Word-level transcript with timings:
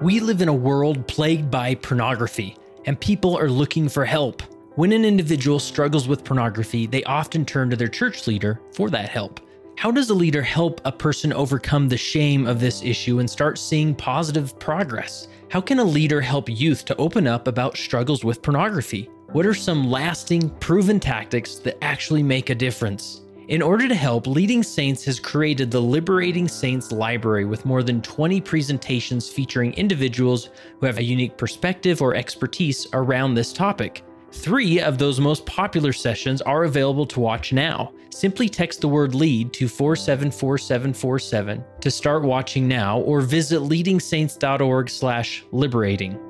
We 0.00 0.20
live 0.20 0.42
in 0.42 0.48
a 0.48 0.54
world 0.54 1.08
plagued 1.08 1.50
by 1.50 1.74
pornography, 1.74 2.56
and 2.84 3.00
people 3.00 3.36
are 3.36 3.50
looking 3.50 3.88
for 3.88 4.04
help. 4.04 4.42
When 4.76 4.92
an 4.92 5.04
individual 5.04 5.58
struggles 5.58 6.06
with 6.06 6.22
pornography, 6.22 6.86
they 6.86 7.02
often 7.02 7.44
turn 7.44 7.68
to 7.70 7.76
their 7.76 7.88
church 7.88 8.28
leader 8.28 8.60
for 8.74 8.90
that 8.90 9.08
help. 9.08 9.40
How 9.76 9.90
does 9.90 10.10
a 10.10 10.14
leader 10.14 10.40
help 10.40 10.80
a 10.84 10.92
person 10.92 11.32
overcome 11.32 11.88
the 11.88 11.96
shame 11.96 12.46
of 12.46 12.60
this 12.60 12.80
issue 12.84 13.18
and 13.18 13.28
start 13.28 13.58
seeing 13.58 13.92
positive 13.92 14.56
progress? 14.60 15.26
How 15.50 15.60
can 15.60 15.80
a 15.80 15.84
leader 15.84 16.20
help 16.20 16.48
youth 16.48 16.84
to 16.84 16.96
open 16.96 17.26
up 17.26 17.48
about 17.48 17.76
struggles 17.76 18.22
with 18.22 18.40
pornography? 18.40 19.10
What 19.32 19.46
are 19.46 19.54
some 19.54 19.90
lasting, 19.90 20.50
proven 20.60 21.00
tactics 21.00 21.56
that 21.56 21.82
actually 21.82 22.22
make 22.22 22.50
a 22.50 22.54
difference? 22.54 23.22
In 23.48 23.60
order 23.62 23.88
to 23.88 23.94
help, 23.94 24.26
Leading 24.26 24.62
Saints 24.62 25.02
has 25.06 25.18
created 25.18 25.70
the 25.70 25.80
Liberating 25.80 26.46
Saints 26.46 26.92
Library 26.92 27.46
with 27.46 27.64
more 27.64 27.82
than 27.82 28.02
20 28.02 28.42
presentations 28.42 29.30
featuring 29.30 29.72
individuals 29.72 30.50
who 30.78 30.84
have 30.84 30.98
a 30.98 31.02
unique 31.02 31.38
perspective 31.38 32.02
or 32.02 32.14
expertise 32.14 32.86
around 32.92 33.32
this 33.32 33.54
topic. 33.54 34.04
Three 34.32 34.80
of 34.80 34.98
those 34.98 35.18
most 35.18 35.46
popular 35.46 35.94
sessions 35.94 36.42
are 36.42 36.64
available 36.64 37.06
to 37.06 37.20
watch 37.20 37.54
now. 37.54 37.94
Simply 38.10 38.50
text 38.50 38.82
the 38.82 38.88
word 38.88 39.14
LEAD 39.14 39.54
to 39.54 39.66
474747 39.66 41.64
to 41.80 41.90
start 41.90 42.24
watching 42.24 42.68
now 42.68 43.00
or 43.00 43.22
visit 43.22 43.62
leadingsaints.org/liberating. 43.62 46.27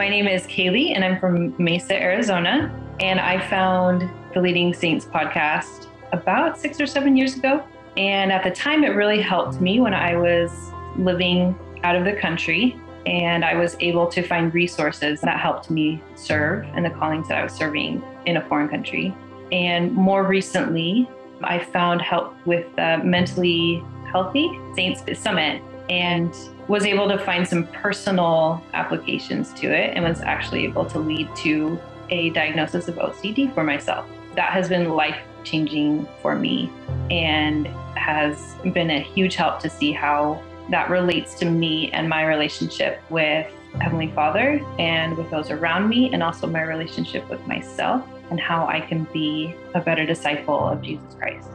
My 0.00 0.08
name 0.08 0.26
is 0.26 0.46
Kaylee, 0.46 0.94
and 0.94 1.04
I'm 1.04 1.20
from 1.20 1.54
Mesa, 1.62 1.94
Arizona. 1.94 2.74
And 3.00 3.20
I 3.20 3.38
found 3.50 4.08
the 4.32 4.40
Leading 4.40 4.72
Saints 4.72 5.04
podcast 5.04 5.88
about 6.12 6.58
six 6.58 6.80
or 6.80 6.86
seven 6.86 7.18
years 7.18 7.36
ago. 7.36 7.62
And 7.98 8.32
at 8.32 8.42
the 8.42 8.50
time, 8.50 8.82
it 8.82 8.96
really 8.96 9.20
helped 9.20 9.60
me 9.60 9.78
when 9.78 9.92
I 9.92 10.16
was 10.16 10.72
living 10.96 11.54
out 11.84 11.96
of 11.96 12.06
the 12.06 12.14
country. 12.14 12.80
And 13.04 13.44
I 13.44 13.56
was 13.56 13.76
able 13.80 14.06
to 14.06 14.22
find 14.22 14.54
resources 14.54 15.20
that 15.20 15.38
helped 15.38 15.70
me 15.70 16.02
serve 16.14 16.64
in 16.74 16.82
the 16.82 16.90
callings 16.90 17.28
that 17.28 17.36
I 17.36 17.44
was 17.44 17.52
serving 17.52 18.02
in 18.24 18.38
a 18.38 18.48
foreign 18.48 18.70
country. 18.70 19.14
And 19.52 19.92
more 19.92 20.24
recently, 20.24 21.10
I 21.42 21.58
found 21.58 22.00
help 22.00 22.34
with 22.46 22.74
the 22.74 23.02
Mentally 23.04 23.84
Healthy 24.10 24.48
Saints 24.74 25.02
Summit 25.20 25.60
and 25.90 26.34
was 26.70 26.86
able 26.86 27.08
to 27.08 27.18
find 27.18 27.46
some 27.46 27.66
personal 27.66 28.62
applications 28.74 29.52
to 29.54 29.66
it 29.66 29.92
and 29.96 30.04
was 30.04 30.20
actually 30.20 30.62
able 30.62 30.84
to 30.84 31.00
lead 31.00 31.28
to 31.34 31.76
a 32.10 32.30
diagnosis 32.30 32.86
of 32.86 32.94
OCD 32.94 33.52
for 33.52 33.64
myself. 33.64 34.06
That 34.36 34.50
has 34.50 34.68
been 34.68 34.90
life 34.90 35.18
changing 35.42 36.06
for 36.22 36.36
me 36.36 36.70
and 37.10 37.66
has 37.96 38.54
been 38.72 38.88
a 38.88 39.00
huge 39.00 39.34
help 39.34 39.58
to 39.60 39.68
see 39.68 39.90
how 39.90 40.40
that 40.70 40.88
relates 40.90 41.34
to 41.40 41.50
me 41.50 41.90
and 41.90 42.08
my 42.08 42.24
relationship 42.24 43.00
with 43.10 43.52
Heavenly 43.80 44.12
Father 44.12 44.64
and 44.78 45.16
with 45.16 45.28
those 45.28 45.50
around 45.50 45.88
me, 45.88 46.12
and 46.12 46.22
also 46.22 46.46
my 46.46 46.62
relationship 46.62 47.28
with 47.28 47.44
myself 47.48 48.06
and 48.30 48.38
how 48.38 48.68
I 48.68 48.80
can 48.80 49.08
be 49.12 49.56
a 49.74 49.80
better 49.80 50.06
disciple 50.06 50.68
of 50.68 50.82
Jesus 50.82 51.14
Christ. 51.18 51.48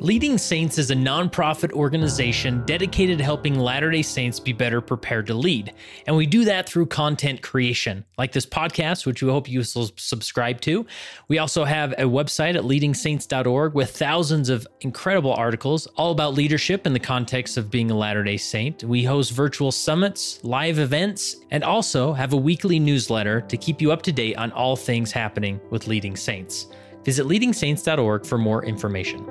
Leading 0.00 0.36
Saints 0.36 0.76
is 0.76 0.90
a 0.90 0.94
nonprofit 0.94 1.72
organization 1.72 2.62
dedicated 2.66 3.16
to 3.16 3.24
helping 3.24 3.58
Latter 3.58 3.90
day 3.90 4.02
Saints 4.02 4.38
be 4.38 4.52
better 4.52 4.82
prepared 4.82 5.26
to 5.28 5.32
lead. 5.34 5.72
And 6.06 6.14
we 6.14 6.26
do 6.26 6.44
that 6.44 6.68
through 6.68 6.86
content 6.86 7.40
creation, 7.40 8.04
like 8.18 8.30
this 8.30 8.44
podcast, 8.44 9.06
which 9.06 9.22
we 9.22 9.30
hope 9.30 9.48
you 9.48 9.60
will 9.60 9.90
subscribe 9.96 10.60
to. 10.60 10.84
We 11.28 11.38
also 11.38 11.64
have 11.64 11.92
a 11.92 12.02
website 12.02 12.56
at 12.56 12.64
leadingsaints.org 12.64 13.72
with 13.72 13.96
thousands 13.96 14.50
of 14.50 14.68
incredible 14.82 15.32
articles 15.32 15.86
all 15.96 16.12
about 16.12 16.34
leadership 16.34 16.86
in 16.86 16.92
the 16.92 17.00
context 17.00 17.56
of 17.56 17.70
being 17.70 17.90
a 17.90 17.96
Latter 17.96 18.22
day 18.22 18.36
Saint. 18.36 18.84
We 18.84 19.02
host 19.02 19.32
virtual 19.32 19.72
summits, 19.72 20.44
live 20.44 20.78
events, 20.78 21.36
and 21.50 21.64
also 21.64 22.12
have 22.12 22.34
a 22.34 22.36
weekly 22.36 22.78
newsletter 22.78 23.40
to 23.40 23.56
keep 23.56 23.80
you 23.80 23.92
up 23.92 24.02
to 24.02 24.12
date 24.12 24.36
on 24.36 24.52
all 24.52 24.76
things 24.76 25.10
happening 25.10 25.58
with 25.70 25.86
Leading 25.86 26.16
Saints. 26.16 26.66
Visit 27.02 27.26
leadingsaints.org 27.26 28.26
for 28.26 28.36
more 28.36 28.62
information. 28.62 29.26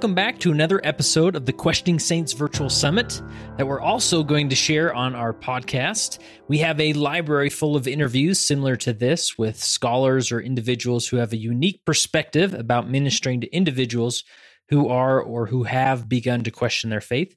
Welcome 0.00 0.14
back 0.14 0.38
to 0.38 0.50
another 0.50 0.80
episode 0.82 1.36
of 1.36 1.44
the 1.44 1.52
Questioning 1.52 1.98
Saints 1.98 2.32
Virtual 2.32 2.70
Summit 2.70 3.20
that 3.58 3.66
we're 3.66 3.82
also 3.82 4.22
going 4.22 4.48
to 4.48 4.56
share 4.56 4.94
on 4.94 5.14
our 5.14 5.34
podcast. 5.34 6.20
We 6.48 6.56
have 6.56 6.80
a 6.80 6.94
library 6.94 7.50
full 7.50 7.76
of 7.76 7.86
interviews 7.86 8.40
similar 8.40 8.76
to 8.76 8.94
this 8.94 9.36
with 9.36 9.62
scholars 9.62 10.32
or 10.32 10.40
individuals 10.40 11.06
who 11.06 11.18
have 11.18 11.34
a 11.34 11.36
unique 11.36 11.84
perspective 11.84 12.54
about 12.54 12.88
ministering 12.88 13.42
to 13.42 13.54
individuals 13.54 14.24
who 14.70 14.88
are 14.88 15.20
or 15.20 15.44
who 15.44 15.64
have 15.64 16.08
begun 16.08 16.44
to 16.44 16.50
question 16.50 16.88
their 16.88 17.02
faith. 17.02 17.36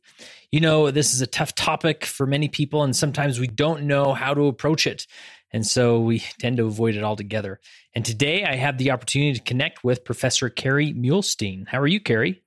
You 0.50 0.62
know, 0.62 0.90
this 0.90 1.14
is 1.14 1.20
a 1.20 1.28
tough 1.28 1.56
topic 1.56 2.06
for 2.06 2.26
many 2.26 2.48
people, 2.48 2.84
and 2.84 2.96
sometimes 2.96 3.42
we 3.42 3.48
don't 3.48 3.84
know 3.84 4.14
how 4.14 4.34
to 4.34 4.48
approach 4.48 4.88
it. 4.88 5.06
And 5.52 5.68
so 5.68 6.00
we 6.00 6.20
tend 6.40 6.56
to 6.58 6.66
avoid 6.66 6.96
it 6.96 7.04
altogether. 7.04 7.60
And 7.94 8.06
today 8.06 8.46
I 8.46 8.56
have 8.56 8.78
the 8.78 8.92
opportunity 8.92 9.34
to 9.34 9.44
connect 9.44 9.84
with 9.84 10.06
Professor 10.06 10.50
Kerry 10.50 10.94
Muhlestein. 10.94 11.68
How 11.68 11.82
are 11.82 11.88
you, 11.88 12.00
Kerry? 12.00 12.43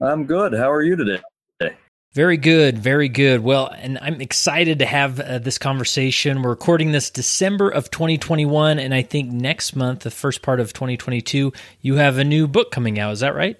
I'm 0.00 0.24
good. 0.24 0.54
How 0.54 0.70
are 0.70 0.82
you 0.82 0.96
today? 0.96 1.20
Very 2.12 2.38
good, 2.38 2.76
very 2.76 3.08
good. 3.08 3.44
Well, 3.44 3.68
and 3.68 3.96
I'm 4.02 4.20
excited 4.20 4.80
to 4.80 4.86
have 4.86 5.20
uh, 5.20 5.38
this 5.38 5.58
conversation. 5.58 6.42
We're 6.42 6.50
recording 6.50 6.90
this 6.90 7.08
December 7.08 7.68
of 7.68 7.88
2021, 7.92 8.80
and 8.80 8.92
I 8.92 9.02
think 9.02 9.30
next 9.30 9.76
month, 9.76 10.00
the 10.00 10.10
first 10.10 10.42
part 10.42 10.58
of 10.58 10.72
2022, 10.72 11.52
you 11.82 11.94
have 11.96 12.18
a 12.18 12.24
new 12.24 12.48
book 12.48 12.72
coming 12.72 12.98
out. 12.98 13.12
Is 13.12 13.20
that 13.20 13.36
right? 13.36 13.56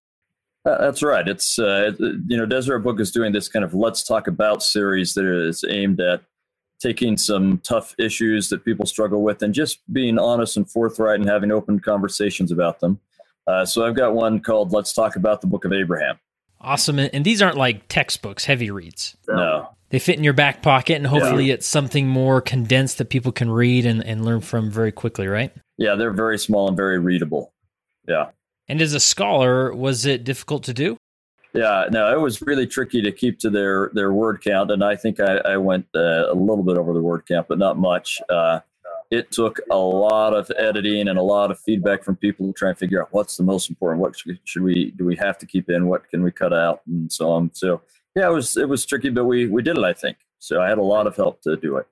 Uh, 0.65 0.79
that's 0.79 1.01
right. 1.01 1.29
It's 1.29 1.61
uh, 1.61 1.93
you 2.01 2.37
know, 2.37 2.45
Deseret 2.45 2.83
Book 2.83 2.99
is 2.99 3.13
doing 3.13 3.33
this 3.33 3.49
kind 3.49 3.65
of 3.65 3.73
"Let's 3.73 4.03
Talk 4.03 4.27
About" 4.27 4.65
series 4.65 5.15
that 5.15 5.27
is 5.27 5.65
aimed 5.69 6.01
at 6.01 6.23
taking 6.81 7.17
some 7.17 7.59
tough 7.59 7.95
issues 8.01 8.49
that 8.49 8.65
people 8.65 8.85
struggle 8.85 9.23
with 9.23 9.43
and 9.43 9.55
just 9.55 9.79
being 9.93 10.19
honest 10.19 10.57
and 10.57 10.69
forthright 10.69 11.21
and 11.21 11.29
having 11.29 11.53
open 11.53 11.79
conversations 11.79 12.51
about 12.51 12.81
them. 12.81 12.99
Uh, 13.47 13.65
so 13.65 13.87
I've 13.87 13.95
got 13.95 14.15
one 14.15 14.41
called 14.41 14.73
"Let's 14.73 14.93
Talk 14.93 15.15
About 15.15 15.41
the 15.41 15.47
Book 15.47 15.65
of 15.65 15.73
Abraham." 15.73 16.19
Awesome. 16.61 16.99
And 16.99 17.25
these 17.25 17.41
aren't 17.41 17.57
like 17.57 17.89
textbooks, 17.89 18.45
heavy 18.45 18.71
reads. 18.71 19.17
No. 19.29 19.71
They 19.89 19.99
fit 19.99 20.19
in 20.19 20.25
your 20.25 20.35
back 20.35 20.63
pocket, 20.63 20.95
and 20.95 21.07
hopefully 21.07 21.47
yeah. 21.47 21.55
it's 21.55 21.67
something 21.67 22.07
more 22.07 22.41
condensed 22.41 22.99
that 22.99 23.07
people 23.07 23.33
can 23.33 23.51
read 23.51 23.87
and, 23.87 24.05
and 24.05 24.25
learn 24.25 24.41
from 24.41 24.71
very 24.71 24.93
quickly, 24.93 25.27
right? 25.27 25.53
Yeah, 25.79 25.97
they're 25.97 26.13
very 26.13 26.39
small 26.39 26.69
and 26.69 26.77
very 26.77 26.99
readable. 26.99 27.53
Yeah. 28.07 28.29
And 28.69 28.81
as 28.81 28.95
a 28.95 29.01
scholar, 29.01 29.75
was 29.75 30.07
it 30.07 30.23
difficult 30.23 30.63
to 30.65 30.75
do? 30.75 30.97
Yeah, 31.53 31.87
no, 31.91 32.13
it 32.13 32.21
was 32.21 32.41
really 32.43 32.69
tricky 32.69 33.03
to 33.03 33.11
keep 33.11 33.41
to 33.41 33.51
their 33.51 33.91
their 33.93 34.13
word 34.13 34.41
count, 34.45 34.71
and 34.71 34.85
I 34.85 34.95
think 34.95 35.19
I, 35.19 35.39
I 35.39 35.57
went 35.57 35.87
uh, 35.97 36.31
a 36.31 36.35
little 36.35 36.63
bit 36.63 36.79
over 36.79 36.93
the 36.93 37.03
word 37.03 37.27
count, 37.27 37.49
but 37.49 37.59
not 37.59 37.77
much. 37.77 38.21
Uh, 38.29 38.61
it 39.11 39.33
took 39.33 39.61
a 39.71 39.77
lot 39.77 40.35
of 40.35 40.51
editing 40.57 41.09
and 41.09 41.19
a 41.19 41.23
lot 41.23 41.51
of 41.51 41.59
feedback 41.59 42.05
from 42.05 42.17
people 42.17 42.47
to 42.47 42.53
try 42.53 42.69
and 42.69 42.79
figure 42.79 43.03
out 43.03 43.09
what's 43.11 43.37
the 43.37 43.43
most 43.43 43.69
important. 43.69 44.01
What 44.01 44.17
should, 44.17 44.63
we 44.63 44.93
do? 44.93 45.05
We 45.05 45.17
have 45.17 45.37
to 45.39 45.47
keep 45.47 45.69
in. 45.69 45.89
What 45.89 46.09
can 46.09 46.23
we 46.23 46.31
cut 46.31 46.53
out, 46.53 46.83
and 46.87 47.11
so 47.11 47.31
on. 47.31 47.53
So 47.55 47.83
yeah, 48.15 48.29
it 48.29 48.33
was 48.33 48.57
it 48.57 48.69
was 48.69 48.87
tricky, 48.87 49.11
but 49.11 49.25
we 49.25 49.47
we 49.47 49.63
did 49.63 49.79
it. 49.79 49.85
I 49.85 49.93
think 49.93 50.19
so. 50.39 50.61
I 50.61 50.69
had 50.69 50.79
a 50.79 50.83
lot 50.83 51.07
of 51.07 51.17
help 51.17 51.43
to 51.43 51.57
do 51.57 51.77
it. 51.77 51.87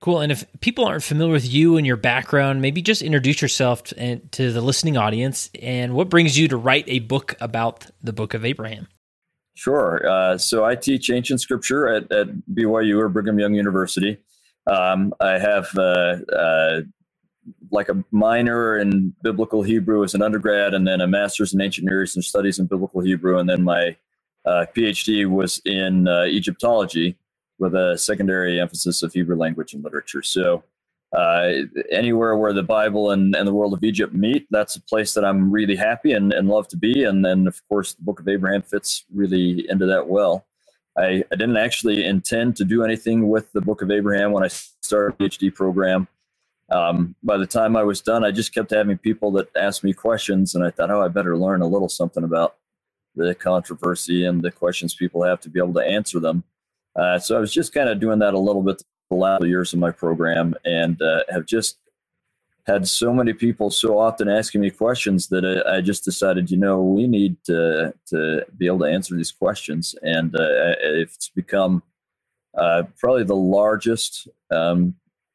Cool. 0.00 0.20
And 0.20 0.32
if 0.32 0.44
people 0.60 0.84
aren't 0.84 1.04
familiar 1.04 1.32
with 1.32 1.48
you 1.48 1.76
and 1.76 1.86
your 1.86 1.96
background, 1.96 2.60
maybe 2.60 2.82
just 2.82 3.02
introduce 3.02 3.40
yourself 3.40 3.84
to, 3.84 4.16
to 4.16 4.50
the 4.50 4.60
listening 4.60 4.96
audience 4.96 5.48
and 5.62 5.94
what 5.94 6.08
brings 6.08 6.36
you 6.36 6.48
to 6.48 6.56
write 6.56 6.84
a 6.88 6.98
book 6.98 7.36
about 7.40 7.86
the 8.02 8.12
Book 8.12 8.34
of 8.34 8.44
Abraham. 8.44 8.88
Sure. 9.54 10.04
Uh, 10.04 10.38
so 10.38 10.64
I 10.64 10.74
teach 10.74 11.08
ancient 11.08 11.40
scripture 11.40 11.88
at, 11.88 12.10
at 12.10 12.26
BYU 12.52 12.98
or 12.98 13.08
Brigham 13.08 13.38
Young 13.38 13.54
University. 13.54 14.18
Um, 14.66 15.14
I 15.20 15.38
have 15.38 15.68
uh, 15.76 16.16
uh, 16.34 16.80
like 17.70 17.88
a 17.88 18.04
minor 18.10 18.78
in 18.78 19.14
biblical 19.22 19.62
Hebrew 19.62 20.04
as 20.04 20.14
an 20.14 20.22
undergrad, 20.22 20.74
and 20.74 20.86
then 20.86 21.00
a 21.00 21.06
master's 21.06 21.54
in 21.54 21.60
ancient 21.60 21.88
Near 21.88 22.04
Eastern 22.04 22.22
studies 22.22 22.58
in 22.58 22.66
biblical 22.66 23.00
Hebrew, 23.00 23.38
and 23.38 23.48
then 23.48 23.62
my 23.64 23.96
uh, 24.44 24.66
PhD 24.74 25.28
was 25.28 25.60
in 25.64 26.08
uh, 26.08 26.24
Egyptology 26.24 27.16
with 27.58 27.74
a 27.74 27.96
secondary 27.96 28.60
emphasis 28.60 29.02
of 29.02 29.12
Hebrew 29.12 29.36
language 29.36 29.74
and 29.74 29.84
literature. 29.84 30.22
So 30.22 30.64
uh, 31.16 31.50
anywhere 31.90 32.36
where 32.36 32.52
the 32.52 32.62
Bible 32.62 33.10
and, 33.10 33.36
and 33.36 33.46
the 33.46 33.52
world 33.52 33.74
of 33.74 33.84
Egypt 33.84 34.14
meet, 34.14 34.46
that's 34.50 34.76
a 34.76 34.82
place 34.82 35.14
that 35.14 35.24
I'm 35.24 35.50
really 35.50 35.76
happy 35.76 36.12
and, 36.12 36.32
and 36.32 36.48
love 36.48 36.68
to 36.68 36.76
be. 36.76 37.04
And 37.04 37.24
then, 37.24 37.46
of 37.46 37.60
course, 37.68 37.94
the 37.94 38.02
Book 38.02 38.18
of 38.18 38.28
Abraham 38.28 38.62
fits 38.62 39.04
really 39.14 39.68
into 39.68 39.86
that 39.86 40.08
well. 40.08 40.46
I, 40.96 41.24
I 41.32 41.36
didn't 41.36 41.56
actually 41.56 42.04
intend 42.04 42.56
to 42.56 42.64
do 42.64 42.84
anything 42.84 43.28
with 43.28 43.50
the 43.52 43.60
Book 43.60 43.82
of 43.82 43.90
Abraham 43.90 44.32
when 44.32 44.44
I 44.44 44.48
started 44.48 45.18
PhD 45.18 45.54
program. 45.54 46.08
Um, 46.70 47.14
by 47.22 47.36
the 47.36 47.46
time 47.46 47.76
I 47.76 47.82
was 47.82 48.00
done, 48.00 48.24
I 48.24 48.30
just 48.30 48.54
kept 48.54 48.70
having 48.70 48.98
people 48.98 49.30
that 49.32 49.48
asked 49.56 49.84
me 49.84 49.92
questions, 49.92 50.54
and 50.54 50.64
I 50.64 50.70
thought, 50.70 50.90
oh, 50.90 51.02
I 51.02 51.08
better 51.08 51.36
learn 51.36 51.60
a 51.60 51.66
little 51.66 51.88
something 51.88 52.24
about 52.24 52.56
the 53.14 53.34
controversy 53.34 54.24
and 54.24 54.42
the 54.42 54.50
questions 54.50 54.94
people 54.94 55.22
have 55.22 55.40
to 55.40 55.50
be 55.50 55.60
able 55.60 55.74
to 55.74 55.80
answer 55.86 56.18
them. 56.18 56.44
Uh, 56.96 57.18
so 57.18 57.36
I 57.36 57.40
was 57.40 57.52
just 57.52 57.74
kind 57.74 57.88
of 57.88 58.00
doing 58.00 58.18
that 58.20 58.34
a 58.34 58.38
little 58.38 58.62
bit 58.62 58.82
the 59.10 59.16
last 59.16 59.44
years 59.44 59.72
of 59.72 59.78
my 59.78 59.90
program, 59.90 60.54
and 60.64 61.00
uh, 61.02 61.22
have 61.30 61.46
just 61.46 61.78
had 62.66 62.86
so 62.86 63.12
many 63.12 63.32
people 63.32 63.70
so 63.70 63.98
often 63.98 64.28
asking 64.28 64.60
me 64.60 64.70
questions 64.70 65.28
that 65.28 65.44
I, 65.44 65.78
I, 65.78 65.80
just 65.80 66.04
decided, 66.04 66.50
you 66.50 66.56
know, 66.56 66.80
we 66.80 67.08
need 67.08 67.36
to 67.44 67.92
to 68.06 68.46
be 68.56 68.66
able 68.66 68.80
to 68.80 68.84
answer 68.84 69.16
these 69.16 69.32
questions, 69.32 69.94
and 70.02 70.34
uh, 70.36 70.76
it's 70.80 71.28
become 71.28 71.82
uh, 72.56 72.84
probably 72.98 73.24
the 73.24 73.34
largest 73.34 74.28
um, 74.50 74.94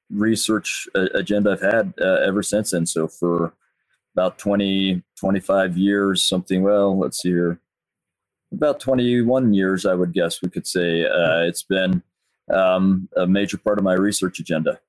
research 0.09 0.87
uh, 0.95 1.07
agenda 1.13 1.51
I've 1.51 1.61
had 1.61 1.93
uh, 1.99 2.19
ever 2.25 2.43
since. 2.43 2.73
And 2.73 2.87
so 2.87 3.07
for 3.07 3.53
about 4.15 4.37
20, 4.37 5.03
25 5.19 5.77
years, 5.77 6.23
something. 6.23 6.63
Well, 6.63 6.97
let's 6.97 7.21
see 7.21 7.29
here, 7.29 7.59
about 8.51 8.79
21 8.79 9.53
years, 9.53 9.85
I 9.85 9.93
would 9.93 10.13
guess 10.13 10.41
we 10.41 10.49
could 10.49 10.65
say 10.65 11.05
uh, 11.05 11.41
it's 11.41 11.63
been 11.63 12.01
um, 12.51 13.09
a 13.15 13.27
major 13.27 13.57
part 13.57 13.77
of 13.77 13.83
my 13.83 13.93
research 13.93 14.39
agenda. 14.39 14.79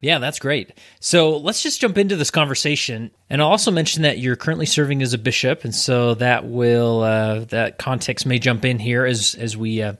Yeah, 0.00 0.18
that's 0.18 0.38
great. 0.38 0.72
So 1.00 1.38
let's 1.38 1.62
just 1.62 1.80
jump 1.80 1.96
into 1.96 2.16
this 2.16 2.30
conversation, 2.30 3.10
and 3.30 3.40
I'll 3.40 3.48
also 3.48 3.70
mention 3.70 4.02
that 4.02 4.18
you're 4.18 4.36
currently 4.36 4.66
serving 4.66 5.00
as 5.02 5.14
a 5.14 5.18
bishop, 5.18 5.64
and 5.64 5.74
so 5.74 6.14
that 6.14 6.46
will 6.46 7.00
uh, 7.02 7.40
that 7.46 7.78
context 7.78 8.26
may 8.26 8.38
jump 8.38 8.66
in 8.66 8.78
here 8.78 9.06
as 9.06 9.34
as 9.36 9.56
we 9.56 9.80
uh, 9.80 9.94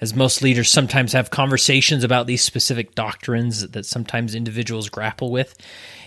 as 0.00 0.14
most 0.14 0.42
leaders 0.42 0.70
sometimes 0.70 1.12
have 1.12 1.30
conversations 1.30 2.04
about 2.04 2.28
these 2.28 2.42
specific 2.42 2.94
doctrines 2.94 3.68
that 3.68 3.84
sometimes 3.84 4.36
individuals 4.36 4.88
grapple 4.88 5.32
with. 5.32 5.56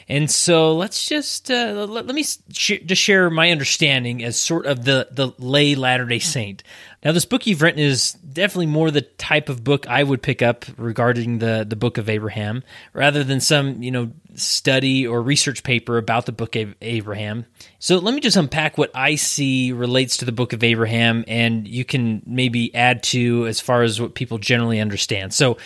And 0.09 0.29
so 0.29 0.75
let's 0.75 1.07
just 1.07 1.49
uh, 1.49 1.85
let, 1.87 2.05
let, 2.05 2.15
me 2.15 2.23
sh- 2.23 2.81
just 2.85 3.01
share 3.01 3.29
my 3.29 3.51
understanding 3.51 4.23
as 4.23 4.37
sort 4.37 4.65
of 4.65 4.83
the 4.83 5.07
the 5.11 5.33
lay 5.37 5.75
Latter 5.75 6.05
Day 6.05 6.19
Saint. 6.19 6.63
Now, 7.03 7.11
this 7.11 7.25
book 7.25 7.45
you've 7.45 7.61
written 7.61 7.81
is 7.81 8.13
definitely 8.13 8.67
more 8.67 8.89
the 8.89 9.01
type 9.01 9.49
of 9.49 9.63
book 9.63 9.87
I 9.87 10.03
would 10.03 10.21
pick 10.21 10.41
up 10.41 10.65
regarding 10.77 11.39
the 11.39 11.65
the 11.67 11.75
Book 11.75 11.97
of 11.97 12.09
Abraham, 12.09 12.63
rather 12.93 13.23
than 13.23 13.39
some 13.39 13.81
you 13.83 13.91
know 13.91 14.11
study 14.35 15.05
or 15.05 15.21
research 15.21 15.63
paper 15.63 15.97
about 15.97 16.25
the 16.25 16.31
Book 16.31 16.55
of 16.55 16.75
Abraham. 16.81 17.45
So 17.79 17.97
let 17.97 18.13
me 18.13 18.21
just 18.21 18.37
unpack 18.37 18.77
what 18.77 18.91
I 18.95 19.15
see 19.15 19.71
relates 19.71 20.17
to 20.17 20.25
the 20.25 20.31
Book 20.31 20.53
of 20.53 20.63
Abraham, 20.63 21.23
and 21.27 21.67
you 21.67 21.85
can 21.85 22.21
maybe 22.25 22.73
add 22.75 23.03
to 23.03 23.47
as 23.47 23.59
far 23.59 23.83
as 23.83 23.99
what 23.99 24.15
people 24.15 24.37
generally 24.37 24.79
understand. 24.79 25.33
So 25.33 25.57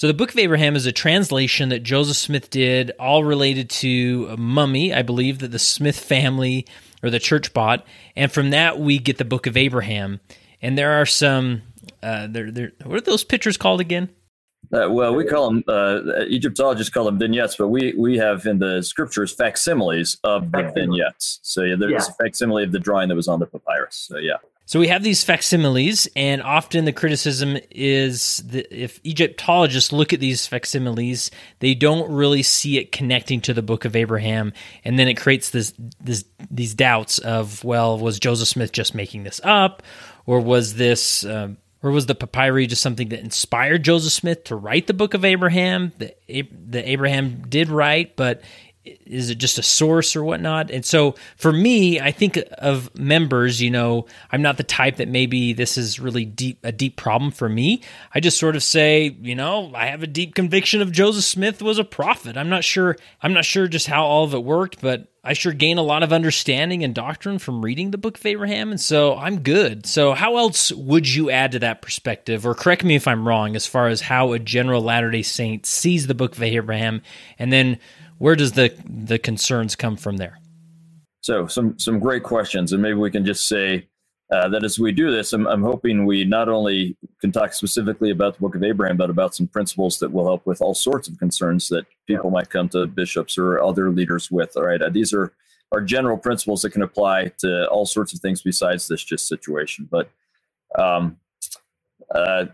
so, 0.00 0.06
the 0.06 0.14
Book 0.14 0.30
of 0.30 0.38
Abraham 0.38 0.76
is 0.76 0.86
a 0.86 0.92
translation 0.92 1.68
that 1.68 1.82
Joseph 1.82 2.16
Smith 2.16 2.48
did, 2.48 2.90
all 2.98 3.22
related 3.22 3.68
to 3.68 4.28
a 4.30 4.36
mummy, 4.38 4.94
I 4.94 5.02
believe, 5.02 5.40
that 5.40 5.50
the 5.50 5.58
Smith 5.58 6.00
family 6.00 6.66
or 7.02 7.10
the 7.10 7.18
church 7.18 7.52
bought. 7.52 7.84
And 8.16 8.32
from 8.32 8.48
that, 8.48 8.80
we 8.80 8.98
get 8.98 9.18
the 9.18 9.26
Book 9.26 9.46
of 9.46 9.58
Abraham. 9.58 10.20
And 10.62 10.78
there 10.78 10.92
are 10.92 11.04
some, 11.04 11.60
uh, 12.02 12.28
there, 12.30 12.50
there, 12.50 12.72
what 12.82 12.96
are 12.96 13.02
those 13.02 13.24
pictures 13.24 13.58
called 13.58 13.82
again? 13.82 14.08
Uh, 14.72 14.88
well, 14.88 15.14
we 15.14 15.26
call 15.26 15.50
them 15.50 15.64
uh, 15.68 16.00
Egyptologists 16.30 16.90
call 16.90 17.04
them 17.04 17.18
vignettes, 17.18 17.56
but 17.56 17.68
we 17.68 17.92
we 17.98 18.16
have 18.16 18.46
in 18.46 18.58
the 18.58 18.80
scriptures 18.82 19.34
facsimiles 19.34 20.16
of 20.24 20.50
the 20.50 20.72
vignettes. 20.74 21.40
So 21.42 21.62
yeah, 21.62 21.76
there's 21.76 22.06
yeah. 22.06 22.14
a 22.18 22.24
facsimile 22.24 22.64
of 22.64 22.72
the 22.72 22.78
drawing 22.78 23.10
that 23.10 23.16
was 23.16 23.28
on 23.28 23.38
the 23.38 23.46
papyrus. 23.46 23.96
So 23.96 24.16
yeah. 24.16 24.36
So 24.70 24.78
we 24.78 24.86
have 24.86 25.02
these 25.02 25.24
facsimiles, 25.24 26.06
and 26.14 26.40
often 26.40 26.84
the 26.84 26.92
criticism 26.92 27.58
is 27.72 28.36
that 28.46 28.72
if 28.72 29.00
Egyptologists 29.04 29.90
look 29.90 30.12
at 30.12 30.20
these 30.20 30.46
facsimiles, 30.46 31.32
they 31.58 31.74
don't 31.74 32.08
really 32.08 32.44
see 32.44 32.78
it 32.78 32.92
connecting 32.92 33.40
to 33.40 33.52
the 33.52 33.62
Book 33.62 33.84
of 33.84 33.96
Abraham, 33.96 34.52
and 34.84 34.96
then 34.96 35.08
it 35.08 35.14
creates 35.14 35.50
this, 35.50 35.74
this 36.00 36.24
these 36.52 36.72
doubts 36.74 37.18
of 37.18 37.64
well, 37.64 37.98
was 37.98 38.20
Joseph 38.20 38.46
Smith 38.46 38.70
just 38.70 38.94
making 38.94 39.24
this 39.24 39.40
up, 39.42 39.82
or 40.24 40.38
was 40.38 40.74
this? 40.74 41.24
Uh, 41.24 41.48
or 41.82 41.90
was 41.90 42.04
the 42.04 42.14
papyri 42.14 42.66
just 42.66 42.82
something 42.82 43.08
that 43.08 43.20
inspired 43.20 43.82
Joseph 43.82 44.12
Smith 44.12 44.44
to 44.44 44.54
write 44.54 44.86
the 44.86 44.92
Book 44.92 45.14
of 45.14 45.24
Abraham 45.24 45.92
that, 45.96 46.20
that 46.28 46.88
Abraham 46.88 47.40
did 47.48 47.70
write, 47.70 48.16
but 48.16 48.42
is 48.84 49.28
it 49.28 49.36
just 49.36 49.58
a 49.58 49.62
source 49.62 50.16
or 50.16 50.24
whatnot? 50.24 50.70
And 50.70 50.84
so 50.84 51.14
for 51.36 51.52
me, 51.52 52.00
I 52.00 52.12
think 52.12 52.38
of 52.58 52.94
members, 52.98 53.60
you 53.60 53.70
know, 53.70 54.06
I'm 54.32 54.40
not 54.40 54.56
the 54.56 54.62
type 54.62 54.96
that 54.96 55.08
maybe 55.08 55.52
this 55.52 55.76
is 55.76 56.00
really 56.00 56.24
deep 56.24 56.58
a 56.62 56.72
deep 56.72 56.96
problem 56.96 57.30
for 57.30 57.48
me. 57.48 57.82
I 58.14 58.20
just 58.20 58.38
sort 58.38 58.56
of 58.56 58.62
say, 58.62 59.16
you 59.20 59.34
know, 59.34 59.70
I 59.74 59.86
have 59.86 60.02
a 60.02 60.06
deep 60.06 60.34
conviction 60.34 60.80
of 60.80 60.92
Joseph 60.92 61.24
Smith 61.24 61.60
was 61.60 61.78
a 61.78 61.84
prophet. 61.84 62.36
I'm 62.36 62.48
not 62.48 62.64
sure 62.64 62.96
I'm 63.22 63.34
not 63.34 63.44
sure 63.44 63.68
just 63.68 63.86
how 63.86 64.04
all 64.04 64.24
of 64.24 64.32
it 64.32 64.44
worked, 64.44 64.80
but 64.80 65.08
I 65.22 65.34
sure 65.34 65.52
gain 65.52 65.76
a 65.76 65.82
lot 65.82 66.02
of 66.02 66.14
understanding 66.14 66.82
and 66.82 66.94
doctrine 66.94 67.38
from 67.38 67.62
reading 67.62 67.90
the 67.90 67.98
book 67.98 68.16
of 68.16 68.24
Abraham, 68.24 68.70
and 68.70 68.80
so 68.80 69.16
I'm 69.16 69.40
good. 69.40 69.84
So, 69.84 70.14
how 70.14 70.38
else 70.38 70.72
would 70.72 71.06
you 71.06 71.30
add 71.30 71.52
to 71.52 71.58
that 71.58 71.82
perspective, 71.82 72.46
or 72.46 72.54
correct 72.54 72.84
me 72.84 72.94
if 72.94 73.06
I'm 73.06 73.28
wrong, 73.28 73.54
as 73.54 73.66
far 73.66 73.88
as 73.88 74.00
how 74.00 74.32
a 74.32 74.38
general 74.38 74.80
Latter 74.80 75.10
day 75.10 75.20
Saint 75.20 75.66
sees 75.66 76.06
the 76.06 76.14
book 76.14 76.36
of 76.36 76.42
Abraham, 76.42 77.02
and 77.38 77.52
then 77.52 77.78
where 78.20 78.36
does 78.36 78.52
the 78.52 78.72
the 78.84 79.18
concerns 79.18 79.74
come 79.74 79.96
from 79.96 80.18
there? 80.18 80.38
So 81.22 81.46
some 81.46 81.78
some 81.78 81.98
great 81.98 82.22
questions, 82.22 82.72
and 82.72 82.82
maybe 82.82 82.94
we 82.94 83.10
can 83.10 83.24
just 83.24 83.48
say 83.48 83.88
uh, 84.30 84.46
that 84.50 84.62
as 84.62 84.78
we 84.78 84.92
do 84.92 85.10
this, 85.10 85.32
I'm, 85.32 85.46
I'm 85.46 85.62
hoping 85.62 86.04
we 86.04 86.24
not 86.24 86.48
only 86.50 86.96
can 87.20 87.32
talk 87.32 87.54
specifically 87.54 88.10
about 88.10 88.34
the 88.34 88.40
Book 88.40 88.54
of 88.54 88.62
Abraham, 88.62 88.98
but 88.98 89.08
about 89.08 89.34
some 89.34 89.48
principles 89.48 89.98
that 89.98 90.12
will 90.12 90.26
help 90.26 90.46
with 90.46 90.60
all 90.60 90.74
sorts 90.74 91.08
of 91.08 91.18
concerns 91.18 91.68
that 91.70 91.86
people 92.06 92.30
might 92.30 92.50
come 92.50 92.68
to 92.68 92.86
bishops 92.86 93.38
or 93.38 93.58
other 93.60 93.90
leaders 93.90 94.30
with. 94.30 94.54
All 94.54 94.66
right, 94.66 94.82
uh, 94.82 94.90
these 94.90 95.14
are 95.14 95.32
are 95.72 95.80
general 95.80 96.18
principles 96.18 96.60
that 96.62 96.70
can 96.70 96.82
apply 96.82 97.32
to 97.38 97.66
all 97.68 97.86
sorts 97.86 98.12
of 98.12 98.20
things 98.20 98.42
besides 98.42 98.86
this 98.86 99.02
just 99.02 99.28
situation. 99.28 99.88
But 99.90 100.10
um, 100.78 101.16
uh, 102.14 102.46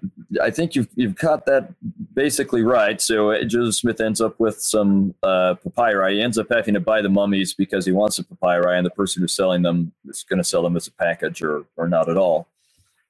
I 0.42 0.50
think 0.50 0.74
you've 0.74 0.88
you've 0.96 1.14
got 1.14 1.46
that 1.46 1.72
basically 2.14 2.62
right. 2.62 3.00
So 3.00 3.30
uh, 3.30 3.44
Joseph 3.44 3.76
Smith 3.76 4.00
ends 4.00 4.20
up 4.20 4.38
with 4.38 4.60
some 4.60 5.14
uh, 5.22 5.54
papyri. 5.54 6.16
He 6.16 6.22
ends 6.22 6.36
up 6.36 6.48
having 6.50 6.74
to 6.74 6.80
buy 6.80 7.00
the 7.00 7.08
mummies 7.08 7.54
because 7.54 7.86
he 7.86 7.92
wants 7.92 8.18
the 8.18 8.24
papyri, 8.24 8.76
and 8.76 8.84
the 8.84 8.90
person 8.90 9.22
who's 9.22 9.32
selling 9.32 9.62
them 9.62 9.92
is 10.08 10.24
going 10.24 10.38
to 10.38 10.44
sell 10.44 10.62
them 10.62 10.76
as 10.76 10.86
a 10.86 10.92
package 10.92 11.42
or 11.42 11.64
or 11.76 11.88
not 11.88 12.10
at 12.10 12.18
all. 12.18 12.48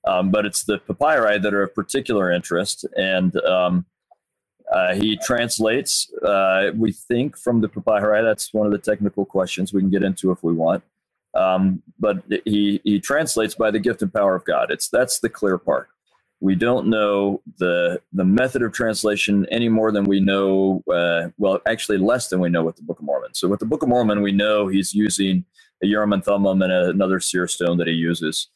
Um, 0.07 0.31
but 0.31 0.47
it's 0.47 0.63
the 0.63 0.79
papyri 0.79 1.39
that 1.39 1.53
are 1.53 1.65
of 1.65 1.75
particular 1.75 2.31
interest, 2.31 2.87
and 2.97 3.37
um, 3.43 3.85
uh, 4.73 4.95
he 4.95 5.17
translates. 5.17 6.13
Uh, 6.23 6.71
we 6.77 6.93
think 6.93 7.37
from 7.37 7.61
the 7.61 7.69
papyri. 7.69 8.23
That's 8.23 8.55
one 8.55 8.67
of 8.67 8.73
the 8.73 8.79
technical 8.79 9.25
questions 9.25 9.73
we 9.73 9.81
can 9.81 9.91
get 9.91 10.05
into 10.05 10.31
if 10.31 10.45
we 10.45 10.53
want. 10.53 10.85
Um, 11.35 11.83
but 11.99 12.23
he 12.45 12.81
he 12.85 13.01
translates 13.01 13.57
by 13.57 13.73
the 13.73 13.81
gift 13.81 14.01
and 14.03 14.15
power 14.15 14.37
of 14.37 14.45
God. 14.45 14.71
It's 14.71 14.89
that's 14.89 15.19
the 15.19 15.29
clear 15.29 15.59
part 15.59 15.89
we 16.41 16.55
don't 16.55 16.87
know 16.87 17.41
the 17.59 18.01
the 18.13 18.25
method 18.25 18.63
of 18.63 18.73
translation 18.73 19.47
any 19.51 19.69
more 19.69 19.91
than 19.91 20.05
we 20.05 20.21
know 20.21 20.83
uh, 20.93 21.29
well 21.39 21.61
actually 21.67 21.99
less 21.99 22.29
than 22.29 22.41
we 22.41 22.49
know 22.49 22.63
with 22.63 22.77
the 22.77 22.83
book 22.83 22.99
of 22.99 23.05
mormon. 23.05 23.35
So 23.35 23.49
with 23.49 23.61
the 23.61 23.67
book 23.67 23.83
of 23.83 23.89
mormon 23.89 24.23
we 24.23 24.33
know 24.33 24.69
he's 24.69 24.95
using 24.95 25.45
a 25.83 25.87
urim 25.87 26.13
and 26.13 26.25
thummim 26.25 26.63
and 26.63 26.73
another 26.73 27.21
seer 27.21 27.47
stone 27.49 27.79
that 27.79 27.87
he 27.87 27.95
uses. 27.95 28.49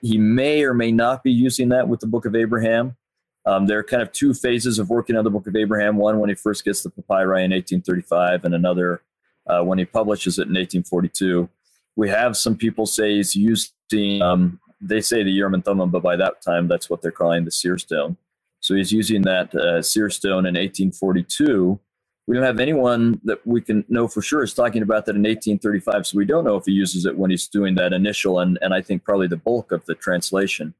He 0.00 0.16
may 0.16 0.62
or 0.62 0.74
may 0.74 0.92
not 0.92 1.22
be 1.22 1.32
using 1.32 1.68
that 1.70 1.88
with 1.88 2.00
the 2.00 2.06
book 2.06 2.24
of 2.24 2.34
abraham. 2.34 2.96
Um, 3.44 3.66
there 3.66 3.78
are 3.78 3.84
kind 3.84 4.02
of 4.02 4.12
two 4.12 4.32
phases 4.32 4.78
of 4.78 4.88
working 4.88 5.16
on 5.16 5.24
the 5.24 5.30
book 5.30 5.46
of 5.46 5.56
abraham. 5.56 5.96
One 5.96 6.18
when 6.18 6.30
he 6.30 6.34
first 6.34 6.64
gets 6.64 6.82
the 6.82 6.90
papyri 6.90 7.44
in 7.44 7.50
1835 7.50 8.44
and 8.44 8.54
another 8.54 9.02
uh, 9.46 9.62
when 9.62 9.78
he 9.78 9.84
publishes 9.84 10.38
it 10.38 10.42
in 10.42 10.54
1842 10.54 11.48
we 11.96 12.08
have 12.08 12.36
some 12.36 12.56
people 12.56 12.86
say 12.86 13.16
he's 13.16 13.34
using 13.34 14.22
um, 14.22 14.58
they 14.82 15.00
say 15.00 15.22
the 15.22 15.30
Urim 15.30 15.54
and 15.54 15.64
Thummim, 15.64 15.90
but 15.90 16.02
by 16.02 16.16
that 16.16 16.42
time, 16.42 16.68
that's 16.68 16.90
what 16.90 17.00
they're 17.00 17.12
calling 17.12 17.44
the 17.44 17.50
seer 17.50 17.78
stone. 17.78 18.16
So 18.60 18.74
he's 18.74 18.92
using 18.92 19.22
that 19.22 19.54
uh, 19.54 19.82
seer 19.82 20.10
stone 20.10 20.46
in 20.46 20.54
1842. 20.54 21.78
We 22.26 22.36
don't 22.36 22.44
have 22.44 22.60
anyone 22.60 23.20
that 23.24 23.44
we 23.46 23.60
can 23.60 23.84
know 23.88 24.06
for 24.06 24.22
sure 24.22 24.44
is 24.44 24.54
talking 24.54 24.82
about 24.82 25.06
that 25.06 25.16
in 25.16 25.22
1835. 25.22 26.06
So 26.06 26.18
we 26.18 26.24
don't 26.24 26.44
know 26.44 26.56
if 26.56 26.64
he 26.66 26.72
uses 26.72 27.04
it 27.04 27.16
when 27.16 27.30
he's 27.30 27.48
doing 27.48 27.74
that 27.76 27.92
initial 27.92 28.38
and, 28.38 28.58
and 28.62 28.72
I 28.72 28.80
think 28.80 29.02
probably 29.02 29.26
the 29.26 29.36
bulk 29.36 29.72
of 29.72 29.84
the 29.86 29.96
translation. 29.96 30.74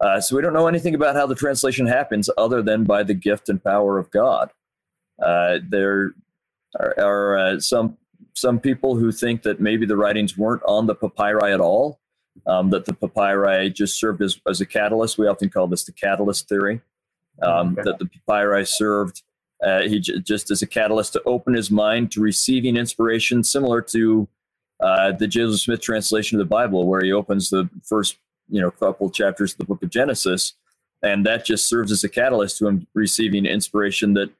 Uh, 0.00 0.20
so 0.20 0.34
we 0.34 0.40
don't 0.40 0.54
know 0.54 0.66
anything 0.66 0.94
about 0.94 1.14
how 1.14 1.26
the 1.26 1.34
translation 1.34 1.86
happens 1.86 2.30
other 2.38 2.62
than 2.62 2.84
by 2.84 3.02
the 3.02 3.12
gift 3.12 3.50
and 3.50 3.62
power 3.62 3.98
of 3.98 4.10
God. 4.10 4.50
Uh, 5.22 5.58
there 5.68 6.14
are, 6.78 6.98
are 6.98 7.38
uh, 7.38 7.60
some 7.60 7.98
some 8.34 8.58
people 8.58 8.96
who 8.96 9.12
think 9.12 9.42
that 9.42 9.60
maybe 9.60 9.84
the 9.84 9.96
writings 9.96 10.38
weren't 10.38 10.62
on 10.66 10.86
the 10.86 10.94
papyri 10.94 11.52
at 11.52 11.60
all, 11.60 11.99
um, 12.46 12.70
that 12.70 12.84
the 12.84 12.94
papyri 12.94 13.70
just 13.70 13.98
served 13.98 14.22
as, 14.22 14.40
as 14.48 14.60
a 14.60 14.66
catalyst. 14.66 15.18
We 15.18 15.26
often 15.26 15.50
call 15.50 15.66
this 15.66 15.84
the 15.84 15.92
catalyst 15.92 16.48
theory, 16.48 16.80
um, 17.42 17.72
okay. 17.72 17.82
that 17.84 17.98
the 17.98 18.06
papyri 18.06 18.66
served 18.66 19.22
uh, 19.62 19.82
he 19.82 20.00
j- 20.00 20.18
just 20.20 20.50
as 20.50 20.62
a 20.62 20.66
catalyst 20.66 21.12
to 21.12 21.22
open 21.24 21.54
his 21.54 21.70
mind 21.70 22.10
to 22.12 22.20
receiving 22.20 22.76
inspiration, 22.76 23.44
similar 23.44 23.82
to 23.82 24.26
uh, 24.80 25.12
the 25.12 25.26
Joseph 25.26 25.60
Smith 25.60 25.80
translation 25.80 26.40
of 26.40 26.46
the 26.46 26.48
Bible, 26.48 26.86
where 26.86 27.02
he 27.02 27.12
opens 27.12 27.50
the 27.50 27.68
first 27.84 28.16
you 28.48 28.60
know 28.60 28.70
couple 28.70 29.10
chapters 29.10 29.52
of 29.52 29.58
the 29.58 29.64
book 29.64 29.82
of 29.82 29.90
Genesis, 29.90 30.54
and 31.02 31.26
that 31.26 31.44
just 31.44 31.68
serves 31.68 31.92
as 31.92 32.04
a 32.04 32.08
catalyst 32.08 32.58
to 32.58 32.68
him 32.68 32.86
receiving 32.94 33.44
inspiration 33.44 34.14
that 34.14 34.30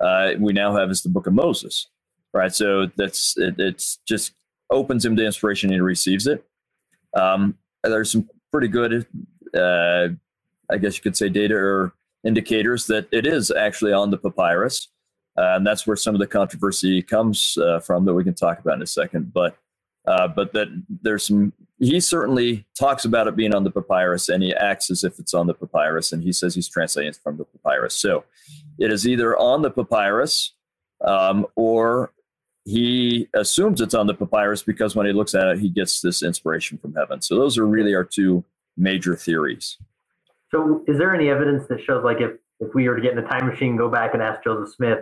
uh, 0.00 0.32
we 0.38 0.52
now 0.52 0.74
have 0.74 0.90
as 0.90 1.02
the 1.02 1.08
book 1.10 1.26
of 1.26 1.34
Moses, 1.34 1.88
right? 2.32 2.54
So 2.54 2.90
that's 2.96 3.36
it, 3.36 3.56
it's 3.58 3.98
just 4.06 4.32
opens 4.70 5.04
him 5.04 5.16
to 5.16 5.24
inspiration 5.24 5.68
and 5.68 5.76
he 5.76 5.80
receives 5.80 6.26
it. 6.26 6.44
Um, 7.14 7.56
there's 7.82 8.12
some 8.12 8.28
pretty 8.50 8.68
good, 8.68 9.06
uh, 9.54 10.08
I 10.70 10.78
guess 10.78 10.96
you 10.96 11.02
could 11.02 11.16
say, 11.16 11.28
data 11.28 11.54
or 11.54 11.92
indicators 12.24 12.86
that 12.86 13.08
it 13.12 13.26
is 13.26 13.50
actually 13.50 13.92
on 13.92 14.10
the 14.10 14.18
papyrus. 14.18 14.88
Uh, 15.36 15.56
and 15.56 15.66
that's 15.66 15.86
where 15.86 15.96
some 15.96 16.14
of 16.14 16.20
the 16.20 16.26
controversy 16.26 17.02
comes 17.02 17.56
uh, 17.58 17.80
from 17.80 18.04
that 18.04 18.14
we 18.14 18.24
can 18.24 18.34
talk 18.34 18.58
about 18.58 18.76
in 18.76 18.82
a 18.82 18.86
second. 18.86 19.32
But 19.32 19.56
uh, 20.06 20.28
but 20.28 20.52
that 20.52 20.68
there's 21.02 21.26
some 21.26 21.52
he 21.78 22.00
certainly 22.00 22.66
talks 22.78 23.04
about 23.04 23.26
it 23.26 23.36
being 23.36 23.54
on 23.54 23.64
the 23.64 23.70
papyrus 23.70 24.28
and 24.28 24.42
he 24.42 24.54
acts 24.54 24.90
as 24.90 25.04
if 25.04 25.18
it's 25.18 25.34
on 25.34 25.46
the 25.46 25.54
papyrus 25.54 26.12
and 26.12 26.22
he 26.22 26.32
says 26.32 26.54
he's 26.54 26.68
translating 26.68 27.10
it 27.10 27.18
from 27.22 27.36
the 27.36 27.44
papyrus 27.44 27.94
so 27.94 28.24
it 28.78 28.92
is 28.92 29.06
either 29.06 29.36
on 29.36 29.62
the 29.62 29.70
papyrus 29.70 30.54
um, 31.04 31.46
or 31.56 32.12
he 32.64 33.28
assumes 33.34 33.80
it's 33.80 33.94
on 33.94 34.06
the 34.06 34.14
papyrus 34.14 34.62
because 34.62 34.94
when 34.94 35.06
he 35.06 35.12
looks 35.12 35.34
at 35.34 35.48
it 35.48 35.58
he 35.58 35.68
gets 35.68 36.00
this 36.00 36.22
inspiration 36.22 36.78
from 36.78 36.94
heaven. 36.94 37.20
So 37.20 37.36
those 37.36 37.58
are 37.58 37.66
really 37.66 37.94
our 37.94 38.04
two 38.04 38.44
major 38.76 39.16
theories. 39.16 39.78
So 40.50 40.84
is 40.86 40.98
there 40.98 41.14
any 41.14 41.28
evidence 41.28 41.66
that 41.68 41.80
shows 41.82 42.04
like 42.04 42.20
if 42.20 42.32
if 42.60 42.74
we 42.74 42.88
were 42.88 42.96
to 42.96 43.02
get 43.02 43.12
in 43.12 43.18
a 43.18 43.28
time 43.28 43.46
machine 43.46 43.76
go 43.76 43.88
back 43.88 44.14
and 44.14 44.22
ask 44.22 44.44
joseph 44.44 44.72
smith 44.74 45.00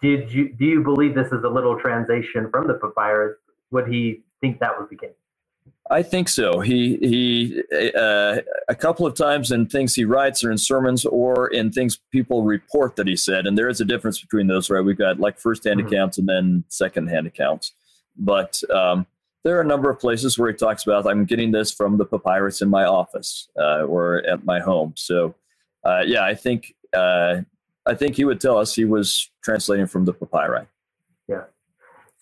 did 0.00 0.32
you 0.32 0.48
do 0.52 0.64
you 0.64 0.82
believe 0.82 1.14
this 1.14 1.32
is 1.32 1.44
a 1.44 1.48
little 1.48 1.78
translation 1.78 2.48
from 2.50 2.66
the 2.66 2.74
papyrus? 2.74 3.36
Would 3.70 3.88
he 3.88 4.22
think 4.40 4.60
that 4.60 4.78
was 4.78 4.88
the 4.90 4.96
case 4.96 5.10
I 5.90 6.02
think 6.02 6.28
so. 6.28 6.60
He 6.60 6.96
he 6.96 7.62
uh, 7.96 8.38
a 8.68 8.74
couple 8.74 9.04
of 9.04 9.14
times 9.14 9.50
in 9.50 9.66
things 9.66 9.94
he 9.94 10.04
writes 10.04 10.44
or 10.44 10.50
in 10.50 10.58
sermons 10.58 11.04
or 11.04 11.48
in 11.48 11.72
things 11.72 11.98
people 12.10 12.44
report 12.44 12.96
that 12.96 13.06
he 13.06 13.16
said, 13.16 13.46
and 13.46 13.58
there 13.58 13.68
is 13.68 13.80
a 13.80 13.84
difference 13.84 14.20
between 14.20 14.46
those. 14.46 14.70
Right, 14.70 14.80
we've 14.80 14.96
got 14.96 15.20
like 15.20 15.38
first-hand 15.38 15.80
mm-hmm. 15.80 15.88
accounts 15.88 16.18
and 16.18 16.28
then 16.28 16.64
second-hand 16.68 17.26
accounts, 17.26 17.72
but 18.16 18.62
um, 18.70 19.06
there 19.42 19.58
are 19.58 19.60
a 19.60 19.66
number 19.66 19.90
of 19.90 19.98
places 19.98 20.38
where 20.38 20.50
he 20.50 20.56
talks 20.56 20.84
about 20.84 21.06
I'm 21.06 21.24
getting 21.24 21.50
this 21.50 21.72
from 21.72 21.98
the 21.98 22.04
papyrus 22.04 22.62
in 22.62 22.70
my 22.70 22.84
office 22.84 23.48
uh, 23.58 23.82
or 23.82 24.18
at 24.18 24.44
my 24.44 24.60
home. 24.60 24.94
So 24.96 25.34
uh, 25.84 26.02
yeah, 26.06 26.24
I 26.24 26.34
think 26.34 26.74
uh, 26.92 27.42
I 27.86 27.94
think 27.94 28.16
he 28.16 28.24
would 28.24 28.40
tell 28.40 28.56
us 28.56 28.74
he 28.74 28.84
was 28.84 29.30
translating 29.42 29.86
from 29.86 30.04
the 30.04 30.12
papyri. 30.12 30.66
Yeah. 31.28 31.44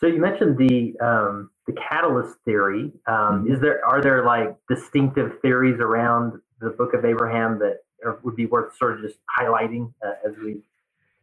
So 0.00 0.06
you 0.06 0.20
mentioned 0.20 0.56
the 0.56 0.98
um, 1.00 1.50
the 1.66 1.74
catalyst 1.74 2.36
theory. 2.44 2.90
Um, 3.06 3.14
mm-hmm. 3.44 3.52
Is 3.52 3.60
there 3.60 3.84
are 3.86 4.00
there 4.00 4.24
like 4.24 4.56
distinctive 4.68 5.38
theories 5.42 5.78
around 5.78 6.40
the 6.60 6.70
Book 6.70 6.94
of 6.94 7.04
Abraham 7.04 7.58
that 7.58 7.80
are, 8.04 8.18
would 8.22 8.36
be 8.36 8.46
worth 8.46 8.76
sort 8.76 8.94
of 8.94 9.02
just 9.02 9.18
highlighting 9.38 9.92
uh, 10.04 10.12
as 10.26 10.36
we? 10.42 10.62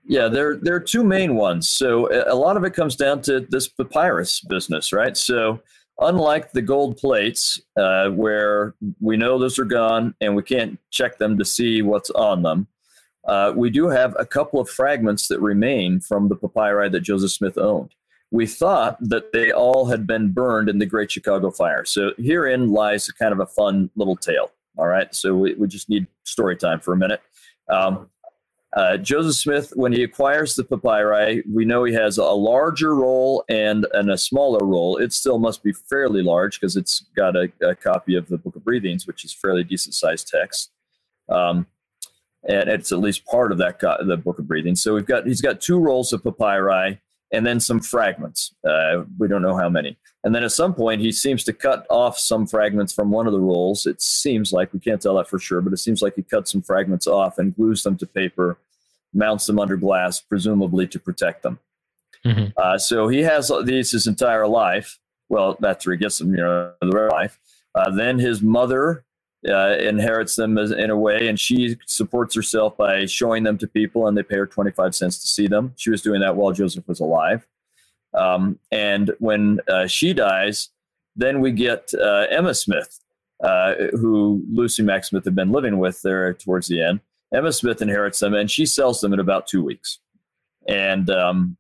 Yeah, 0.06 0.28
there 0.28 0.56
there 0.56 0.76
are 0.76 0.80
two 0.80 1.04
main 1.04 1.36
ones. 1.36 1.70
So 1.70 2.08
a 2.32 2.36
lot 2.36 2.56
of 2.56 2.64
it 2.64 2.74
comes 2.74 2.96
down 2.96 3.22
to 3.24 3.42
this 3.50 3.68
papyrus 3.68 4.42
business, 4.42 4.94
right? 4.94 5.18
So 5.18 5.60
unlike 6.00 6.52
the 6.52 6.62
gold 6.62 6.98
plates, 6.98 7.60
uh, 7.76 8.10
where 8.10 8.76
we 9.02 9.18
know 9.18 9.40
those 9.40 9.58
are 9.58 9.66
gone 9.66 10.14
and 10.22 10.36
we 10.36 10.44
can't 10.44 10.80
check 10.92 11.18
them 11.18 11.38
to 11.40 11.46
see 11.46 11.82
what's 11.82 12.12
on 12.12 12.44
them. 12.44 12.68
Uh, 13.28 13.52
we 13.54 13.70
do 13.70 13.90
have 13.90 14.16
a 14.18 14.26
couple 14.26 14.62
of 14.62 14.70
fragments 14.70 15.28
that 15.28 15.42
remain 15.42 16.00
from 16.00 16.30
the 16.30 16.36
papyri 16.36 16.88
that 16.88 17.02
Joseph 17.02 17.32
Smith 17.32 17.58
owned 17.58 17.94
we 18.32 18.46
thought 18.46 18.98
that 19.00 19.32
they 19.32 19.52
all 19.52 19.86
had 19.86 20.06
been 20.06 20.32
burned 20.32 20.70
in 20.70 20.80
the 20.80 20.86
Great 20.86 21.12
Chicago 21.12 21.50
Fire. 21.50 21.86
So 21.86 22.12
herein 22.18 22.72
lies 22.72 23.08
a 23.08 23.14
kind 23.14 23.32
of 23.32 23.40
a 23.40 23.46
fun 23.46 23.90
little 23.96 24.18
tale. 24.18 24.52
All 24.78 24.88
right, 24.88 25.14
so 25.16 25.36
we, 25.36 25.56
we 25.56 25.68
just 25.68 25.90
need 25.90 26.06
story 26.24 26.56
time 26.56 26.80
for 26.80 26.94
a 26.94 26.98
minute. 26.98 27.22
Um, 27.70 28.10
uh, 28.76 28.98
Joseph 28.98 29.36
Smith, 29.36 29.74
when 29.76 29.92
he 29.92 30.04
acquires 30.04 30.56
the 30.56 30.64
papyri, 30.64 31.44
we 31.52 31.66
know 31.66 31.84
he 31.84 31.94
has 31.94 32.18
a 32.18 32.26
larger 32.26 32.94
roll 32.94 33.44
and, 33.50 33.88
and 33.94 34.12
a 34.12 34.18
smaller 34.18 34.64
roll. 34.64 34.98
It 34.98 35.14
still 35.14 35.40
must 35.40 35.64
be 35.64 35.72
fairly 35.72 36.22
large 36.22 36.60
because 36.60 36.76
it's 36.76 37.06
got 37.16 37.36
a, 37.36 37.52
a, 37.62 37.74
copy 37.74 38.16
of 38.16 38.28
the 38.28 38.38
Book 38.38 38.56
of 38.56 38.64
Breathings, 38.64 39.08
which 39.08 39.26
is 39.26 39.34
fairly 39.34 39.64
decent 39.64 39.96
sized 39.96 40.28
text. 40.28 40.72
Um, 41.30 41.66
and 42.48 42.70
it's 42.70 42.92
at 42.92 43.00
least 43.00 43.26
part 43.26 43.52
of 43.52 43.58
that 43.58 43.80
co- 43.80 44.04
the 44.06 44.18
Book 44.18 44.38
of 44.38 44.48
Breathings. 44.48 44.84
So 44.84 44.94
we've 44.94 45.06
got 45.06 45.26
he's 45.26 45.42
got 45.42 45.60
two 45.60 45.80
rolls 45.80 46.14
of 46.14 46.24
papyri 46.24 47.02
and 47.32 47.46
then 47.46 47.60
some 47.60 47.80
fragments. 47.80 48.54
Uh, 48.68 49.04
we 49.18 49.28
don't 49.28 49.42
know 49.42 49.58
how 49.58 49.70
many. 49.70 49.98
And 50.24 50.34
then 50.34 50.44
at 50.44 50.52
some 50.52 50.74
point, 50.74 51.02
he 51.02 51.12
seems 51.12 51.44
to 51.46 51.54
cut 51.54 51.86
off 51.90 52.18
some 52.18 52.48
fragments 52.48 52.94
from 52.94 53.12
one 53.12 53.28
of 53.28 53.34
the 53.34 53.40
rolls. 53.40 53.86
It 53.86 54.02
seems 54.02 54.52
like 54.52 54.74
we 54.74 54.80
can't 54.80 55.02
tell 55.02 55.16
that 55.16 55.28
for 55.28 55.40
sure, 55.40 55.62
but 55.62 55.74
it 55.74 55.78
seems 55.78 56.02
like 56.02 56.16
he 56.16 56.24
cuts 56.24 56.52
some 56.52 56.62
fragments 56.62 57.08
off 57.08 57.38
and 57.38 57.56
glues 57.56 57.84
them 57.84 57.98
to 57.98 58.06
paper, 58.06 58.58
mounts 59.14 59.46
them 59.46 59.60
under 59.60 59.78
glass, 59.78 60.20
presumably 60.20 60.88
to 60.88 61.00
protect 61.00 61.44
them. 61.44 61.60
Mm-hmm. 62.26 62.52
Uh, 62.58 62.78
so 62.78 63.08
he 63.08 63.22
has 63.24 63.52
these 63.64 63.92
his 63.92 64.08
entire 64.08 64.48
life. 64.48 65.00
Well, 65.30 65.58
that's 65.60 65.86
where 65.86 65.96
he 65.96 66.00
gets 66.00 66.18
them, 66.18 66.32
you 66.32 66.42
know, 66.42 66.74
the 66.82 66.88
life. 66.88 67.40
Uh, 67.76 67.92
then 67.92 68.18
his 68.18 68.42
mother 68.42 69.06
uh, 69.48 69.78
inherits 69.80 70.36
them 70.36 70.58
as, 70.58 70.72
in 70.72 70.90
a 70.90 70.98
way, 70.98 71.28
and 71.28 71.40
she 71.40 71.78
supports 71.86 72.36
herself 72.36 72.76
by 72.78 73.06
showing 73.06 73.44
them 73.44 73.58
to 73.60 73.68
people, 73.68 74.08
and 74.08 74.18
they 74.18 74.24
pay 74.24 74.38
her 74.38 74.48
25 74.48 74.96
cents 74.96 75.20
to 75.20 75.28
see 75.28 75.48
them. 75.48 75.74
She 75.78 75.90
was 75.90 76.02
doing 76.02 76.22
that 76.22 76.36
while 76.36 76.52
Joseph 76.52 76.88
was 76.88 77.00
alive. 77.00 77.48
Um, 78.14 78.60
and 78.72 79.12
when 79.20 79.60
uh, 79.68 79.88
she 79.88 80.14
dies, 80.14 80.70
then 81.16 81.40
we 81.40 81.52
get 81.52 81.92
uh, 81.94 82.26
Emma 82.30 82.54
Smith, 82.54 83.00
uh, 83.44 83.76
who 83.92 84.44
Lucy 84.52 84.84
Mack 84.84 85.06
Smith 85.06 85.26
had 85.26 85.36
been 85.36 85.52
living 85.52 85.78
with 85.78 86.02
there 86.02 86.34
towards 86.34 86.68
the 86.68 86.82
end. 86.82 87.00
Emma 87.34 87.52
Smith 87.52 87.82
inherits 87.82 88.20
them, 88.20 88.34
and 88.34 88.50
she 88.50 88.66
sells 88.66 89.02
them 89.02 89.14
in 89.14 89.20
about 89.20 89.48
two 89.48 89.64
weeks. 89.64 90.00
And 90.68 91.10
um, 91.10 91.58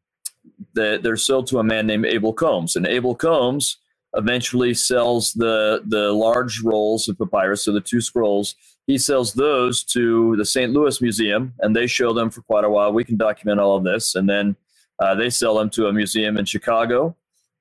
they're 0.73 1.17
sold 1.17 1.47
to 1.47 1.59
a 1.59 1.63
man 1.63 1.87
named 1.87 2.05
Abel 2.05 2.33
Combs. 2.33 2.75
And 2.75 2.85
Abel 2.87 3.15
Combs 3.15 3.77
eventually 4.17 4.73
sells 4.73 5.33
the 5.33 5.81
the 5.85 6.11
large 6.11 6.61
rolls 6.63 7.07
of 7.07 7.17
papyrus, 7.17 7.63
so 7.63 7.71
the 7.71 7.81
two 7.81 8.01
scrolls. 8.01 8.55
He 8.87 8.97
sells 8.97 9.33
those 9.33 9.83
to 9.85 10.35
the 10.37 10.45
St. 10.45 10.71
Louis 10.71 11.01
Museum, 11.01 11.53
and 11.59 11.75
they 11.75 11.87
show 11.87 12.13
them 12.13 12.29
for 12.29 12.41
quite 12.41 12.63
a 12.63 12.69
while. 12.69 12.91
We 12.91 13.03
can 13.03 13.17
document 13.17 13.59
all 13.59 13.77
of 13.77 13.83
this, 13.83 14.15
and 14.15 14.29
then 14.29 14.55
uh, 14.99 15.15
they 15.15 15.29
sell 15.29 15.55
them 15.55 15.69
to 15.71 15.87
a 15.87 15.93
museum 15.93 16.37
in 16.37 16.45
Chicago, 16.45 17.15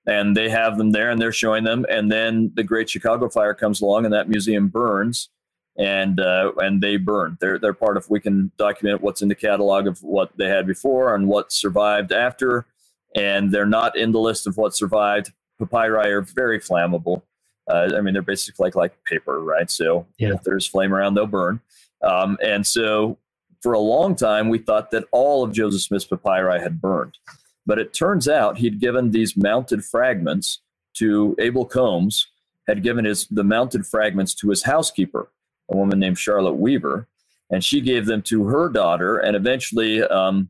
and 0.06 0.36
they 0.36 0.48
have 0.48 0.78
them 0.78 0.92
there, 0.92 1.10
and 1.10 1.20
they're 1.20 1.32
showing 1.32 1.64
them. 1.64 1.84
And 1.90 2.10
then 2.10 2.52
the 2.54 2.62
Great 2.62 2.88
Chicago 2.88 3.28
Fire 3.28 3.54
comes 3.54 3.80
along, 3.80 4.04
and 4.04 4.14
that 4.14 4.28
museum 4.28 4.68
burns, 4.68 5.28
and 5.76 6.20
uh, 6.20 6.52
and 6.58 6.80
they 6.80 6.96
burn. 6.96 7.36
They're 7.40 7.58
they're 7.58 7.74
part 7.74 7.96
of. 7.96 8.08
We 8.08 8.20
can 8.20 8.50
document 8.56 9.02
what's 9.02 9.20
in 9.20 9.28
the 9.28 9.34
catalog 9.34 9.86
of 9.86 10.02
what 10.02 10.36
they 10.38 10.48
had 10.48 10.66
before 10.66 11.14
and 11.14 11.28
what 11.28 11.52
survived 11.52 12.12
after, 12.12 12.66
and 13.14 13.52
they're 13.52 13.66
not 13.66 13.96
in 13.96 14.12
the 14.12 14.20
list 14.20 14.46
of 14.46 14.56
what 14.56 14.74
survived 14.74 15.32
papyri 15.58 16.12
are 16.12 16.22
very 16.22 16.60
flammable. 16.60 17.22
Uh, 17.68 17.90
I 17.96 18.00
mean, 18.00 18.12
they're 18.12 18.22
basically 18.22 18.64
like 18.64 18.76
like 18.76 19.04
paper, 19.04 19.40
right? 19.40 19.70
So 19.70 20.06
yeah. 20.18 20.34
if 20.34 20.42
there's 20.42 20.66
flame 20.66 20.92
around, 20.92 21.14
they'll 21.14 21.26
burn. 21.26 21.60
Um, 22.02 22.38
and 22.42 22.66
so 22.66 23.18
for 23.62 23.72
a 23.72 23.78
long 23.78 24.14
time, 24.14 24.48
we 24.48 24.58
thought 24.58 24.90
that 24.90 25.04
all 25.12 25.42
of 25.42 25.52
Joseph 25.52 25.82
Smith's 25.82 26.04
papyri 26.04 26.60
had 26.60 26.80
burned. 26.80 27.18
But 27.66 27.78
it 27.78 27.92
turns 27.92 28.28
out 28.28 28.58
he'd 28.58 28.80
given 28.80 29.10
these 29.10 29.36
mounted 29.36 29.84
fragments 29.84 30.60
to 30.94 31.34
Abel 31.38 31.64
Combs, 31.64 32.28
had 32.68 32.82
given 32.82 33.04
his 33.04 33.26
the 33.26 33.44
mounted 33.44 33.86
fragments 33.86 34.34
to 34.34 34.50
his 34.50 34.62
housekeeper, 34.62 35.30
a 35.70 35.76
woman 35.76 35.98
named 35.98 36.18
Charlotte 36.18 36.54
Weaver, 36.54 37.08
and 37.50 37.64
she 37.64 37.80
gave 37.80 38.06
them 38.06 38.22
to 38.22 38.44
her 38.44 38.68
daughter, 38.68 39.18
and 39.18 39.36
eventually 39.36 40.02
um, 40.02 40.48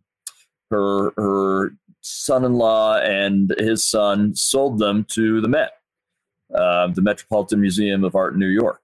her 0.71 1.13
her 1.17 1.75
son-in-law 2.07 2.99
and 2.99 3.55
his 3.59 3.85
son 3.85 4.35
sold 4.35 4.79
them 4.79 5.05
to 5.11 5.41
the 5.41 5.49
Met, 5.49 5.73
uh, 6.55 6.87
the 6.89 7.03
Metropolitan 7.03 7.61
Museum 7.61 8.05
of 8.05 8.15
Art 8.15 8.35
in 8.35 8.41
New 8.41 8.47
York. 8.47 8.81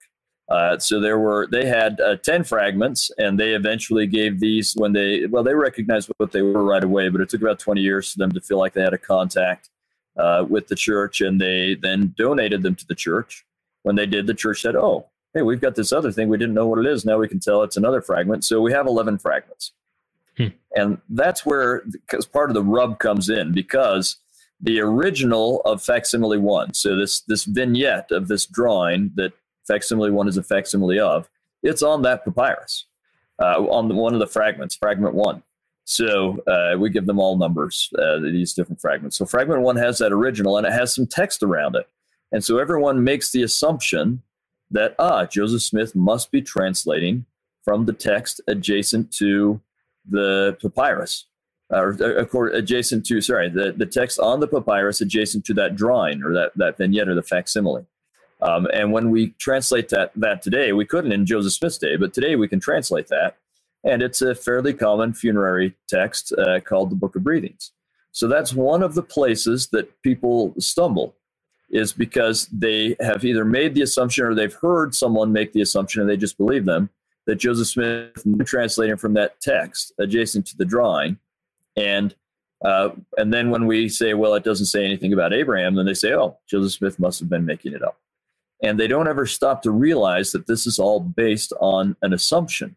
Uh, 0.49 0.77
so 0.79 1.01
there 1.01 1.19
were 1.19 1.47
they 1.47 1.65
had 1.65 2.01
uh, 2.01 2.17
ten 2.17 2.45
fragments, 2.45 3.11
and 3.17 3.39
they 3.39 3.55
eventually 3.55 4.07
gave 4.07 4.41
these 4.41 4.75
when 4.75 4.93
they 4.93 5.25
well 5.27 5.43
they 5.43 5.55
recognized 5.55 6.11
what 6.19 6.33
they 6.33 6.43
were 6.43 6.65
right 6.65 6.85
away, 6.85 7.09
but 7.09 7.21
it 7.21 7.29
took 7.29 7.41
about 7.41 7.59
twenty 7.59 7.81
years 7.81 8.13
for 8.13 8.19
them 8.19 8.33
to 8.33 8.41
feel 8.41 8.59
like 8.59 8.75
they 8.75 8.83
had 8.83 8.93
a 8.93 8.99
contact 8.99 9.71
uh, 10.19 10.45
with 10.47 10.67
the 10.67 10.75
church, 10.75 11.21
and 11.21 11.41
they 11.41 11.77
then 11.77 12.13
donated 12.19 12.63
them 12.63 12.75
to 12.75 12.87
the 12.87 12.95
church. 12.95 13.47
When 13.85 13.97
they 13.97 14.05
did, 14.05 14.27
the 14.27 14.35
church 14.35 14.61
said, 14.61 14.77
"Oh, 14.77 15.07
hey, 15.33 15.43
we've 15.43 15.61
got 15.61 15.75
this 15.75 15.93
other 15.93 16.13
thing. 16.13 16.29
We 16.29 16.39
didn't 16.39 16.55
know 16.55 16.67
what 16.67 16.81
it 16.81 16.87
is. 16.87 17.05
Now 17.05 17.19
we 17.19 17.29
can 17.29 17.41
tell 17.41 17.63
it's 17.63 17.79
another 17.79 18.03
fragment." 18.03 18.45
So 18.45 18.61
we 18.61 18.73
have 18.73 18.87
eleven 18.87 19.19
fragments, 19.19 19.73
hmm. 20.37 20.47
and 20.77 20.99
that's 21.09 21.45
where 21.45 21.83
because 21.91 22.27
part 22.27 22.51
of 22.51 22.55
the 22.55 22.63
rub 22.63 22.99
comes 22.99 23.29
in 23.29 23.53
because 23.53 24.17
the 24.61 24.81
original 24.81 25.61
of 25.63 25.83
facsimile 25.83 26.39
one. 26.39 26.73
So 26.73 26.97
this 26.97 27.21
this 27.21 27.45
vignette 27.45 28.11
of 28.11 28.29
this 28.29 28.47
drawing 28.47 29.11
that 29.17 29.33
facsimile 29.67 30.11
one 30.11 30.29
is 30.29 30.37
a 30.37 30.43
facsimile 30.43 30.99
of, 30.99 31.29
it's 31.63 31.83
on 31.83 32.03
that 32.03 32.25
papyrus, 32.25 32.87
uh, 33.41 33.61
on 33.69 33.89
the, 33.89 33.95
one 33.95 34.15
of 34.15 34.21
the 34.21 34.27
fragments, 34.27 34.75
fragment 34.75 35.15
one. 35.15 35.43
So 35.85 36.43
uh, 36.47 36.79
we 36.79 36.91
give 36.91 37.07
them 37.07 37.19
all 37.19 37.37
numbers, 37.37 37.91
uh, 37.99 38.21
these 38.21 38.55
different 38.55 38.81
fragments. 38.81 39.17
So 39.17 39.27
fragment 39.27 39.63
one 39.63 39.77
has 39.77 39.99
that 39.99 40.13
original 40.13 40.57
and 40.57 40.67
it 40.67 40.73
has 40.73 40.95
some 40.95 41.07
text 41.07 41.43
around 41.43 41.77
it. 41.77 41.89
And 42.31 42.43
so 42.43 42.59
everyone 42.59 43.05
makes 43.05 43.33
the 43.33 43.43
assumption 43.43 44.23
that, 44.71 44.95
ah, 44.99 45.27
Joseph 45.27 45.63
Smith 45.63 45.95
must 45.95 46.31
be 46.31 46.41
translating 46.41 47.27
from 47.65 47.85
the 47.85 47.93
text 47.93 48.41
adjacent 48.47 49.13
to 49.15 49.61
the 50.09 50.57
papyrus, 50.61 51.27
or 51.71 52.49
adjacent 52.49 53.07
to, 53.07 53.21
sorry, 53.21 53.49
the, 53.49 53.73
the 53.73 53.87
text 53.87 54.19
on 54.19 54.41
the 54.41 54.49
papyrus 54.49 55.01
adjacent 55.01 55.45
to 55.47 55.55
that 55.55 55.75
drawing 55.75 56.23
or 56.23 56.33
that, 56.33 56.53
that 56.57 56.77
vignette 56.77 57.09
or 57.09 57.15
the 57.15 57.23
facsimile. 57.23 57.87
Um, 58.43 58.67
and 58.73 58.93
when 58.93 59.11
we 59.11 59.31
translate 59.39 59.89
that 59.91 60.11
that 60.17 60.43
today, 60.43 60.73
we 60.73 60.85
couldn't 60.85 61.13
in 61.13 61.25
Joseph 61.25 61.53
Smith's 61.53 61.79
day, 61.79 61.97
but 61.97 62.13
today 62.13 62.35
we 62.35 62.49
can 62.49 62.61
translate 62.61 63.09
that, 63.09 63.37
and 63.85 64.03
it's 64.03 64.21
a 64.21 64.35
fairly 64.35 64.75
common 64.75 65.15
funerary 65.15 65.75
text 65.89 66.33
uh, 66.33 66.59
called 66.61 66.91
the 66.91 66.97
Book 66.97 67.15
of 67.15 67.23
Breathings. 67.23 67.73
So 68.11 68.29
that's 68.29 68.53
one 68.53 68.83
of 68.83 68.95
the 68.95 69.03
places 69.03 69.69
that 69.69 70.03
people 70.03 70.55
stumble, 70.59 71.15
is 71.71 71.93
because 71.93 72.49
they 72.49 72.97
have 73.01 73.25
either 73.25 73.45
made 73.45 73.75
the 73.75 73.83
assumption 73.83 74.27
or 74.27 74.35
they've 74.35 74.53
heard 74.53 74.95
someone 74.95 75.33
make 75.33 75.53
the 75.53 75.63
assumption 75.63 76.03
and 76.03 76.11
they 76.11 76.19
just 76.19 76.37
believe 76.37 76.67
them 76.67 76.91
that 77.27 77.37
Joseph 77.37 77.69
Smith 77.69 78.25
translating 78.45 78.97
from 78.97 79.15
that 79.15 79.41
text 79.41 79.93
adjacent 79.99 80.47
to 80.49 80.57
the 80.57 80.65
drawing, 80.65 81.19
and 81.77 82.15
uh, 82.65 82.91
and 83.17 83.33
then 83.33 83.51
when 83.51 83.67
we 83.67 83.89
say, 83.89 84.15
well, 84.15 84.35
it 84.35 84.45
doesn't 84.45 84.67
say 84.67 84.85
anything 84.85 85.13
about 85.13 85.33
Abraham, 85.33 85.75
then 85.75 85.87
they 85.87 85.95
say, 85.95 86.15
oh, 86.15 86.39
Joseph 86.49 86.73
Smith 86.73 86.99
must 86.99 87.19
have 87.19 87.29
been 87.29 87.45
making 87.45 87.73
it 87.73 87.83
up. 87.83 87.99
And 88.63 88.79
they 88.79 88.87
don't 88.87 89.09
ever 89.09 89.27
stop 89.27 89.63
to 89.63 89.73
realize 89.73 90.31
that 90.31 90.47
this 90.47 90.69
is 90.69 90.79
all 90.79 91.01
based 91.01 91.53
on 91.61 91.97
an 92.03 92.13
assumption 92.13 92.77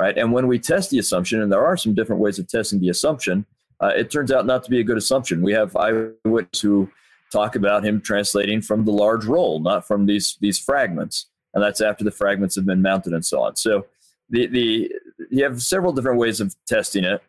right? 0.00 0.16
And 0.16 0.32
when 0.32 0.46
we 0.46 0.58
test 0.58 0.90
the 0.90 0.98
assumption 0.98 1.42
and 1.42 1.52
there 1.52 1.64
are 1.64 1.76
some 1.76 1.94
different 1.94 2.22
ways 2.22 2.38
of 2.38 2.48
testing 2.48 2.80
the 2.80 2.88
assumption 2.88 3.44
uh, 3.82 3.92
it 3.96 4.10
turns 4.10 4.30
out 4.30 4.44
not 4.44 4.62
to 4.62 4.70
be 4.70 4.80
a 4.80 4.84
good 4.84 4.98
assumption. 4.98 5.40
We 5.40 5.54
have 5.54 5.74
eyewitnesses 5.74 6.60
who 6.60 6.90
talk 7.32 7.56
about 7.56 7.82
him 7.82 7.98
translating 7.98 8.60
from 8.60 8.84
the 8.84 8.92
large 8.92 9.24
roll 9.24 9.60
not 9.60 9.86
from 9.86 10.06
these 10.06 10.36
these 10.40 10.58
fragments 10.58 11.26
and 11.54 11.62
that's 11.62 11.80
after 11.80 12.04
the 12.04 12.10
fragments 12.10 12.54
have 12.54 12.66
been 12.66 12.82
mounted 12.82 13.12
and 13.12 13.24
so 13.24 13.42
on 13.42 13.56
so 13.56 13.86
the 14.28 14.46
the 14.46 14.92
you 15.30 15.42
have 15.42 15.62
several 15.62 15.92
different 15.92 16.18
ways 16.18 16.40
of 16.40 16.54
testing 16.66 17.04
it 17.04 17.22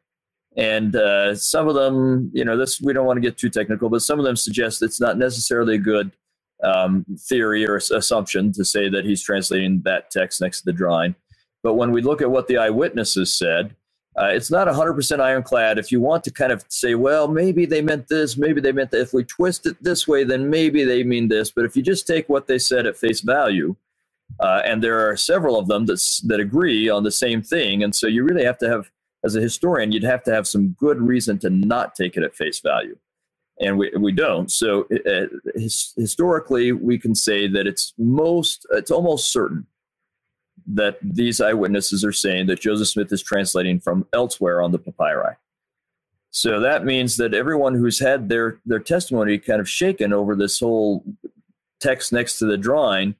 and 0.58 0.96
uh, 0.96 1.34
some 1.34 1.68
of 1.68 1.76
them 1.76 2.30
you 2.34 2.44
know 2.44 2.58
this 2.58 2.82
we 2.82 2.94
don't 2.94 3.06
want 3.06 3.18
to 3.18 3.22
get 3.22 3.38
too 3.38 3.50
technical 3.50 3.90
but 3.90 4.02
some 4.02 4.20
of 4.20 4.26
them 4.26 4.36
suggest 4.36 4.82
it's 4.82 5.00
not 5.00 5.18
necessarily 5.18 5.76
a 5.76 5.80
good 5.80 6.12
um, 6.64 7.06
theory 7.18 7.68
or 7.68 7.76
assumption 7.76 8.52
to 8.54 8.66
say 8.66 8.90
that 8.90 9.06
he's 9.06 9.22
translating 9.22 9.82
that 9.84 10.12
text 10.12 10.42
next 10.42 10.60
to 10.60 10.66
the 10.66 10.74
drawing. 10.74 11.16
But 11.64 11.76
when 11.76 11.92
we 11.92 12.02
look 12.02 12.22
at 12.22 12.32
what 12.32 12.48
the 12.48 12.58
eyewitnesses 12.58 13.34
said, 13.34 13.76
uh, 14.20 14.26
it's 14.26 14.52
not 14.52 14.68
100% 14.68 15.20
ironclad. 15.22 15.78
If 15.78 15.92
you 15.92 16.02
want 16.02 16.24
to 16.26 16.32
kind 16.32 16.52
of 16.52 16.66
say, 16.68 16.96
well, 16.96 17.28
maybe 17.28 17.66
they 17.66 17.82
meant 17.82 18.08
this, 18.10 18.36
maybe 18.36 18.60
they 18.60 18.74
meant 18.74 18.92
that. 18.92 19.02
If 19.02 19.14
we 19.14 19.24
twist 19.24 19.66
it 19.66 19.82
this 19.82 20.08
way, 20.08 20.24
then 20.24 20.50
maybe 20.50 20.84
they 20.84 21.04
mean 21.04 21.30
this. 21.30 21.52
But 21.52 21.66
if 21.66 21.76
you 21.78 21.82
just 21.82 22.08
take 22.08 22.28
what 22.28 22.48
they 22.48 22.60
said 22.60 22.86
at 22.86 22.98
face 22.98 23.22
value, 23.22 23.76
uh, 24.40 24.62
and 24.66 24.84
there 24.84 25.10
are 25.10 25.18
several 25.18 25.60
of 25.60 25.68
them 25.68 25.86
that 25.86 26.02
that 26.26 26.40
agree 26.40 26.90
on 26.90 27.04
the 27.04 27.12
same 27.12 27.42
thing, 27.42 27.84
and 27.84 27.96
so 27.96 28.08
you 28.08 28.24
really 28.24 28.46
have 28.46 28.58
to 28.60 28.70
have, 28.70 28.90
as 29.24 29.36
a 29.36 29.42
historian, 29.42 29.92
you'd 29.92 30.04
have 30.04 30.24
to 30.24 30.34
have 30.34 30.48
some 30.48 30.76
good 30.80 31.02
reason 31.02 31.38
to 31.40 31.50
not 31.50 31.96
take 31.96 32.18
it 32.18 32.24
at 32.24 32.36
face 32.36 32.60
value 32.60 32.98
and 33.62 33.78
we, 33.78 33.92
we 33.98 34.12
don't. 34.12 34.52
So 34.52 34.88
uh, 35.06 35.28
his, 35.56 35.94
historically, 35.96 36.72
we 36.72 36.98
can 36.98 37.16
say 37.16 37.48
that 37.48 37.68
it's 37.68 37.94
most 37.98 38.66
it's 38.72 38.92
almost 38.92 39.32
certain 39.32 39.68
that 40.68 40.98
these 41.02 41.40
eyewitnesses 41.40 42.04
are 42.04 42.12
saying 42.12 42.48
that 42.48 42.60
Joseph 42.60 42.88
Smith 42.88 43.12
is 43.14 43.22
translating 43.22 43.80
from 43.80 44.06
elsewhere 44.14 44.62
on 44.62 44.72
the 44.72 44.80
papyri. 44.80 45.36
So 46.32 46.60
that 46.60 46.86
means 46.86 47.18
that 47.18 47.34
everyone 47.34 47.76
who's 47.76 48.00
had 48.00 48.30
their 48.30 48.60
their 48.66 48.80
testimony 48.80 49.38
kind 49.38 49.62
of 49.62 49.70
shaken 49.70 50.12
over 50.12 50.36
this 50.36 50.60
whole 50.60 51.04
text 51.80 52.12
next 52.12 52.40
to 52.40 52.46
the 52.46 52.58
drawing, 52.58 53.16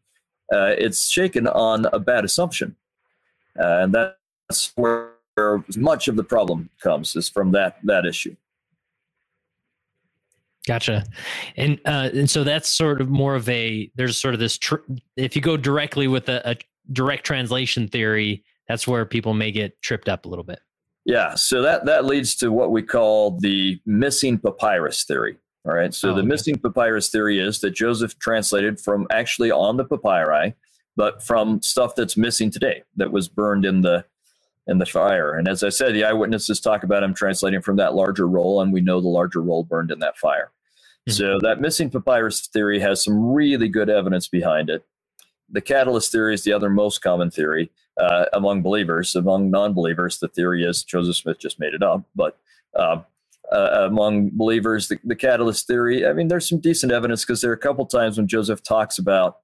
uh, 0.52 0.76
it's 0.78 1.10
shaken 1.10 1.48
on 1.48 1.86
a 1.94 2.00
bad 2.00 2.26
assumption, 2.26 2.76
uh, 3.60 3.80
and 3.82 3.94
that's 3.94 4.74
where 4.76 5.12
much 5.78 6.08
of 6.08 6.16
the 6.16 6.24
problem 6.24 6.70
comes 6.82 7.16
is 7.16 7.30
from 7.30 7.52
that 7.52 7.78
that 7.84 8.06
issue. 8.06 8.36
Gotcha, 10.68 11.06
and 11.58 11.80
uh, 11.86 12.10
and 12.14 12.30
so 12.30 12.44
that's 12.44 12.70
sort 12.70 13.02
of 13.02 13.10
more 13.10 13.36
of 13.36 13.48
a 13.50 13.90
there's 13.96 14.18
sort 14.18 14.34
of 14.34 14.40
this 14.40 14.58
tr- 14.58 14.76
if 15.16 15.36
you 15.36 15.42
go 15.42 15.58
directly 15.58 16.08
with 16.08 16.30
a, 16.30 16.52
a 16.52 16.56
direct 16.92 17.26
translation 17.26 17.88
theory, 17.88 18.44
that's 18.68 18.88
where 18.88 19.06
people 19.06 19.34
may 19.34 19.52
get 19.52 19.82
tripped 19.82 20.08
up 20.08 20.26
a 20.26 20.30
little 20.30 20.44
bit. 20.44 20.60
Yeah, 21.06 21.34
so 21.34 21.62
that 21.64 21.86
that 21.86 22.06
leads 22.06 22.36
to 22.36 22.52
what 22.52 22.72
we 22.72 22.84
call 22.84 23.40
the 23.40 23.80
missing 23.86 24.38
papyrus 24.38 25.04
theory. 25.04 25.38
All 25.64 25.74
right, 25.74 25.94
so 25.94 26.10
oh, 26.10 26.14
the 26.14 26.22
okay. 26.22 26.28
missing 26.28 26.58
papyrus 26.58 27.10
theory 27.10 27.40
is 27.40 27.60
that 27.60 27.72
Joseph 27.72 28.18
translated 28.18 28.80
from 28.80 29.06
actually 29.12 29.52
on 29.52 29.78
the 29.78 29.86
papyri, 29.86 30.56
but 30.96 31.22
from 31.22 31.62
stuff 31.62 31.96
that's 31.96 32.18
missing 32.18 32.50
today 32.50 32.84
that 32.96 33.12
was 33.12 33.30
burned 33.30 33.64
in 33.66 33.82
the 33.82 34.06
in 34.68 34.78
the 34.78 34.86
fire. 34.86 35.36
And 35.36 35.48
as 35.48 35.64
I 35.64 35.70
said, 35.70 35.94
the 35.94 36.04
eyewitnesses 36.04 36.60
talk 36.60 36.84
about 36.84 37.04
him 37.04 37.14
translating 37.14 37.62
from 37.62 37.76
that 37.78 37.94
larger 37.94 38.28
roll, 38.28 38.62
and 38.62 38.72
we 38.74 38.82
know 38.82 39.02
the 39.02 39.08
larger 39.08 39.42
roll 39.42 39.64
burned 39.64 39.92
in 39.92 40.00
that 40.00 40.18
fire. 40.18 40.52
Mm-hmm. 41.08 41.14
So 41.14 41.40
that 41.42 41.62
missing 41.62 41.90
papyrus 41.90 42.48
theory 42.48 42.80
has 42.80 43.04
some 43.04 43.34
really 43.34 43.68
good 43.68 43.90
evidence 43.90 44.28
behind 44.28 44.70
it. 44.70 44.86
The 45.50 45.62
catalyst 45.62 46.12
theory 46.12 46.34
is 46.34 46.44
the 46.44 46.54
other 46.54 46.70
most 46.70 47.02
common 47.02 47.30
theory 47.32 47.72
uh, 48.00 48.26
among 48.34 48.62
believers. 48.62 49.16
Among 49.16 49.52
non-believers, 49.52 50.20
the 50.20 50.28
theory 50.28 50.64
is 50.64 50.84
Joseph 50.84 51.18
Smith 51.18 51.40
just 51.40 51.60
made 51.60 51.74
it 51.74 51.84
up. 51.84 52.04
But 52.16 52.38
uh, 52.76 53.02
uh, 53.52 53.88
among 53.88 54.32
believers, 54.34 54.88
the, 54.88 54.98
the 55.04 55.16
catalyst 55.16 55.68
theory, 55.68 56.06
I 56.06 56.14
mean, 56.14 56.28
there's 56.28 56.48
some 56.48 56.60
decent 56.60 56.92
evidence 56.92 57.24
because 57.24 57.42
there 57.42 57.52
are 57.52 57.56
a 57.56 57.58
couple 57.58 57.86
times 57.86 58.18
when 58.18 58.28
Joseph 58.28 58.64
talks 58.64 58.98
about 58.98 59.38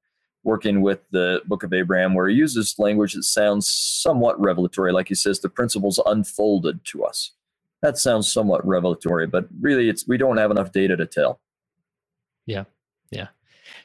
working 0.44 0.82
with 0.82 1.00
the 1.12 1.42
Book 1.46 1.64
of 1.64 1.74
Abraham, 1.74 2.14
where 2.14 2.30
he 2.30 2.36
uses 2.36 2.76
language 2.78 3.14
that 3.14 3.24
sounds 3.24 3.70
somewhat 3.70 4.40
revelatory, 4.40 4.94
like 4.94 5.10
he 5.10 5.16
says, 5.16 5.40
the 5.40 5.50
principles 5.50 6.00
unfolded 6.06 6.86
to 6.86 7.04
us. 7.04 7.32
That 7.82 7.98
sounds 7.98 8.32
somewhat 8.32 8.66
revelatory, 8.66 9.28
but 9.28 9.48
really, 9.60 9.90
it's 9.90 10.08
we 10.08 10.18
don't 10.18 10.38
have 10.38 10.52
enough 10.52 10.72
data 10.72 10.96
to 10.96 11.06
tell. 11.06 11.42
Yeah, 12.46 12.64
yeah. 13.12 13.28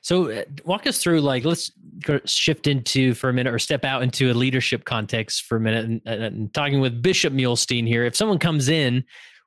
So 0.01 0.31
uh, 0.31 0.45
walk 0.65 0.87
us 0.87 0.99
through, 0.99 1.21
like, 1.21 1.45
let's 1.45 1.73
shift 2.25 2.67
into 2.69 3.15
for 3.15 3.29
a 3.29 3.33
minute, 3.33 3.53
or 3.53 3.59
step 3.59 3.85
out 3.85 4.03
into 4.03 4.31
a 4.31 4.35
leadership 4.35 4.85
context 4.85 5.43
for 5.43 5.57
a 5.57 5.61
minute, 5.61 5.85
and, 5.85 6.23
and 6.23 6.55
talking 6.55 6.81
with 6.81 7.03
Bishop 7.03 7.33
Muhlestein 7.33 7.87
here. 7.87 8.05
If 8.05 8.17
someone 8.17 8.39
comes 8.39 8.69
in 8.69 9.05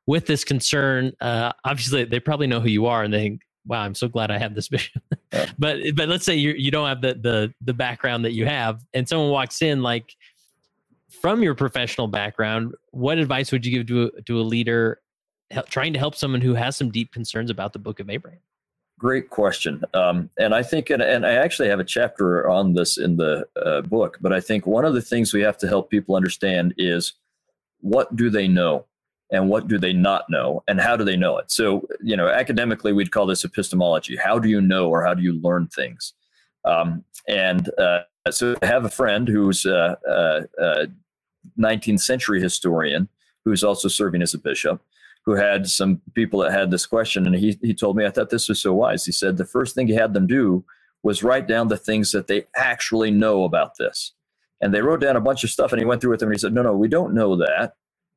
with 0.08 0.26
this 0.28 0.44
concern, 0.44 1.13
uh, 1.22 1.52
obviously 1.63 2.06
they 2.06 2.20
probably 2.20 2.48
know 2.48 2.60
who 2.60 2.70
you 2.70 2.86
are, 2.86 3.04
and 3.04 3.13
they 3.13 3.20
think, 3.20 3.41
wow, 3.65 3.82
I'm 3.82 3.96
so 3.96 4.08
glad 4.08 4.32
I 4.32 4.38
have 4.38 4.56
this 4.56 4.68
vision. 4.70 5.02
but 5.58 5.80
but 5.96 6.10
let's 6.10 6.26
say 6.26 6.36
you 6.36 6.54
you 6.58 6.72
don't 6.72 6.88
have 6.88 7.02
the 7.02 7.15
the 7.15 7.54
the 7.62 7.74
background 7.74 8.26
that 8.26 8.34
you 8.34 8.46
have, 8.46 8.84
and 8.94 9.08
someone 9.08 9.30
walks 9.30 9.62
in 9.62 9.82
like 9.82 10.15
from 11.10 11.41
your 11.41 11.56
professional 11.56 12.08
background, 12.08 12.74
what 12.91 13.18
advice 13.18 13.52
would 13.52 13.65
you 13.65 13.72
give 13.72 13.88
to 13.88 14.12
a, 14.18 14.22
to 14.24 14.39
a 14.39 14.44
leader 14.44 15.00
help, 15.52 15.70
trying 15.70 15.94
to 15.94 16.00
help 16.00 16.15
someone 16.15 16.41
who 16.41 16.54
has 16.54 16.76
some 16.76 16.91
deep 16.91 17.12
concerns 17.12 17.50
about 17.50 17.74
the 17.74 17.80
Book 17.80 18.00
of 18.00 18.10
Abraham? 18.10 18.39
Great 18.98 19.30
question, 19.30 19.84
um, 19.94 20.30
and 20.38 20.56
I 20.56 20.63
think, 20.63 20.89
and, 20.89 21.02
and, 21.02 21.26
I 21.26 21.34
actually 21.34 21.68
have 21.68 21.82
a 21.82 21.86
chapter 21.86 22.50
on 22.50 22.74
this 22.74 22.98
in 22.98 23.18
the 23.18 23.46
uh, 23.62 23.82
book. 23.82 24.18
But 24.22 24.32
I 24.32 24.39
think 24.39 24.65
one 24.65 24.86
of 24.86 24.94
the 24.94 25.02
things 25.02 25.34
we 25.34 25.41
have 25.41 25.58
to 25.58 25.68
help 25.68 25.89
people 25.89 26.15
understand 26.15 26.74
is 26.78 27.13
what 27.82 28.15
do 28.15 28.30
they 28.30 28.48
know 28.48 28.86
and 29.32 29.50
what 29.50 29.68
do 29.68 29.78
they 29.78 29.94
not 29.94 30.30
know 30.30 30.64
and 30.68 30.80
how 30.80 30.96
do 30.96 31.04
they 31.04 31.18
know 31.18 31.38
it 31.38 31.52
so 31.52 31.88
you 32.02 32.16
know 32.16 32.28
academically 32.28 32.94
we'd 32.94 33.12
call 33.12 33.26
this 33.26 33.44
epistemology 33.44 34.16
how 34.16 34.38
do 34.38 34.50
you 34.50 34.62
know 34.62 34.90
or 34.90 35.04
how 35.06 35.14
do 35.14 35.24
you 35.24 35.34
learn 35.34 35.68
things 35.68 36.14
um, 36.66 37.04
and 37.28 37.70
uh, 37.80 38.02
so 38.30 38.56
i 38.62 38.66
have 38.66 38.86
a 38.86 38.90
friend 38.90 39.28
who's 39.28 39.66
a, 39.66 39.98
a, 40.08 40.64
a 40.64 40.88
19th 41.60 42.02
century 42.02 42.42
historian 42.42 43.08
who's 43.44 43.64
also 43.64 43.88
serving 43.88 44.22
as 44.22 44.34
a 44.34 44.40
bishop 44.40 44.82
who 45.26 45.34
had 45.34 45.68
some 45.68 46.02
people 46.14 46.40
that 46.40 46.52
had 46.52 46.70
this 46.70 46.86
question 46.86 47.26
and 47.26 47.36
he, 47.36 47.58
he 47.62 47.74
told 47.74 47.96
me 47.96 48.06
i 48.06 48.10
thought 48.10 48.30
this 48.30 48.50
was 48.50 48.60
so 48.60 48.74
wise 48.74 49.06
he 49.06 49.12
said 49.12 49.38
the 49.38 49.46
first 49.46 49.74
thing 49.76 49.88
he 49.88 49.94
had 49.96 50.14
them 50.14 50.28
do 50.28 50.64
was 51.06 51.24
write 51.24 51.48
down 51.48 51.68
the 51.68 51.78
things 51.78 52.12
that 52.12 52.26
they 52.26 52.46
actually 52.56 53.12
know 53.12 53.44
about 53.44 53.78
this. 53.78 54.14
And 54.60 54.74
they 54.74 54.82
wrote 54.82 55.02
down 55.02 55.16
a 55.16 55.22
bunch 55.22 55.44
of 55.44 55.52
stuff 55.52 55.72
and 55.72 55.80
he 55.80 55.86
went 55.86 56.02
through 56.02 56.10
with 56.10 56.20
them 56.20 56.30
and 56.30 56.36
he 56.36 56.40
said, 56.40 56.52
No, 56.52 56.64
no, 56.64 56.76
we 56.76 56.88
don't 56.88 57.14
know 57.14 57.36
that. 57.36 57.76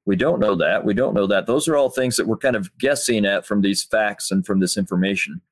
We 0.08 0.16
don't 0.16 0.40
know 0.40 0.54
that. 0.54 0.86
We 0.86 0.94
don't 0.94 1.12
know 1.12 1.26
that. 1.26 1.44
Those 1.44 1.68
are 1.68 1.76
all 1.76 1.90
things 1.90 2.16
that 2.16 2.26
we're 2.26 2.38
kind 2.38 2.56
of 2.56 2.74
guessing 2.78 3.26
at 3.26 3.44
from 3.44 3.60
these 3.60 3.84
facts 3.84 4.30
and 4.30 4.44
from 4.46 4.58
this 4.58 4.78
information. 4.78 5.42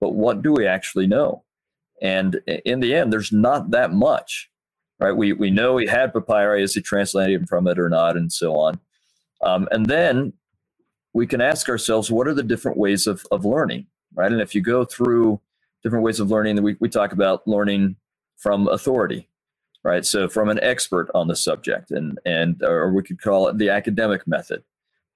But 0.00 0.14
what 0.14 0.42
do 0.42 0.52
we 0.52 0.66
actually 0.66 1.06
know? 1.06 1.44
And 2.02 2.40
in 2.64 2.80
the 2.80 2.92
end, 2.92 3.12
there's 3.12 3.30
not 3.30 3.70
that 3.70 3.92
much, 3.92 4.50
right? 4.98 5.12
We, 5.12 5.32
we 5.32 5.52
know 5.52 5.76
he 5.76 5.86
had 5.86 6.12
papyri. 6.12 6.60
Is 6.60 6.74
he 6.74 6.80
translated 6.80 7.48
from 7.48 7.68
it 7.68 7.78
or 7.78 7.88
not? 7.88 8.16
And 8.16 8.32
so 8.32 8.56
on. 8.56 8.80
Um, 9.42 9.68
and 9.70 9.86
then 9.86 10.32
we 11.14 11.24
can 11.24 11.40
ask 11.40 11.68
ourselves, 11.68 12.10
what 12.10 12.26
are 12.26 12.34
the 12.34 12.42
different 12.42 12.78
ways 12.78 13.06
of, 13.06 13.24
of 13.30 13.44
learning, 13.44 13.86
right? 14.16 14.32
And 14.32 14.40
if 14.40 14.56
you 14.56 14.60
go 14.60 14.84
through 14.84 15.40
different 15.84 16.04
ways 16.04 16.18
of 16.18 16.32
learning, 16.32 16.60
we, 16.64 16.76
we 16.80 16.88
talk 16.88 17.12
about 17.12 17.46
learning 17.46 17.94
from 18.38 18.66
authority, 18.66 19.28
right? 19.84 20.04
So 20.04 20.28
from 20.28 20.48
an 20.48 20.60
expert 20.62 21.10
on 21.14 21.28
the 21.28 21.36
subject, 21.36 21.90
and 21.90 22.18
and 22.24 22.62
or 22.62 22.92
we 22.92 23.02
could 23.02 23.20
call 23.20 23.48
it 23.48 23.58
the 23.58 23.70
academic 23.70 24.26
method. 24.26 24.62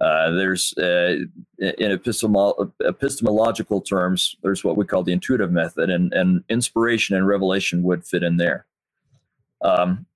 Uh, 0.01 0.31
there's 0.33 0.75
uh, 0.77 1.17
in 1.59 1.97
epistemolo- 1.97 2.73
epistemological 2.85 3.81
terms, 3.81 4.37
there's 4.43 4.65
what 4.65 4.77
we 4.77 4.85
call 4.85 5.03
the 5.03 5.13
intuitive 5.13 5.53
method, 5.53 5.91
and 5.91 6.13
and 6.13 6.43
inspiration 6.49 7.17
and 7.17 7.27
revelation 7.27 7.83
would 7.83 8.05
fit 8.05 8.23
in 8.23 8.37
there. 8.37 8.67
Um, 9.63 10.07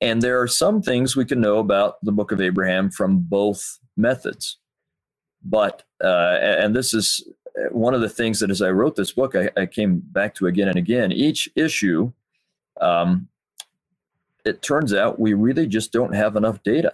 and 0.00 0.22
there 0.22 0.40
are 0.40 0.48
some 0.48 0.80
things 0.80 1.14
we 1.14 1.26
can 1.26 1.40
know 1.40 1.58
about 1.58 2.02
the 2.02 2.12
Book 2.12 2.32
of 2.32 2.40
Abraham 2.40 2.90
from 2.90 3.18
both 3.18 3.78
methods, 3.96 4.58
but 5.44 5.82
uh, 6.02 6.38
and 6.40 6.74
this 6.74 6.94
is 6.94 7.22
one 7.70 7.94
of 7.94 8.00
the 8.00 8.08
things 8.08 8.40
that 8.40 8.50
as 8.50 8.62
I 8.62 8.70
wrote 8.70 8.96
this 8.96 9.12
book, 9.12 9.34
I, 9.36 9.50
I 9.56 9.66
came 9.66 10.02
back 10.02 10.34
to 10.36 10.46
again 10.46 10.68
and 10.68 10.78
again. 10.78 11.12
Each 11.12 11.48
issue 11.56 12.12
um, 12.80 13.28
it 14.44 14.62
turns 14.62 14.92
out 14.94 15.20
we 15.20 15.34
really 15.34 15.66
just 15.66 15.92
don't 15.92 16.14
have 16.14 16.36
enough 16.36 16.62
data. 16.62 16.92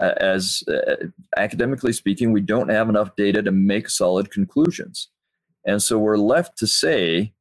As 0.00 0.64
uh, 0.68 1.06
academically 1.36 1.92
speaking, 1.92 2.32
we 2.32 2.40
don't 2.40 2.70
have 2.70 2.88
enough 2.88 3.14
data 3.14 3.42
to 3.42 3.52
make 3.52 3.88
solid 3.88 4.30
conclusions. 4.30 5.08
And 5.64 5.82
so 5.82 5.98
we're 5.98 6.16
left 6.16 6.58
to 6.58 6.66
say 6.66 7.32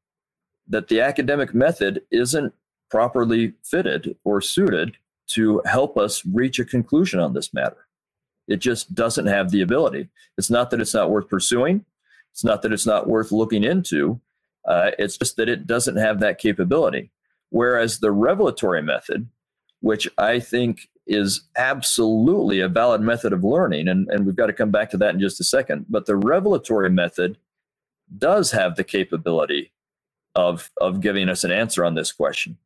that 0.68 0.88
the 0.88 1.02
academic 1.02 1.54
method 1.54 2.02
isn't 2.12 2.54
properly 2.90 3.54
fitted 3.64 4.16
or 4.24 4.42
suited 4.42 4.98
to 5.28 5.62
help 5.66 5.98
us 5.98 6.24
reach 6.26 6.60
a 6.60 6.66
conclusion 6.66 7.20
on 7.20 7.34
this 7.34 7.54
matter. 7.54 7.88
It 8.48 8.58
just 8.58 8.94
doesn't 8.94 9.28
have 9.28 9.50
the 9.50 9.62
ability. 9.62 10.10
It's 10.38 10.50
not 10.50 10.70
that 10.70 10.82
it's 10.82 10.94
not 10.94 11.10
worth 11.10 11.30
pursuing, 11.30 11.86
it's 12.32 12.44
not 12.44 12.62
that 12.62 12.74
it's 12.74 12.86
not 12.86 13.08
worth 13.08 13.32
looking 13.32 13.64
into. 13.64 14.20
Uh, 14.66 14.92
it's 15.00 15.18
just 15.18 15.38
that 15.38 15.50
it 15.50 15.66
doesn't 15.66 15.96
have 15.96 16.20
that 16.20 16.38
capability. 16.38 17.12
Whereas 17.52 18.00
the 18.00 18.12
revelatory 18.12 18.82
method, 18.82 19.30
which 19.82 20.10
I 20.18 20.40
think 20.40 20.90
is 21.06 21.42
absolutely 21.58 22.62
a 22.62 22.70
valid 22.70 23.02
method 23.02 23.34
of 23.34 23.44
learning, 23.44 23.88
and, 23.88 24.08
and 24.10 24.26
we've 24.26 24.36
got 24.36 24.48
to 24.48 24.54
come 24.54 24.72
back 24.72 24.90
to 24.92 24.98
that 24.98 25.14
in 25.14 25.20
just 25.20 25.40
a 25.40 25.44
second, 25.44 25.86
but 25.90 26.06
the 26.06 26.16
revelatory 26.16 26.90
method 26.90 27.38
does 28.18 28.52
have 28.52 28.76
the 28.76 28.84
capability 28.84 29.72
of, 30.34 30.72
of 30.80 31.02
giving 31.02 31.28
us 31.28 31.44
an 31.44 31.52
answer 31.52 31.84
on 31.84 31.96
this 31.96 32.12
question. 32.12 32.58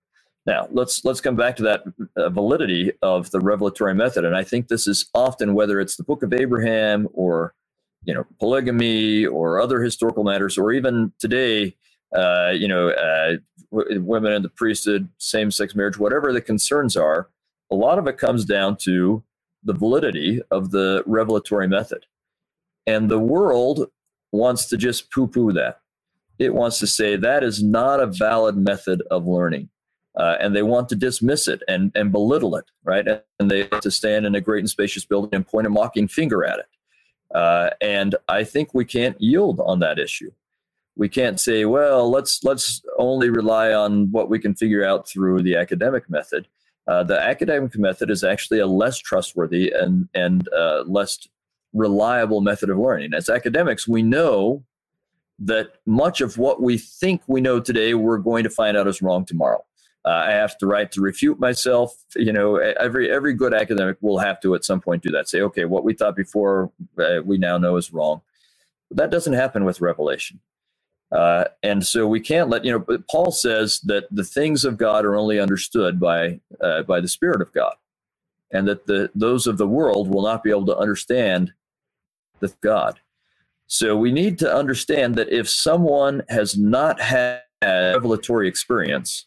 Now, 0.45 0.67
let's 0.69 1.03
let's 1.03 1.21
come 1.21 1.35
back 1.35 1.55
to 1.55 1.63
that 1.63 1.83
uh, 2.15 2.29
validity 2.29 2.91
of 3.01 3.31
the 3.31 3.39
revelatory 3.39 3.95
method, 3.95 4.25
and 4.25 4.37
I 4.37 4.43
think 4.43 4.67
this 4.67 4.85
is 4.85 5.09
often 5.15 5.55
whether 5.55 5.79
it's 5.79 5.95
the 5.95 6.03
Book 6.03 6.21
of 6.21 6.33
Abraham 6.33 7.07
or 7.13 7.55
you 8.03 8.13
know 8.13 8.27
polygamy 8.39 9.25
or 9.25 9.59
other 9.59 9.81
historical 9.81 10.23
matters, 10.23 10.55
or 10.55 10.71
even 10.71 11.11
today 11.17 11.75
uh, 12.13 12.51
you 12.53 12.67
know, 12.67 12.89
uh, 12.89 13.37
w- 13.71 14.01
women 14.01 14.33
in 14.33 14.41
the 14.41 14.49
priesthood, 14.49 15.07
same 15.17 15.51
sex 15.51 15.75
marriage, 15.75 15.97
whatever 15.97 16.31
the 16.31 16.41
concerns 16.41 16.95
are, 16.95 17.29
a 17.71 17.75
lot 17.75 17.97
of 17.97 18.07
it 18.07 18.17
comes 18.17 18.45
down 18.45 18.77
to 18.77 19.23
the 19.63 19.73
validity 19.73 20.41
of 20.51 20.71
the 20.71 21.03
revelatory 21.05 21.67
method. 21.67 22.05
And 22.85 23.09
the 23.09 23.19
world 23.19 23.87
wants 24.31 24.67
to 24.67 24.77
just 24.77 25.11
poo 25.11 25.27
poo 25.27 25.51
that. 25.53 25.79
It 26.37 26.53
wants 26.53 26.79
to 26.79 26.87
say 26.87 27.15
that 27.15 27.43
is 27.43 27.63
not 27.63 27.99
a 27.99 28.07
valid 28.07 28.57
method 28.57 29.01
of 29.09 29.25
learning. 29.25 29.69
Uh, 30.17 30.35
and 30.39 30.55
they 30.55 30.63
want 30.63 30.87
to 30.89 30.95
dismiss 30.95 31.47
it 31.47 31.61
and, 31.67 31.91
and 31.95 32.11
belittle 32.11 32.55
it, 32.55 32.65
right? 32.83 33.05
And 33.39 33.51
they 33.51 33.67
have 33.71 33.81
to 33.81 33.91
stand 33.91 34.25
in 34.25 34.35
a 34.35 34.41
great 34.41 34.59
and 34.59 34.69
spacious 34.69 35.03
building 35.03 35.31
and 35.33 35.45
point 35.45 35.67
a 35.67 35.69
mocking 35.69 36.07
finger 36.07 36.45
at 36.45 36.59
it. 36.59 36.65
Uh, 37.35 37.71
and 37.81 38.15
I 38.29 38.45
think 38.45 38.73
we 38.73 38.85
can't 38.85 39.19
yield 39.19 39.59
on 39.59 39.79
that 39.79 39.99
issue 39.99 40.31
we 40.95 41.09
can't 41.09 41.39
say, 41.39 41.65
well, 41.65 42.09
let's 42.09 42.43
let's 42.43 42.81
only 42.97 43.29
rely 43.29 43.73
on 43.73 44.11
what 44.11 44.29
we 44.29 44.39
can 44.39 44.55
figure 44.55 44.85
out 44.85 45.07
through 45.07 45.43
the 45.43 45.55
academic 45.55 46.09
method. 46.09 46.47
Uh, 46.87 47.03
the 47.03 47.19
academic 47.19 47.77
method 47.77 48.09
is 48.09 48.23
actually 48.23 48.59
a 48.59 48.67
less 48.67 48.97
trustworthy 48.97 49.71
and 49.71 50.07
and 50.13 50.47
uh, 50.49 50.83
less 50.85 51.27
reliable 51.73 52.41
method 52.41 52.69
of 52.69 52.77
learning. 52.77 53.13
As 53.13 53.29
academics, 53.29 53.87
we 53.87 54.01
know 54.01 54.63
that 55.39 55.73
much 55.85 56.21
of 56.21 56.37
what 56.37 56.61
we 56.61 56.77
think 56.77 57.21
we 57.27 57.41
know 57.41 57.59
today, 57.59 57.93
we're 57.93 58.17
going 58.17 58.43
to 58.43 58.49
find 58.49 58.77
out 58.77 58.87
is 58.87 59.01
wrong 59.01 59.25
tomorrow. 59.25 59.63
Uh, 60.05 60.23
I 60.27 60.31
have 60.31 60.55
the 60.59 60.67
right 60.67 60.89
to 60.91 61.01
refute 61.01 61.39
myself. 61.39 61.93
You 62.15 62.31
know, 62.31 62.55
every 62.57 63.11
every 63.11 63.33
good 63.33 63.53
academic 63.53 63.97
will 64.01 64.19
have 64.19 64.39
to 64.41 64.55
at 64.55 64.63
some 64.63 64.79
point 64.79 65.03
do 65.03 65.09
that. 65.11 65.27
Say, 65.27 65.41
okay, 65.41 65.65
what 65.65 65.83
we 65.83 65.93
thought 65.93 66.15
before, 66.15 66.71
uh, 66.97 67.21
we 67.25 67.37
now 67.37 67.57
know 67.57 67.75
is 67.75 67.91
wrong. 67.91 68.21
But 68.89 68.97
that 68.97 69.11
doesn't 69.11 69.33
happen 69.33 69.65
with 69.65 69.81
revelation. 69.81 70.39
Uh, 71.15 71.45
and 71.63 71.85
so 71.85 72.05
we 72.05 72.19
can't 72.19 72.49
let 72.49 72.65
you 72.65 72.73
know. 72.73 72.79
But 72.79 73.07
Paul 73.07 73.31
says 73.31 73.79
that 73.81 74.03
the 74.11 74.23
things 74.23 74.65
of 74.65 74.77
God 74.77 75.05
are 75.05 75.15
only 75.15 75.39
understood 75.39 75.97
by 75.97 76.41
uh, 76.61 76.83
by 76.83 76.99
the 76.99 77.07
Spirit 77.07 77.41
of 77.41 77.53
God, 77.53 77.75
and 78.51 78.67
that 78.67 78.85
the 78.85 79.09
those 79.15 79.47
of 79.47 79.57
the 79.57 79.67
world 79.67 80.09
will 80.09 80.23
not 80.23 80.43
be 80.43 80.49
able 80.49 80.65
to 80.65 80.77
understand 80.77 81.53
the 82.41 82.53
God. 82.59 82.99
So 83.67 83.95
we 83.95 84.11
need 84.11 84.37
to 84.39 84.53
understand 84.53 85.15
that 85.15 85.29
if 85.29 85.49
someone 85.49 86.23
has 86.27 86.57
not 86.57 86.99
had 86.99 87.41
revelatory 87.63 88.49
experience, 88.49 89.25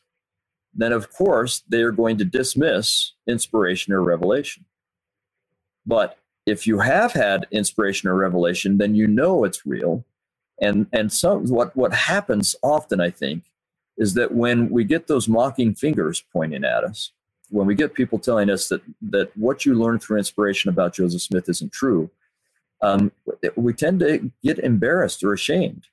then 0.74 0.92
of 0.92 1.10
course 1.10 1.62
they 1.68 1.82
are 1.82 1.90
going 1.90 2.18
to 2.18 2.24
dismiss 2.24 3.14
inspiration 3.26 3.94
or 3.94 4.02
revelation. 4.02 4.66
But 5.86 6.18
if 6.44 6.66
you 6.66 6.80
have 6.80 7.14
had 7.14 7.46
inspiration 7.50 8.10
or 8.10 8.14
revelation, 8.14 8.76
then 8.76 8.94
you 8.94 9.06
know 9.06 9.44
it's 9.44 9.64
real 9.64 10.04
and 10.60 10.86
and 10.92 11.12
some 11.12 11.46
what 11.46 11.74
what 11.76 11.92
happens 11.92 12.56
often, 12.62 13.00
I 13.00 13.10
think, 13.10 13.44
is 13.96 14.14
that 14.14 14.34
when 14.34 14.68
we 14.70 14.84
get 14.84 15.06
those 15.06 15.28
mocking 15.28 15.74
fingers 15.74 16.22
pointing 16.32 16.64
at 16.64 16.84
us, 16.84 17.12
when 17.50 17.66
we 17.66 17.74
get 17.74 17.94
people 17.94 18.18
telling 18.18 18.50
us 18.50 18.68
that 18.68 18.82
that 19.10 19.36
what 19.36 19.64
you 19.64 19.74
learned 19.74 20.02
through 20.02 20.18
inspiration 20.18 20.68
about 20.68 20.94
Joseph 20.94 21.22
Smith 21.22 21.48
isn't 21.48 21.72
true, 21.72 22.10
um, 22.82 23.12
we 23.56 23.72
tend 23.72 24.00
to 24.00 24.30
get 24.42 24.58
embarrassed 24.58 25.22
or 25.22 25.32
ashamed, 25.32 25.86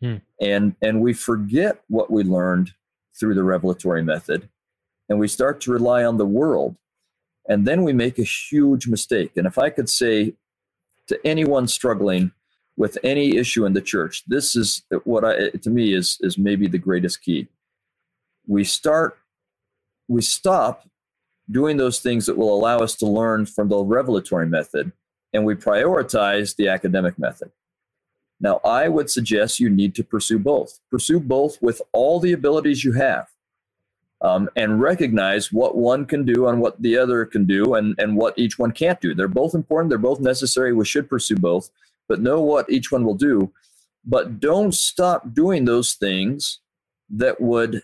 hmm. 0.00 0.16
and 0.40 0.74
and 0.80 1.00
we 1.00 1.12
forget 1.12 1.82
what 1.88 2.10
we 2.10 2.22
learned 2.22 2.72
through 3.18 3.34
the 3.34 3.44
revelatory 3.44 4.02
method, 4.02 4.48
and 5.08 5.18
we 5.18 5.28
start 5.28 5.60
to 5.60 5.72
rely 5.72 6.04
on 6.04 6.16
the 6.16 6.26
world, 6.26 6.76
and 7.48 7.66
then 7.66 7.82
we 7.82 7.92
make 7.92 8.18
a 8.18 8.24
huge 8.24 8.88
mistake. 8.88 9.32
And 9.36 9.46
if 9.46 9.58
I 9.58 9.68
could 9.68 9.90
say 9.90 10.34
to 11.08 11.18
anyone 11.26 11.66
struggling 11.66 12.32
with 12.80 12.96
any 13.04 13.36
issue 13.36 13.66
in 13.66 13.74
the 13.74 13.82
church. 13.82 14.24
This 14.26 14.56
is 14.56 14.82
what 15.04 15.22
I 15.22 15.50
to 15.50 15.68
me 15.68 15.92
is 15.92 16.16
is 16.22 16.38
maybe 16.38 16.66
the 16.66 16.78
greatest 16.78 17.22
key. 17.22 17.46
We 18.46 18.64
start 18.64 19.18
we 20.08 20.22
stop 20.22 20.88
doing 21.50 21.76
those 21.76 22.00
things 22.00 22.24
that 22.24 22.38
will 22.38 22.54
allow 22.58 22.78
us 22.78 22.94
to 22.96 23.06
learn 23.06 23.44
from 23.44 23.68
the 23.68 23.76
revelatory 23.76 24.46
method 24.46 24.92
and 25.34 25.44
we 25.44 25.54
prioritize 25.54 26.56
the 26.56 26.68
academic 26.68 27.18
method. 27.18 27.50
Now, 28.40 28.62
I 28.64 28.88
would 28.88 29.10
suggest 29.10 29.60
you 29.60 29.68
need 29.68 29.94
to 29.96 30.02
pursue 30.02 30.38
both. 30.38 30.80
Pursue 30.90 31.20
both 31.20 31.60
with 31.60 31.82
all 31.92 32.18
the 32.18 32.32
abilities 32.32 32.82
you 32.82 32.92
have. 32.92 33.28
Um, 34.22 34.50
and 34.56 34.80
recognize 34.80 35.52
what 35.52 35.76
one 35.76 36.04
can 36.04 36.24
do 36.24 36.48
and 36.48 36.60
what 36.60 36.80
the 36.82 36.96
other 36.98 37.24
can 37.24 37.44
do 37.46 37.74
and, 37.74 37.94
and 37.98 38.16
what 38.16 38.38
each 38.38 38.58
one 38.58 38.72
can't 38.72 39.00
do. 39.00 39.14
They're 39.14 39.28
both 39.28 39.54
important, 39.54 39.88
they're 39.90 39.98
both 40.10 40.20
necessary. 40.20 40.72
We 40.74 40.84
should 40.84 41.08
pursue 41.08 41.36
both 41.36 41.70
but 42.10 42.20
know 42.20 42.40
what 42.40 42.68
each 42.68 42.90
one 42.90 43.04
will 43.04 43.14
do. 43.14 43.52
But 44.04 44.40
don't 44.40 44.74
stop 44.74 45.32
doing 45.32 45.64
those 45.64 45.94
things 45.94 46.58
that 47.08 47.40
would 47.40 47.82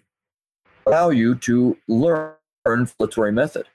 allow 0.84 1.10
you 1.10 1.36
to 1.36 1.76
learn 1.86 2.34
revelatory 2.66 3.30
method. 3.30 3.66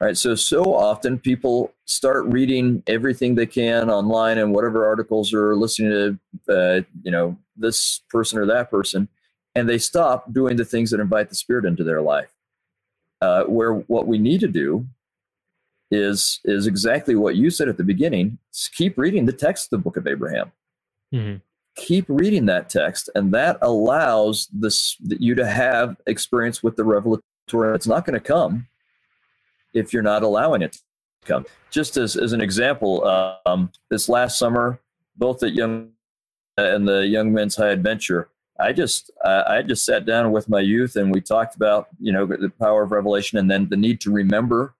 Right. 0.00 0.16
So 0.16 0.34
so 0.34 0.74
often 0.74 1.18
people 1.18 1.72
start 1.86 2.26
reading 2.26 2.82
everything 2.86 3.34
they 3.34 3.46
can 3.46 3.88
online 3.88 4.36
and 4.36 4.52
whatever 4.52 4.84
articles 4.84 5.32
or 5.32 5.56
listening 5.56 6.18
to 6.46 6.54
uh, 6.54 6.80
you 7.02 7.10
know 7.10 7.38
this 7.56 8.02
person 8.10 8.38
or 8.38 8.44
that 8.46 8.70
person, 8.70 9.08
and 9.54 9.66
they 9.66 9.78
stop 9.78 10.30
doing 10.32 10.56
the 10.56 10.66
things 10.66 10.90
that 10.90 11.00
invite 11.00 11.30
the 11.30 11.34
spirit 11.34 11.64
into 11.64 11.84
their 11.84 12.02
life. 12.02 12.28
Uh, 13.22 13.44
where 13.44 13.72
what 13.72 14.06
we 14.06 14.18
need 14.18 14.40
to 14.40 14.48
do 14.48 14.86
is 15.90 16.40
is 16.44 16.66
exactly 16.66 17.14
what 17.14 17.36
you 17.36 17.50
said 17.50 17.68
at 17.68 17.76
the 17.76 17.84
beginning. 17.84 18.38
keep 18.74 18.98
reading 18.98 19.26
the 19.26 19.32
text 19.32 19.66
of 19.66 19.70
the 19.70 19.78
book 19.78 19.96
of 19.96 20.06
Abraham. 20.06 20.52
Mm-hmm. 21.14 21.36
keep 21.76 22.04
reading 22.08 22.46
that 22.46 22.68
text, 22.68 23.08
and 23.14 23.32
that 23.32 23.58
allows 23.62 24.48
this 24.52 24.96
you 25.00 25.34
to 25.36 25.46
have 25.46 25.96
experience 26.06 26.62
with 26.62 26.76
the 26.76 26.84
revelatory. 26.84 27.74
It's 27.74 27.86
not 27.86 28.04
going 28.04 28.14
to 28.14 28.20
come 28.20 28.66
if 29.72 29.92
you're 29.92 30.02
not 30.02 30.22
allowing 30.22 30.62
it 30.62 30.72
to 30.72 30.80
come. 31.24 31.46
Just 31.70 31.96
as, 31.96 32.16
as 32.16 32.32
an 32.32 32.40
example, 32.40 33.04
um, 33.46 33.70
this 33.90 34.08
last 34.08 34.38
summer, 34.38 34.80
both 35.16 35.42
at 35.42 35.52
Young 35.52 35.90
and 36.56 36.88
the 36.88 37.06
Young 37.06 37.32
Men's 37.32 37.54
High 37.54 37.70
Adventure, 37.70 38.30
I 38.58 38.72
just 38.72 39.10
uh, 39.24 39.44
I 39.46 39.62
just 39.62 39.84
sat 39.84 40.06
down 40.06 40.32
with 40.32 40.48
my 40.48 40.60
youth 40.60 40.96
and 40.96 41.12
we 41.12 41.20
talked 41.20 41.56
about 41.56 41.88
you 42.00 42.12
know 42.12 42.26
the 42.26 42.52
power 42.58 42.82
of 42.82 42.92
revelation 42.92 43.38
and 43.38 43.50
then 43.50 43.68
the 43.68 43.76
need 43.76 44.00
to 44.02 44.10
remember. 44.10 44.74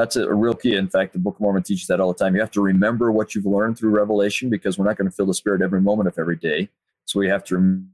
That's 0.00 0.16
a, 0.16 0.32
real 0.32 0.54
key. 0.54 0.76
In 0.76 0.88
fact, 0.88 1.12
the 1.12 1.18
Book 1.18 1.34
of 1.34 1.42
Mormon 1.42 1.62
teaches 1.62 1.86
that 1.88 2.00
all 2.00 2.10
the 2.10 2.18
time. 2.18 2.34
You 2.34 2.40
have 2.40 2.50
to 2.52 2.62
remember 2.62 3.12
what 3.12 3.34
you've 3.34 3.44
learned 3.44 3.78
through 3.78 3.90
revelation 3.90 4.48
because 4.48 4.78
we're 4.78 4.86
not 4.86 4.96
going 4.96 5.10
to 5.10 5.14
feel 5.14 5.26
the 5.26 5.34
Spirit 5.34 5.60
every 5.60 5.82
moment 5.82 6.08
of 6.08 6.18
every 6.18 6.36
day. 6.36 6.70
So 7.04 7.20
we 7.20 7.28
have 7.28 7.44
to. 7.44 7.56
Rem- 7.56 7.90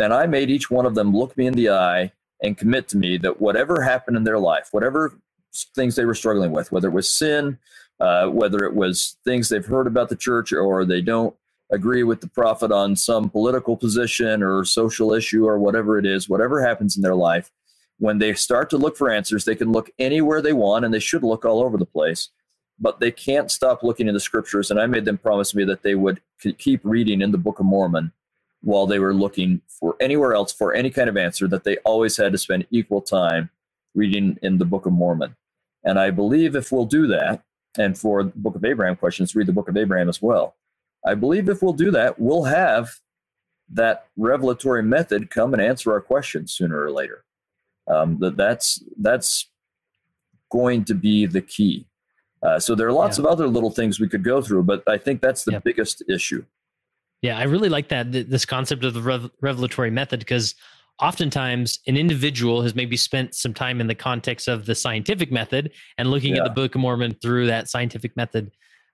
and 0.00 0.12
I 0.12 0.26
made 0.26 0.50
each 0.50 0.72
one 0.72 0.86
of 0.86 0.96
them 0.96 1.14
look 1.14 1.36
me 1.36 1.46
in 1.46 1.54
the 1.54 1.70
eye 1.70 2.10
and 2.42 2.58
commit 2.58 2.88
to 2.88 2.96
me 2.96 3.16
that 3.18 3.40
whatever 3.40 3.80
happened 3.80 4.16
in 4.16 4.24
their 4.24 4.40
life, 4.40 4.70
whatever 4.72 5.16
things 5.76 5.94
they 5.94 6.04
were 6.04 6.16
struggling 6.16 6.50
with, 6.50 6.72
whether 6.72 6.88
it 6.88 6.94
was 6.94 7.08
sin, 7.08 7.58
uh, 8.00 8.26
whether 8.26 8.64
it 8.64 8.74
was 8.74 9.18
things 9.24 9.48
they've 9.48 9.66
heard 9.66 9.86
about 9.86 10.08
the 10.08 10.16
church 10.16 10.52
or 10.52 10.84
they 10.84 11.00
don't 11.00 11.36
agree 11.70 12.02
with 12.02 12.20
the 12.20 12.28
prophet 12.28 12.72
on 12.72 12.96
some 12.96 13.30
political 13.30 13.76
position 13.76 14.42
or 14.42 14.64
social 14.64 15.12
issue 15.12 15.46
or 15.46 15.60
whatever 15.60 15.96
it 15.96 16.06
is, 16.06 16.28
whatever 16.28 16.60
happens 16.60 16.96
in 16.96 17.02
their 17.02 17.14
life, 17.14 17.52
when 17.98 18.18
they 18.18 18.34
start 18.34 18.70
to 18.70 18.78
look 18.78 18.96
for 18.96 19.10
answers, 19.10 19.44
they 19.44 19.54
can 19.54 19.72
look 19.72 19.90
anywhere 19.98 20.40
they 20.40 20.52
want 20.52 20.84
and 20.84 20.94
they 20.94 21.00
should 21.00 21.22
look 21.22 21.44
all 21.44 21.60
over 21.60 21.76
the 21.76 21.86
place, 21.86 22.30
but 22.78 23.00
they 23.00 23.10
can't 23.10 23.50
stop 23.50 23.82
looking 23.82 24.08
in 24.08 24.14
the 24.14 24.20
scriptures. 24.20 24.70
And 24.70 24.80
I 24.80 24.86
made 24.86 25.04
them 25.04 25.18
promise 25.18 25.54
me 25.54 25.64
that 25.64 25.82
they 25.82 25.94
would 25.94 26.20
keep 26.58 26.80
reading 26.84 27.20
in 27.20 27.32
the 27.32 27.38
Book 27.38 27.58
of 27.58 27.66
Mormon 27.66 28.12
while 28.60 28.86
they 28.86 28.98
were 28.98 29.14
looking 29.14 29.60
for 29.68 29.96
anywhere 30.00 30.34
else 30.34 30.52
for 30.52 30.74
any 30.74 30.90
kind 30.90 31.08
of 31.08 31.16
answer, 31.16 31.46
that 31.48 31.64
they 31.64 31.76
always 31.78 32.16
had 32.16 32.32
to 32.32 32.38
spend 32.38 32.66
equal 32.70 33.00
time 33.00 33.50
reading 33.94 34.38
in 34.42 34.58
the 34.58 34.64
Book 34.64 34.86
of 34.86 34.92
Mormon. 34.92 35.36
And 35.84 35.98
I 35.98 36.10
believe 36.10 36.56
if 36.56 36.72
we'll 36.72 36.86
do 36.86 37.06
that, 37.08 37.42
and 37.76 37.96
for 37.96 38.24
the 38.24 38.32
Book 38.34 38.56
of 38.56 38.64
Abraham 38.64 38.96
questions, 38.96 39.36
read 39.36 39.46
the 39.46 39.52
Book 39.52 39.68
of 39.68 39.76
Abraham 39.76 40.08
as 40.08 40.20
well 40.20 40.56
I 41.04 41.14
believe 41.14 41.48
if 41.48 41.62
we'll 41.62 41.72
do 41.72 41.90
that, 41.92 42.18
we'll 42.18 42.44
have 42.44 43.00
that 43.70 44.06
revelatory 44.16 44.82
method 44.82 45.30
come 45.30 45.52
and 45.52 45.62
answer 45.62 45.92
our 45.92 46.00
questions 46.00 46.52
sooner 46.52 46.82
or 46.82 46.90
later. 46.90 47.24
Um, 47.88 48.18
that 48.20 48.36
that's 48.36 48.82
that's 48.98 49.48
going 50.50 50.84
to 50.84 50.94
be 50.94 51.26
the 51.26 51.42
key. 51.42 51.86
Uh, 52.42 52.58
so 52.58 52.74
there 52.74 52.86
are 52.86 52.92
lots 52.92 53.18
yeah. 53.18 53.24
of 53.24 53.30
other 53.30 53.48
little 53.48 53.70
things 53.70 53.98
we 53.98 54.08
could 54.08 54.22
go 54.22 54.40
through, 54.40 54.62
but 54.62 54.82
I 54.86 54.98
think 54.98 55.20
that's 55.20 55.44
the 55.44 55.52
yep. 55.52 55.64
biggest 55.64 56.02
issue. 56.08 56.44
Yeah, 57.22 57.36
I 57.38 57.44
really 57.44 57.68
like 57.68 57.88
that 57.88 58.12
this 58.12 58.44
concept 58.44 58.84
of 58.84 58.94
the 58.94 59.02
rev- 59.02 59.30
revelatory 59.40 59.90
method 59.90 60.20
because 60.20 60.54
oftentimes 61.00 61.80
an 61.86 61.96
individual 61.96 62.62
has 62.62 62.74
maybe 62.74 62.96
spent 62.96 63.34
some 63.34 63.54
time 63.54 63.80
in 63.80 63.86
the 63.86 63.94
context 63.94 64.48
of 64.48 64.66
the 64.66 64.74
scientific 64.74 65.32
method 65.32 65.72
and 65.96 66.10
looking 66.10 66.36
yeah. 66.36 66.42
at 66.42 66.44
the 66.44 66.50
Book 66.50 66.74
of 66.74 66.80
Mormon 66.80 67.14
through 67.20 67.46
that 67.46 67.68
scientific 67.68 68.16
method 68.16 68.50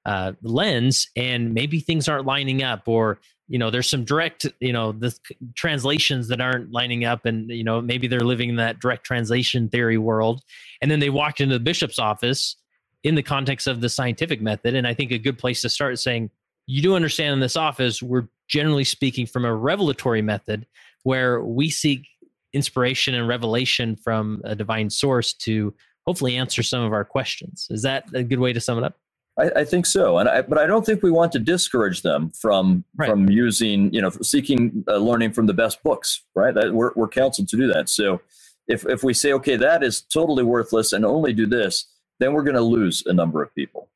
uh, 0.07 0.33
lens 0.43 1.09
and 1.17 1.55
maybe 1.55 1.81
things 1.81 2.09
aren't 2.09 2.27
lining 2.27 2.63
up 2.63 2.87
or 2.87 3.19
you 3.49 3.59
know 3.59 3.71
there's 3.71 3.89
some 3.89 4.05
direct 4.05 4.47
you 4.61 4.73
know 4.73 4.93
the 4.93 5.17
translations 5.55 6.29
that 6.29 6.41
aren't 6.41 6.73
lining 6.73 7.05
up 7.05 7.27
and 7.27 7.51
you 7.51 7.65
know 7.65 7.81
maybe 7.81 8.07
they're 8.07 8.21
living 8.21 8.49
in 8.49 8.57
that 8.57 8.81
direct 8.81 9.05
translation 9.05 9.69
theory 9.69 9.99
world. 9.99 10.43
And 10.81 10.91
then 10.91 11.01
they 11.01 11.11
walked 11.11 11.41
into 11.41 11.55
the 11.55 11.61
bishop's 11.61 11.99
office 11.99 12.57
in 13.03 13.15
the 13.15 13.23
context 13.23 13.67
of 13.67 13.81
the 13.81 13.89
scientific 13.89 14.41
method. 14.41 14.75
And 14.75 14.87
i 14.87 14.95
think 14.95 15.13
a 15.13 15.19
good 15.19 15.39
place 15.39 15.63
to 15.63 15.69
start 15.69 15.95
is 15.95 16.03
saying 16.03 16.31
you 16.67 16.83
do 16.83 16.95
understand 16.95 17.35
in 17.35 17.41
this 17.41 17.57
office 17.57 18.03
we're 18.03 18.29
generally 18.49 18.85
speaking 18.85 19.27
from 19.27 19.45
a 19.45 19.55
revelatory 19.55 20.23
method 20.23 20.67
where 21.03 21.43
we 21.43 21.71
seek 21.71 22.07
inspiration 22.55 23.15
and 23.15 23.29
revelation 23.29 23.97
from 23.97 24.41
a 24.45 24.55
divine 24.55 24.89
source 24.89 25.33
to 25.35 25.75
hopefully 26.07 26.37
answer 26.37 26.63
some 26.63 26.83
of 26.83 26.93
our 26.93 27.05
questions. 27.05 27.67
Is 27.71 27.83
that 27.83 28.05
a 28.15 28.23
good 28.23 28.39
way 28.39 28.53
to 28.53 28.61
sum 28.61 28.79
it 28.79 28.85
up 28.85 28.97
I, 29.39 29.51
I, 29.57 29.65
think 29.65 29.85
so, 29.87 30.19
and 30.19 30.29
I, 30.29 30.43
but 30.43 30.59
I 30.59 30.67
don't 30.67 30.87
think 30.87 31.03
we 31.03 31.11
want 31.11 31.33
to 31.33 31.41
discourage 31.41 32.03
them 32.03 32.31
from 32.31 32.85
right. 32.97 33.11
from 33.11 33.29
using, 33.29 33.93
you 33.93 34.01
know, 34.01 34.11
seeking 34.11 34.85
uh, 34.87 34.97
learning 34.97 35.33
from 35.33 35.47
the 35.47 35.55
best 35.55 35.83
books. 35.83 36.23
Right, 36.35 36.55
that 36.55 36.73
we're 36.73 36.93
we're 36.95 37.09
counseled 37.09 37.49
to 37.49 37.57
do 37.57 37.67
that. 37.73 37.89
So, 37.89 38.21
if 38.69 38.87
if 38.87 39.03
we 39.03 39.13
say, 39.13 39.33
okay, 39.33 39.57
that 39.57 39.83
is 39.83 40.03
totally 40.03 40.45
worthless, 40.45 40.93
and 40.93 41.05
only 41.05 41.33
do 41.33 41.47
this, 41.47 41.87
then 42.21 42.33
we're 42.33 42.45
going 42.45 42.55
to 42.55 42.63
lose 42.63 43.03
a 43.07 43.13
number 43.13 43.43
of 43.43 43.53
people. 43.55 43.89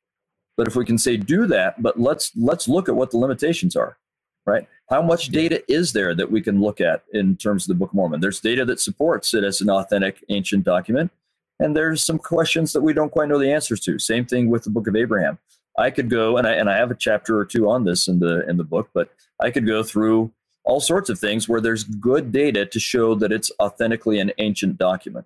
But 0.57 0.67
if 0.67 0.75
we 0.75 0.83
can 0.83 0.97
say, 0.97 1.15
do 1.15 1.47
that, 1.47 1.81
but 1.81 1.97
let's 1.97 2.31
let's 2.35 2.67
look 2.67 2.89
at 2.89 2.95
what 2.95 3.11
the 3.11 3.17
limitations 3.17 3.77
are. 3.77 3.97
Right, 4.45 4.67
how 4.89 5.01
much 5.01 5.29
data 5.29 5.63
is 5.71 5.93
there 5.93 6.13
that 6.15 6.31
we 6.31 6.41
can 6.41 6.59
look 6.59 6.81
at 6.81 7.03
in 7.13 7.37
terms 7.37 7.63
of 7.63 7.69
the 7.69 7.75
Book 7.75 7.91
of 7.91 7.95
Mormon? 7.95 8.19
There's 8.19 8.41
data 8.41 8.65
that 8.65 8.81
supports 8.81 9.33
it 9.33 9.45
as 9.45 9.61
an 9.61 9.69
authentic 9.69 10.21
ancient 10.27 10.65
document 10.65 11.11
and 11.59 11.75
there's 11.75 12.03
some 12.03 12.17
questions 12.17 12.73
that 12.73 12.81
we 12.81 12.93
don't 12.93 13.11
quite 13.11 13.29
know 13.29 13.39
the 13.39 13.51
answers 13.51 13.79
to. 13.81 13.99
Same 13.99 14.25
thing 14.25 14.49
with 14.49 14.63
the 14.63 14.69
Book 14.69 14.87
of 14.87 14.95
Abraham. 14.95 15.37
I 15.77 15.91
could 15.91 16.09
go 16.09 16.37
and 16.37 16.45
I 16.47 16.53
and 16.53 16.69
I 16.69 16.77
have 16.77 16.91
a 16.91 16.95
chapter 16.95 17.37
or 17.37 17.45
two 17.45 17.69
on 17.69 17.85
this 17.85 18.07
in 18.07 18.19
the 18.19 18.47
in 18.49 18.57
the 18.57 18.63
book, 18.63 18.89
but 18.93 19.11
I 19.39 19.49
could 19.49 19.65
go 19.65 19.81
through 19.81 20.31
all 20.65 20.81
sorts 20.81 21.09
of 21.09 21.17
things 21.17 21.47
where 21.47 21.61
there's 21.61 21.83
good 21.83 22.31
data 22.31 22.65
to 22.65 22.79
show 22.79 23.15
that 23.15 23.31
it's 23.31 23.51
authentically 23.61 24.19
an 24.19 24.31
ancient 24.37 24.77
document. 24.77 25.25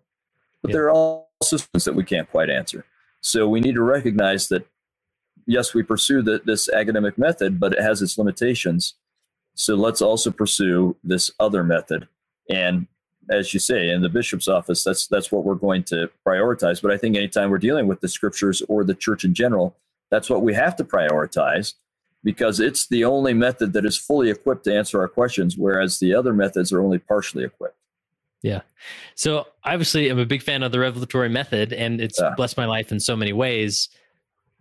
But 0.61 0.69
yeah. 0.69 0.73
there 0.73 0.85
are 0.85 0.91
also 0.91 1.57
things 1.57 1.85
that 1.85 1.95
we 1.95 2.03
can't 2.03 2.29
quite 2.29 2.49
answer. 2.49 2.85
So 3.21 3.49
we 3.49 3.61
need 3.61 3.75
to 3.75 3.81
recognize 3.81 4.47
that 4.49 4.67
yes, 5.45 5.73
we 5.73 5.83
pursue 5.83 6.21
the, 6.21 6.41
this 6.45 6.69
academic 6.69 7.17
method, 7.17 7.59
but 7.59 7.73
it 7.73 7.81
has 7.81 8.01
its 8.01 8.17
limitations. 8.17 8.95
So 9.55 9.75
let's 9.75 10.01
also 10.01 10.31
pursue 10.31 10.95
this 11.03 11.31
other 11.39 11.63
method. 11.63 12.07
And 12.49 12.87
as 13.29 13.53
you 13.53 13.59
say, 13.59 13.89
in 13.89 14.01
the 14.01 14.09
bishop's 14.09 14.47
office, 14.47 14.83
that's 14.83 15.07
that's 15.07 15.31
what 15.31 15.43
we're 15.43 15.55
going 15.55 15.83
to 15.85 16.09
prioritize. 16.25 16.81
But 16.81 16.91
I 16.91 16.97
think 16.97 17.15
anytime 17.15 17.49
we're 17.49 17.57
dealing 17.57 17.87
with 17.87 18.01
the 18.01 18.07
scriptures 18.07 18.61
or 18.67 18.83
the 18.83 18.95
church 18.95 19.23
in 19.23 19.33
general, 19.33 19.75
that's 20.11 20.29
what 20.29 20.41
we 20.41 20.53
have 20.53 20.75
to 20.77 20.83
prioritize 20.83 21.73
because 22.23 22.59
it's 22.59 22.87
the 22.87 23.03
only 23.03 23.33
method 23.33 23.73
that 23.73 23.85
is 23.85 23.97
fully 23.97 24.29
equipped 24.29 24.63
to 24.65 24.75
answer 24.75 24.99
our 24.99 25.07
questions, 25.07 25.57
whereas 25.57 25.99
the 25.99 26.13
other 26.13 26.33
methods 26.33 26.71
are 26.71 26.81
only 26.81 26.97
partially 26.97 27.43
equipped. 27.43 27.77
Yeah. 28.41 28.61
So 29.15 29.47
obviously, 29.63 30.09
I'm 30.09 30.19
a 30.19 30.25
big 30.25 30.41
fan 30.41 30.63
of 30.63 30.71
the 30.71 30.79
revelatory 30.79 31.29
method, 31.29 31.73
and 31.73 32.01
it's 32.01 32.19
yeah. 32.19 32.33
blessed 32.35 32.57
my 32.57 32.65
life 32.65 32.91
in 32.91 32.99
so 32.99 33.15
many 33.15 33.33
ways. 33.33 33.89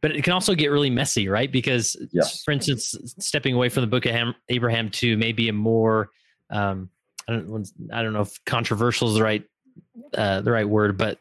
But 0.00 0.16
it 0.16 0.24
can 0.24 0.32
also 0.32 0.54
get 0.54 0.68
really 0.68 0.90
messy, 0.90 1.28
right? 1.28 1.50
Because, 1.50 1.96
yes. 2.12 2.42
for 2.42 2.50
instance, 2.50 2.96
stepping 3.18 3.54
away 3.54 3.68
from 3.68 3.82
the 3.82 3.86
book 3.86 4.04
of 4.04 4.34
Abraham 4.48 4.90
to 4.90 5.16
maybe 5.16 5.48
a 5.48 5.52
more 5.52 6.10
um, 6.50 6.90
I 7.28 7.32
don't, 7.32 7.68
I 7.92 8.02
don't 8.02 8.12
know 8.12 8.22
if 8.22 8.38
controversial 8.44 9.08
is 9.08 9.14
the 9.14 9.22
right 9.22 9.44
uh, 10.16 10.40
the 10.42 10.52
right 10.52 10.68
word, 10.68 10.98
but 10.98 11.18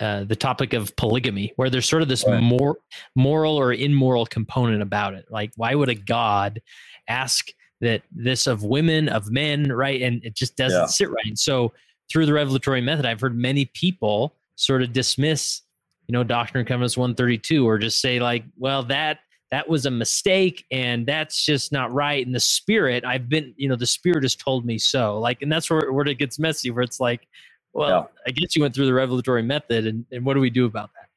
uh, 0.00 0.24
the 0.24 0.36
topic 0.36 0.72
of 0.72 0.94
polygamy, 0.96 1.52
where 1.56 1.70
there's 1.70 1.88
sort 1.88 2.02
of 2.02 2.08
this 2.08 2.24
right. 2.26 2.42
more 2.42 2.78
moral 3.14 3.56
or 3.56 3.72
immoral 3.72 4.26
component 4.26 4.82
about 4.82 5.14
it. 5.14 5.26
Like, 5.30 5.52
why 5.56 5.74
would 5.74 5.88
a 5.88 5.94
god 5.94 6.60
ask 7.08 7.48
that 7.80 8.02
this 8.10 8.46
of 8.46 8.62
women, 8.62 9.08
of 9.08 9.30
men, 9.30 9.70
right? 9.70 10.00
And 10.00 10.24
it 10.24 10.34
just 10.34 10.56
doesn't 10.56 10.80
yeah. 10.80 10.86
sit 10.86 11.10
right. 11.10 11.36
So 11.36 11.72
through 12.10 12.26
the 12.26 12.32
revelatory 12.32 12.80
method, 12.80 13.04
I've 13.04 13.20
heard 13.20 13.36
many 13.36 13.66
people 13.66 14.34
sort 14.54 14.82
of 14.82 14.92
dismiss, 14.92 15.62
you 16.06 16.12
know, 16.12 16.24
Doctrine 16.24 16.60
and 16.60 16.68
Covenants 16.68 16.96
132, 16.96 17.66
or 17.66 17.78
just 17.78 18.00
say 18.00 18.18
like, 18.18 18.44
well, 18.56 18.82
that 18.84 19.18
that 19.50 19.68
was 19.68 19.86
a 19.86 19.90
mistake 19.90 20.64
and 20.70 21.06
that's 21.06 21.44
just 21.44 21.72
not 21.72 21.92
right 21.92 22.26
and 22.26 22.34
the 22.34 22.40
spirit 22.40 23.04
i've 23.04 23.28
been 23.28 23.54
you 23.56 23.68
know 23.68 23.76
the 23.76 23.86
spirit 23.86 24.22
has 24.22 24.34
told 24.34 24.64
me 24.64 24.78
so 24.78 25.18
like 25.18 25.42
and 25.42 25.50
that's 25.50 25.70
where, 25.70 25.92
where 25.92 26.06
it 26.06 26.18
gets 26.18 26.38
messy 26.38 26.70
where 26.70 26.82
it's 26.82 27.00
like 27.00 27.28
well 27.72 27.88
yeah. 27.88 28.22
i 28.26 28.30
guess 28.30 28.56
you 28.56 28.62
went 28.62 28.74
through 28.74 28.86
the 28.86 28.94
revelatory 28.94 29.42
method 29.42 29.86
and, 29.86 30.04
and 30.10 30.24
what 30.24 30.34
do 30.34 30.40
we 30.40 30.50
do 30.50 30.66
about 30.66 30.90
that 30.94 31.08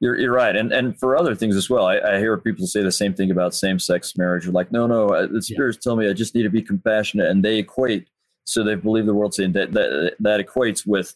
you're, 0.00 0.16
you're 0.16 0.32
right 0.32 0.56
and 0.56 0.72
and 0.72 0.98
for 0.98 1.16
other 1.16 1.34
things 1.34 1.56
as 1.56 1.70
well 1.70 1.86
i, 1.86 1.98
I 1.98 2.18
hear 2.18 2.36
people 2.38 2.66
say 2.66 2.82
the 2.82 2.92
same 2.92 3.14
thing 3.14 3.30
about 3.30 3.54
same-sex 3.54 4.16
marriage 4.16 4.44
You're 4.44 4.52
like 4.52 4.72
no 4.72 4.86
no 4.86 5.08
uh, 5.08 5.26
the 5.26 5.42
spirits 5.42 5.78
yeah. 5.78 5.90
tell 5.90 5.96
me 5.96 6.08
i 6.08 6.12
just 6.12 6.34
need 6.34 6.44
to 6.44 6.50
be 6.50 6.62
compassionate 6.62 7.30
and 7.30 7.44
they 7.44 7.58
equate 7.58 8.08
so 8.44 8.64
they 8.64 8.74
believe 8.74 9.06
the 9.06 9.14
world 9.14 9.34
saying 9.34 9.52
that 9.52 9.72
that, 9.72 10.16
that 10.20 10.44
equates 10.44 10.86
with 10.86 11.14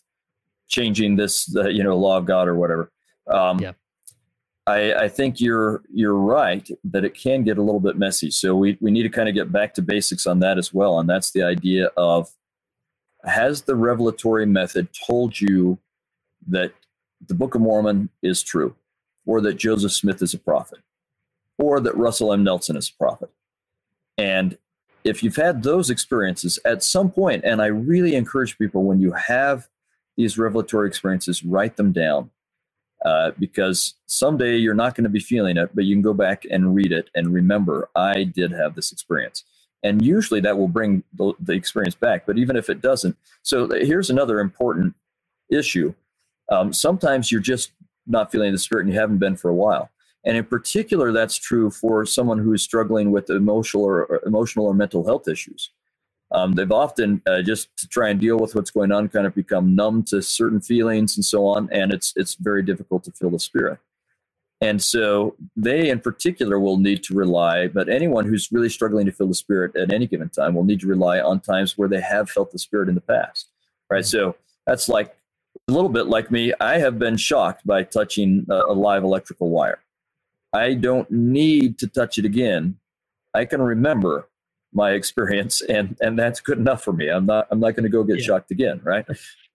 changing 0.68 1.16
this 1.16 1.54
uh, 1.56 1.68
you 1.68 1.82
know 1.82 1.96
law 1.96 2.18
of 2.18 2.24
god 2.24 2.46
or 2.46 2.54
whatever 2.56 2.92
um, 3.28 3.58
yeah 3.58 3.72
I, 4.66 4.94
I, 4.94 5.08
think 5.08 5.40
you're 5.40 5.82
you're 5.92 6.14
right 6.14 6.68
that 6.84 7.04
it 7.04 7.14
can 7.14 7.42
get 7.42 7.58
a 7.58 7.62
little 7.62 7.80
bit 7.80 7.96
messy. 7.96 8.30
So 8.30 8.54
we, 8.54 8.78
we 8.80 8.92
need 8.92 9.02
to 9.02 9.08
kind 9.08 9.28
of 9.28 9.34
get 9.34 9.50
back 9.50 9.74
to 9.74 9.82
basics 9.82 10.26
on 10.26 10.38
that 10.38 10.56
as 10.56 10.72
well. 10.72 11.00
And 11.00 11.08
that's 11.08 11.32
the 11.32 11.42
idea 11.42 11.86
of 11.96 12.30
has 13.24 13.62
the 13.62 13.74
revelatory 13.74 14.46
method 14.46 14.88
told 15.06 15.40
you 15.40 15.78
that 16.46 16.72
the 17.26 17.34
Book 17.34 17.54
of 17.54 17.60
Mormon 17.60 18.08
is 18.22 18.42
true, 18.42 18.74
or 19.26 19.40
that 19.40 19.54
Joseph 19.54 19.92
Smith 19.92 20.22
is 20.22 20.34
a 20.34 20.38
prophet, 20.38 20.80
or 21.58 21.80
that 21.80 21.96
Russell 21.96 22.32
M. 22.32 22.42
Nelson 22.44 22.76
is 22.76 22.88
a 22.88 22.98
prophet? 22.98 23.30
And 24.18 24.58
if 25.04 25.22
you've 25.22 25.36
had 25.36 25.62
those 25.62 25.90
experiences 25.90 26.58
at 26.64 26.82
some 26.82 27.10
point, 27.10 27.44
and 27.44 27.62
I 27.62 27.66
really 27.66 28.14
encourage 28.14 28.58
people 28.58 28.84
when 28.84 29.00
you 29.00 29.12
have 29.12 29.68
these 30.16 30.38
revelatory 30.38 30.88
experiences, 30.88 31.44
write 31.44 31.76
them 31.76 31.92
down 31.92 32.30
uh, 33.04 33.32
because 33.38 33.94
someday 34.06 34.56
you're 34.56 34.74
not 34.74 34.94
going 34.94 35.04
to 35.04 35.10
be 35.10 35.20
feeling 35.20 35.56
it, 35.56 35.70
but 35.74 35.84
you 35.84 35.94
can 35.94 36.02
go 36.02 36.14
back 36.14 36.44
and 36.50 36.74
read 36.74 36.92
it 36.92 37.10
and 37.14 37.34
remember, 37.34 37.88
I 37.96 38.24
did 38.24 38.52
have 38.52 38.74
this 38.74 38.92
experience. 38.92 39.44
and 39.82 40.02
usually 40.04 40.40
that 40.40 40.56
will 40.56 40.68
bring 40.68 41.02
the, 41.14 41.32
the 41.40 41.52
experience 41.52 41.94
back. 41.94 42.24
But 42.26 42.38
even 42.38 42.56
if 42.56 42.70
it 42.70 42.80
doesn't, 42.80 43.16
so 43.42 43.68
here's 43.68 44.10
another 44.10 44.40
important 44.40 44.94
issue. 45.50 45.94
Um, 46.50 46.72
sometimes 46.72 47.32
you're 47.32 47.40
just 47.40 47.72
not 48.06 48.30
feeling 48.30 48.52
the 48.52 48.58
spirit 48.58 48.84
and 48.84 48.92
you 48.94 49.00
haven't 49.00 49.18
been 49.18 49.36
for 49.36 49.48
a 49.48 49.54
while. 49.54 49.90
And 50.24 50.36
in 50.36 50.44
particular, 50.44 51.10
that's 51.12 51.36
true 51.36 51.70
for 51.70 52.06
someone 52.06 52.38
who 52.38 52.52
is 52.52 52.62
struggling 52.62 53.10
with 53.10 53.28
emotional 53.28 53.84
or, 53.84 54.04
or 54.04 54.22
emotional 54.24 54.66
or 54.66 54.74
mental 54.74 55.04
health 55.04 55.26
issues. 55.26 55.70
Um, 56.32 56.52
they've 56.52 56.72
often 56.72 57.20
uh, 57.26 57.42
just 57.42 57.76
to 57.78 57.88
try 57.88 58.08
and 58.08 58.20
deal 58.20 58.38
with 58.38 58.54
what's 58.54 58.70
going 58.70 58.90
on, 58.90 59.08
kind 59.08 59.26
of 59.26 59.34
become 59.34 59.74
numb 59.74 60.02
to 60.04 60.22
certain 60.22 60.60
feelings 60.60 61.16
and 61.16 61.24
so 61.24 61.46
on, 61.46 61.68
and 61.72 61.92
it's 61.92 62.12
it's 62.16 62.34
very 62.34 62.62
difficult 62.62 63.04
to 63.04 63.12
feel 63.12 63.30
the 63.30 63.38
spirit. 63.38 63.78
And 64.62 64.80
so 64.80 65.34
they, 65.56 65.90
in 65.90 65.98
particular, 65.98 66.60
will 66.60 66.78
need 66.78 67.02
to 67.04 67.14
rely. 67.14 67.66
But 67.66 67.88
anyone 67.88 68.26
who's 68.26 68.50
really 68.52 68.68
struggling 68.68 69.06
to 69.06 69.12
feel 69.12 69.26
the 69.26 69.34
spirit 69.34 69.74
at 69.76 69.92
any 69.92 70.06
given 70.06 70.28
time 70.28 70.54
will 70.54 70.64
need 70.64 70.80
to 70.80 70.86
rely 70.86 71.20
on 71.20 71.40
times 71.40 71.76
where 71.76 71.88
they 71.88 72.00
have 72.00 72.30
felt 72.30 72.52
the 72.52 72.60
spirit 72.60 72.88
in 72.88 72.94
the 72.94 73.00
past, 73.00 73.48
right? 73.90 74.06
So 74.06 74.36
that's 74.64 74.88
like 74.88 75.16
a 75.68 75.72
little 75.72 75.88
bit 75.88 76.06
like 76.06 76.30
me. 76.30 76.52
I 76.60 76.78
have 76.78 76.96
been 76.98 77.16
shocked 77.16 77.66
by 77.66 77.82
touching 77.82 78.46
a, 78.48 78.54
a 78.68 78.72
live 78.72 79.02
electrical 79.02 79.50
wire. 79.50 79.80
I 80.52 80.74
don't 80.74 81.10
need 81.10 81.78
to 81.78 81.88
touch 81.88 82.18
it 82.18 82.24
again. 82.24 82.78
I 83.34 83.46
can 83.46 83.60
remember 83.60 84.28
my 84.72 84.92
experience, 84.92 85.60
and 85.62 85.96
and 86.00 86.18
that's 86.18 86.40
good 86.40 86.58
enough 86.58 86.82
for 86.82 86.92
me. 86.92 87.08
I'm 87.08 87.26
not 87.26 87.46
I'm 87.50 87.60
not 87.60 87.74
going 87.76 87.84
to 87.84 87.90
go 87.90 88.04
get 88.04 88.18
yeah. 88.18 88.26
shocked 88.26 88.50
again, 88.50 88.80
right? 88.84 89.06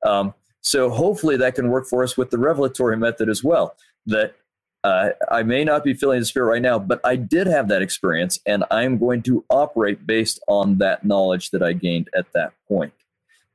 Um, 0.05 0.33
so 0.61 0.89
hopefully 0.89 1.37
that 1.37 1.55
can 1.55 1.69
work 1.69 1.87
for 1.87 2.03
us 2.03 2.17
with 2.17 2.29
the 2.29 2.37
revelatory 2.37 2.97
method 2.97 3.29
as 3.29 3.43
well. 3.43 3.75
That 4.05 4.35
uh, 4.83 5.09
I 5.29 5.43
may 5.43 5.63
not 5.63 5.83
be 5.83 5.93
feeling 5.93 6.19
the 6.19 6.25
spirit 6.25 6.47
right 6.47 6.61
now, 6.61 6.79
but 6.79 7.01
I 7.03 7.15
did 7.15 7.47
have 7.47 7.67
that 7.69 7.81
experience, 7.81 8.39
and 8.45 8.63
I'm 8.71 8.97
going 8.97 9.21
to 9.23 9.43
operate 9.49 10.05
based 10.05 10.39
on 10.47 10.77
that 10.77 11.03
knowledge 11.03 11.51
that 11.51 11.63
I 11.63 11.73
gained 11.73 12.09
at 12.15 12.31
that 12.33 12.53
point. 12.67 12.93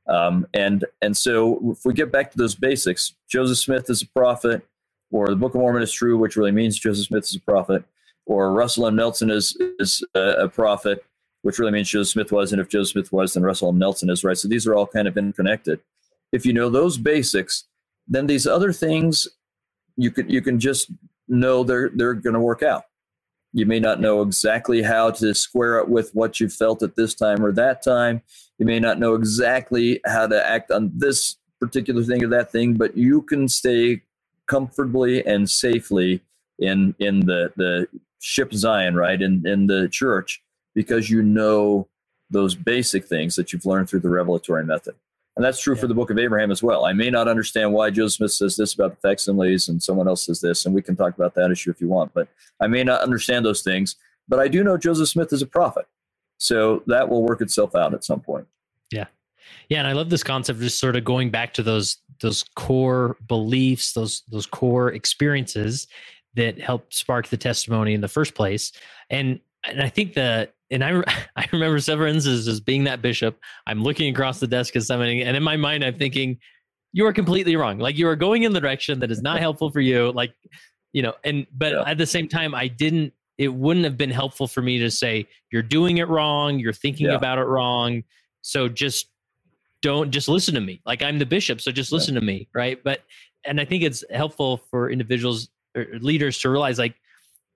Um, 0.07 0.45
and 0.53 0.85
and 1.01 1.15
so 1.15 1.71
if 1.71 1.85
we 1.85 1.93
get 1.93 2.11
back 2.11 2.31
to 2.31 2.37
those 2.37 2.55
basics, 2.55 3.15
Joseph 3.29 3.57
Smith 3.57 3.89
is 3.89 4.01
a 4.01 4.07
prophet, 4.07 4.67
or 5.11 5.27
the 5.27 5.35
Book 5.35 5.55
of 5.55 5.61
Mormon 5.61 5.81
is 5.81 5.93
true, 5.93 6.17
which 6.17 6.35
really 6.35 6.51
means 6.51 6.77
Joseph 6.77 7.07
Smith 7.07 7.23
is 7.23 7.35
a 7.35 7.39
prophet, 7.39 7.83
or 8.25 8.51
Russell 8.51 8.87
M. 8.87 8.95
Nelson 8.95 9.29
is 9.29 9.55
is 9.79 10.03
a, 10.13 10.19
a 10.19 10.49
prophet, 10.49 11.05
which 11.43 11.59
really 11.59 11.71
means 11.71 11.89
Joe 11.89 12.03
Smith 12.03 12.31
was, 12.31 12.51
and 12.51 12.59
if 12.59 12.69
Joe 12.69 12.83
Smith 12.83 13.11
was, 13.11 13.33
then 13.33 13.43
Russell. 13.43 13.73
Nelson 13.73 14.09
is 14.09 14.23
right. 14.23 14.37
So 14.37 14.47
these 14.47 14.65
are 14.65 14.73
all 14.73 14.87
kind 14.87 15.07
of 15.07 15.17
interconnected. 15.17 15.79
If 16.31 16.45
you 16.45 16.53
know 16.53 16.69
those 16.69 16.97
basics, 16.97 17.65
then 18.07 18.27
these 18.27 18.47
other 18.47 18.73
things 18.73 19.27
you 19.95 20.09
can 20.09 20.29
you 20.29 20.41
can 20.41 20.59
just 20.59 20.89
know 21.27 21.63
they're 21.63 21.91
they're 21.93 22.13
going 22.13 22.33
to 22.33 22.39
work 22.39 22.63
out. 22.63 22.85
You 23.51 23.65
may 23.65 23.79
not 23.79 23.99
know 23.99 24.21
exactly 24.21 24.81
how 24.81 25.11
to 25.11 25.35
square 25.35 25.77
it 25.77 25.87
with 25.87 26.09
what 26.15 26.39
you 26.39 26.49
felt 26.49 26.81
at 26.81 26.95
this 26.95 27.13
time 27.13 27.45
or 27.45 27.51
that 27.51 27.83
time. 27.83 28.23
You 28.57 28.65
may 28.65 28.79
not 28.79 28.97
know 28.97 29.13
exactly 29.13 29.99
how 30.05 30.25
to 30.25 30.47
act 30.47 30.71
on 30.71 30.91
this 30.95 31.37
particular 31.59 32.03
thing 32.03 32.23
or 32.23 32.29
that 32.29 32.51
thing, 32.51 32.73
but 32.73 32.97
you 32.97 33.21
can 33.21 33.47
stay 33.47 34.01
comfortably 34.47 35.25
and 35.25 35.49
safely 35.49 36.21
in 36.57 36.95
in 36.99 37.19
the 37.21 37.51
the 37.57 37.87
ship 38.19 38.53
Zion, 38.53 38.95
right? 38.95 39.21
In 39.21 39.45
in 39.45 39.67
the 39.67 39.89
church 39.89 40.41
because 40.75 41.09
you 41.09 41.21
know 41.21 41.87
those 42.29 42.55
basic 42.55 43.05
things 43.05 43.35
that 43.35 43.53
you've 43.53 43.65
learned 43.65 43.89
through 43.89 43.99
the 43.99 44.09
revelatory 44.09 44.65
method. 44.65 44.95
And 45.35 45.43
that's 45.43 45.59
true 45.59 45.75
yeah. 45.75 45.81
for 45.81 45.87
the 45.87 45.95
book 45.95 46.11
of 46.11 46.19
Abraham 46.19 46.51
as 46.51 46.61
well. 46.61 46.85
I 46.85 46.93
may 46.93 47.09
not 47.09 47.27
understand 47.27 47.73
why 47.73 47.89
Joseph 47.89 48.17
Smith 48.17 48.31
says 48.31 48.55
this 48.55 48.73
about 48.73 48.91
the 48.91 49.07
facsimiles 49.07 49.67
and 49.67 49.81
someone 49.81 50.07
else 50.07 50.25
says 50.25 50.41
this, 50.41 50.65
and 50.65 50.75
we 50.75 50.81
can 50.81 50.95
talk 50.95 51.15
about 51.15 51.33
that 51.35 51.51
issue 51.51 51.71
if 51.71 51.81
you 51.81 51.87
want, 51.87 52.13
but 52.13 52.27
I 52.59 52.67
may 52.67 52.83
not 52.83 53.01
understand 53.01 53.45
those 53.45 53.61
things. 53.61 53.95
But 54.27 54.39
I 54.39 54.47
do 54.47 54.63
know 54.63 54.77
Joseph 54.77 55.09
Smith 55.09 55.33
is 55.33 55.41
a 55.41 55.47
prophet. 55.47 55.85
So 56.37 56.83
that 56.87 57.07
will 57.09 57.23
work 57.23 57.41
itself 57.41 57.75
out 57.75 57.93
at 57.93 58.03
some 58.03 58.19
point. 58.19 58.47
Yeah. 58.91 59.05
Yeah. 59.69 59.79
And 59.79 59.87
I 59.87 59.93
love 59.93 60.09
this 60.09 60.23
concept 60.23 60.57
of 60.57 60.63
just 60.63 60.79
sort 60.79 60.95
of 60.95 61.03
going 61.03 61.29
back 61.29 61.53
to 61.55 61.63
those 61.63 61.97
those 62.21 62.43
core 62.55 63.17
beliefs, 63.27 63.93
those 63.93 64.23
those 64.29 64.45
core 64.45 64.91
experiences 64.91 65.87
that 66.35 66.59
helped 66.59 66.93
spark 66.93 67.27
the 67.27 67.37
testimony 67.37 67.93
in 67.93 68.01
the 68.01 68.07
first 68.07 68.33
place. 68.33 68.71
And 69.09 69.39
and 69.65 69.81
I 69.81 69.89
think 69.89 70.13
that 70.13 70.53
and 70.73 70.83
I 70.83 71.03
I 71.35 71.47
remember 71.51 71.79
Severance 71.79 72.25
as, 72.25 72.47
as 72.47 72.59
being 72.59 72.83
that 72.85 73.01
bishop. 73.01 73.39
I'm 73.67 73.81
looking 73.81 74.13
across 74.13 74.39
the 74.39 74.47
desk 74.47 74.75
at 74.75 74.83
somebody, 74.83 75.21
and 75.21 75.37
in 75.37 75.43
my 75.43 75.55
mind, 75.55 75.83
I'm 75.83 75.97
thinking, 75.97 76.37
you 76.91 77.05
are 77.05 77.13
completely 77.13 77.55
wrong. 77.55 77.79
Like 77.79 77.97
you 77.97 78.07
are 78.07 78.15
going 78.15 78.43
in 78.43 78.53
the 78.53 78.59
direction 78.59 78.99
that 78.99 79.11
is 79.11 79.21
not 79.21 79.39
helpful 79.45 79.71
for 79.71 79.81
you. 79.81 80.11
Like, 80.11 80.33
you 80.91 81.01
know, 81.01 81.13
and 81.23 81.47
but 81.53 81.73
yeah. 81.73 81.83
at 81.85 81.97
the 81.97 82.05
same 82.05 82.27
time, 82.27 82.53
I 82.53 82.67
didn't. 82.67 83.13
It 83.39 83.47
wouldn't 83.47 83.83
have 83.85 83.97
been 83.97 84.11
helpful 84.11 84.47
for 84.47 84.61
me 84.61 84.77
to 84.79 84.91
say 84.91 85.27
you're 85.51 85.63
doing 85.63 85.97
it 85.97 86.07
wrong. 86.07 86.59
You're 86.59 86.71
thinking 86.71 87.07
yeah. 87.07 87.15
about 87.15 87.39
it 87.39 87.45
wrong. 87.45 88.03
So 88.41 88.69
just 88.69 89.07
don't 89.81 90.11
just 90.11 90.27
listen 90.27 90.53
to 90.53 90.61
me. 90.61 90.81
Like 90.85 91.01
I'm 91.01 91.17
the 91.17 91.25
bishop, 91.25 91.61
so 91.61 91.71
just 91.71 91.91
listen 91.91 92.13
yeah. 92.13 92.19
to 92.19 92.25
me, 92.25 92.47
right? 92.53 92.83
But 92.83 93.01
and 93.45 93.59
I 93.59 93.65
think 93.65 93.83
it's 93.83 94.03
helpful 94.11 94.61
for 94.69 94.89
individuals 94.89 95.49
or 95.75 95.87
leaders 95.99 96.39
to 96.39 96.49
realize 96.49 96.77
like 96.77 96.95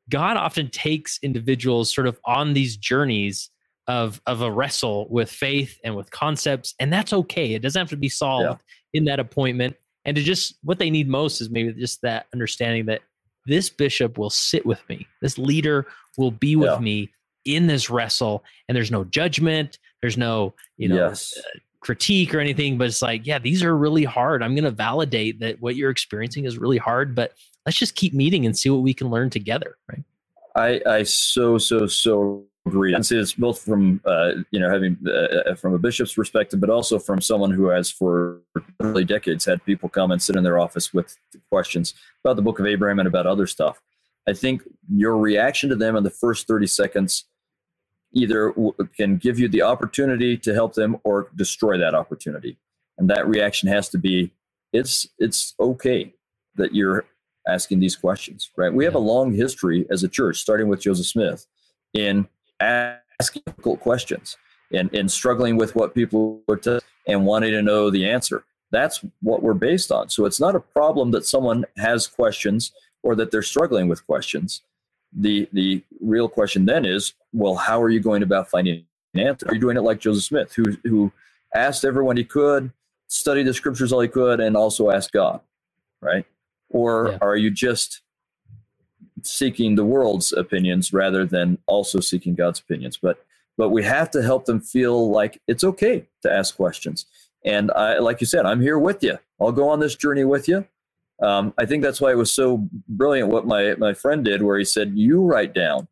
God 0.10 0.38
often 0.38 0.70
takes 0.70 1.20
individuals 1.22 1.94
sort 1.94 2.08
of 2.08 2.20
on 2.26 2.54
these 2.54 2.78
journeys 2.78 3.50
of 3.88 4.22
of 4.26 4.42
a 4.42 4.52
wrestle 4.52 5.08
with 5.10 5.32
faith 5.32 5.78
and 5.84 5.96
with 5.96 6.12
concepts, 6.12 6.76
and 6.80 6.92
that's 6.92 7.14
okay. 7.14 7.54
It 7.54 7.62
doesn't 7.62 7.80
have 7.80 7.90
to 7.90 7.98
be 7.98 8.10
solved 8.10 8.44
yeah. 8.44 9.00
in 9.00 9.06
that 9.06 9.20
appointment. 9.20 9.76
And 10.06 10.16
to 10.16 10.24
just 10.24 10.58
what 10.64 10.80
they 10.80 10.90
need 10.90 11.10
most 11.10 11.42
is 11.42 11.50
maybe 11.50 11.74
just 11.74 12.02
that 12.02 12.28
understanding 12.34 12.86
that 12.86 13.02
this 13.46 13.70
bishop 13.70 14.18
will 14.18 14.30
sit 14.30 14.66
with 14.66 14.82
me. 14.90 15.08
This 15.22 15.38
leader 15.38 15.88
will 16.18 16.32
be 16.32 16.56
with 16.56 16.72
yeah. 16.72 16.80
me 16.80 17.12
in 17.46 17.68
this 17.68 17.90
wrestle, 17.90 18.44
and 18.68 18.76
there's 18.76 18.92
no 18.92 19.04
judgment. 19.06 19.80
There's 20.02 20.18
no 20.18 20.54
you 20.78 20.90
know 20.90 21.08
yes. 21.08 21.34
uh, 21.38 21.60
critique 21.80 22.34
or 22.34 22.40
anything, 22.40 22.78
but 22.78 22.88
it's 22.88 23.02
like, 23.02 23.26
yeah, 23.26 23.40
these 23.40 23.64
are 23.64 23.78
really 23.78 24.04
hard. 24.04 24.44
I'm 24.44 24.56
going 24.56 24.66
to 24.66 24.72
validate 24.72 25.40
that 25.40 25.62
what 25.62 25.76
you're 25.76 25.90
experiencing 25.90 26.46
is 26.46 26.58
really 26.58 26.78
hard, 26.78 27.16
but 27.16 27.34
let's 27.68 27.78
just 27.78 27.96
keep 27.96 28.14
meeting 28.14 28.46
and 28.46 28.58
see 28.58 28.70
what 28.70 28.82
we 28.82 28.94
can 28.94 29.10
learn 29.10 29.30
together, 29.30 29.78
right? 29.90 30.04
I, 30.56 30.82
I 30.90 31.04
so 31.04 31.58
so 31.58 31.86
so 31.86 32.46
agree. 32.66 32.96
I 32.96 33.02
see 33.02 33.18
this 33.18 33.34
both 33.34 33.60
from 33.62 34.02
uh, 34.06 34.32
you 34.52 34.60
know 34.60 34.70
having 34.70 34.98
uh, 35.06 35.54
from 35.56 35.74
a 35.74 35.78
bishop's 35.78 36.14
perspective, 36.14 36.62
but 36.62 36.70
also 36.70 36.98
from 36.98 37.20
someone 37.20 37.52
who 37.52 37.68
has 37.68 37.92
for 37.92 38.40
early 38.80 39.04
decades 39.04 39.44
had 39.44 39.64
people 39.66 39.90
come 39.90 40.12
and 40.12 40.24
sit 40.24 40.38
in 40.38 40.44
their 40.44 40.58
office 40.58 40.94
with 40.94 41.18
questions 41.52 41.94
about 42.24 42.38
the 42.38 42.42
Book 42.42 42.60
of 42.60 42.66
Abraham 42.66 43.00
and 43.00 43.08
about 43.08 43.28
other 43.28 43.46
stuff. 43.46 43.82
I 44.28 44.34
think 44.34 44.64
your 44.90 45.18
reaction 45.18 45.70
to 45.70 45.76
them 45.76 45.98
in 45.98 46.04
the 46.04 46.10
first 46.10 46.48
thirty 46.48 46.68
seconds 46.68 47.26
either 48.14 48.54
can 48.96 49.18
give 49.18 49.38
you 49.38 49.50
the 49.50 49.62
opportunity 49.62 50.38
to 50.38 50.54
help 50.54 50.74
them 50.74 50.98
or 51.04 51.30
destroy 51.36 51.78
that 51.78 51.94
opportunity, 51.94 52.58
and 52.98 53.10
that 53.10 53.28
reaction 53.28 53.68
has 53.68 53.90
to 53.90 53.98
be 53.98 54.32
it's 54.72 55.06
it's 55.20 55.54
okay 55.60 56.14
that 56.56 56.74
you're 56.74 57.06
asking 57.48 57.80
these 57.80 57.96
questions, 57.96 58.52
right? 58.56 58.74
We 58.74 58.86
have 58.86 58.96
a 58.96 59.00
long 59.00 59.34
history 59.34 59.86
as 59.90 60.04
a 60.04 60.08
church, 60.08 60.38
starting 60.38 60.68
with 60.68 60.82
Joseph 60.82 61.06
Smith, 61.06 61.46
in 61.94 62.28
asking 62.60 63.44
difficult 63.46 63.80
questions 63.80 64.38
and, 64.72 64.94
and 64.94 65.10
struggling 65.10 65.58
with 65.58 65.76
what 65.76 65.96
people 65.96 66.42
were 66.48 66.58
to 66.58 66.82
and 67.08 67.26
wanting 67.26 67.52
to 67.52 67.62
know 67.62 67.90
the 67.90 68.10
answer. 68.10 68.44
That's 68.72 69.02
what 69.22 69.42
we're 69.42 69.54
based 69.54 69.92
on. 69.92 70.10
So 70.10 70.26
it's 70.26 70.40
not 70.40 70.56
a 70.56 70.60
problem 70.60 71.12
that 71.12 71.26
someone 71.26 71.66
has 71.78 72.06
questions 72.06 72.74
or 73.04 73.16
that 73.16 73.32
they're 73.32 73.42
struggling 73.42 73.88
with 73.88 74.06
questions. 74.06 74.62
The 75.14 75.48
the 75.54 75.82
real 76.02 76.28
question 76.28 76.66
then 76.66 76.84
is, 76.84 77.14
well, 77.32 77.56
how 77.56 77.82
are 77.82 77.90
you 77.90 78.02
going 78.02 78.24
about 78.24 78.50
finding 78.50 78.86
an 79.14 79.22
answer? 79.22 79.48
Are 79.48 79.54
you 79.54 79.62
doing 79.62 79.78
it 79.78 79.84
like 79.84 80.00
Joseph 80.00 80.26
Smith, 80.26 80.54
who 80.54 80.78
who 80.84 81.14
asked 81.56 81.86
everyone 81.86 82.18
he 82.18 82.26
could, 82.26 82.72
studied 83.08 83.48
the 83.48 83.54
scriptures 83.54 83.94
all 83.94 84.02
he 84.02 84.10
could, 84.10 84.42
and 84.42 84.58
also 84.58 84.92
asked 84.92 85.14
God, 85.14 85.40
right? 86.02 86.26
Or 86.70 87.10
yeah. 87.12 87.18
are 87.22 87.36
you 87.36 87.50
just 87.50 88.02
seeking 89.24 89.76
the 89.76 89.86
world's 89.86 90.32
opinions 90.32 90.94
rather 90.94 91.26
than 91.26 91.58
also 91.66 92.00
seeking 92.00 92.36
God's 92.36 92.60
opinions? 92.60 92.98
But 92.98 93.24
but 93.58 93.70
we 93.70 93.84
have 93.84 94.12
to 94.12 94.22
help 94.22 94.46
them 94.46 94.60
feel 94.60 95.10
like 95.10 95.42
it's 95.48 95.64
okay 95.64 96.06
to 96.22 96.32
ask 96.32 96.56
questions. 96.56 97.08
And 97.44 97.72
I, 97.72 97.98
like 97.98 98.22
you 98.22 98.28
said, 98.28 98.46
I'm 98.46 98.62
here 98.62 98.78
with 98.78 99.04
you. 99.04 99.18
I'll 99.42 99.52
go 99.52 99.70
on 99.70 99.80
this 99.80 99.96
journey 99.96 100.26
with 100.26 100.48
you. 100.48 100.68
Um, 101.22 101.54
I 101.58 101.66
think 101.66 101.82
that's 101.82 102.00
why 102.00 102.12
it 102.12 102.18
was 102.18 102.32
so 102.32 102.68
brilliant 102.88 103.30
what 103.30 103.48
my 103.48 103.76
my 103.76 103.94
friend 103.94 104.24
did, 104.24 104.44
where 104.44 104.58
he 104.58 104.66
said, 104.66 104.94
"You 104.96 105.24
write 105.24 105.54
down 105.54 105.88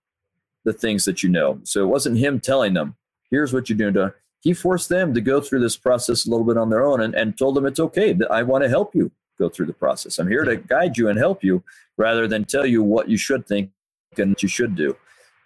the 0.63 0.73
things 0.73 1.05
that 1.05 1.23
you 1.23 1.29
know." 1.29 1.59
So 1.63 1.83
it 1.83 1.87
wasn't 1.87 2.17
him 2.17 2.39
telling 2.39 2.73
them, 2.73 2.95
"Here's 3.31 3.53
what 3.53 3.69
you're 3.69 3.91
doing." 3.91 4.11
He 4.41 4.53
forced 4.53 4.89
them 4.89 5.15
to 5.15 5.21
go 5.21 5.41
through 5.41 5.61
this 5.61 5.77
process 5.77 6.27
a 6.27 6.29
little 6.29 6.45
bit 6.45 6.57
on 6.57 6.69
their 6.69 6.83
own, 6.83 7.01
and, 7.01 7.15
and 7.15 7.35
told 7.35 7.55
them 7.55 7.65
it's 7.65 7.79
okay. 7.79 8.13
That 8.13 8.31
I 8.31 8.43
want 8.43 8.63
to 8.63 8.69
help 8.69 8.93
you 8.93 9.11
go 9.37 9.49
through 9.49 9.65
the 9.67 9.73
process. 9.73 10.19
I'm 10.19 10.27
here 10.27 10.43
to 10.43 10.55
guide 10.57 10.97
you 10.97 11.09
and 11.09 11.17
help 11.17 11.43
you 11.43 11.63
rather 11.97 12.27
than 12.27 12.45
tell 12.45 12.65
you 12.65 12.83
what 12.83 13.09
you 13.09 13.17
should 13.17 13.47
think 13.47 13.71
and 14.17 14.31
what 14.31 14.43
you 14.43 14.49
should 14.49 14.75
do. 14.75 14.95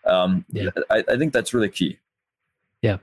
Um, 0.06 0.46
yeah. 0.50 0.70
I, 0.90 1.04
I, 1.08 1.18
think 1.18 1.34
that's 1.34 1.54
really 1.54 1.70
key. 1.70 2.00
Yeah. 2.82 2.98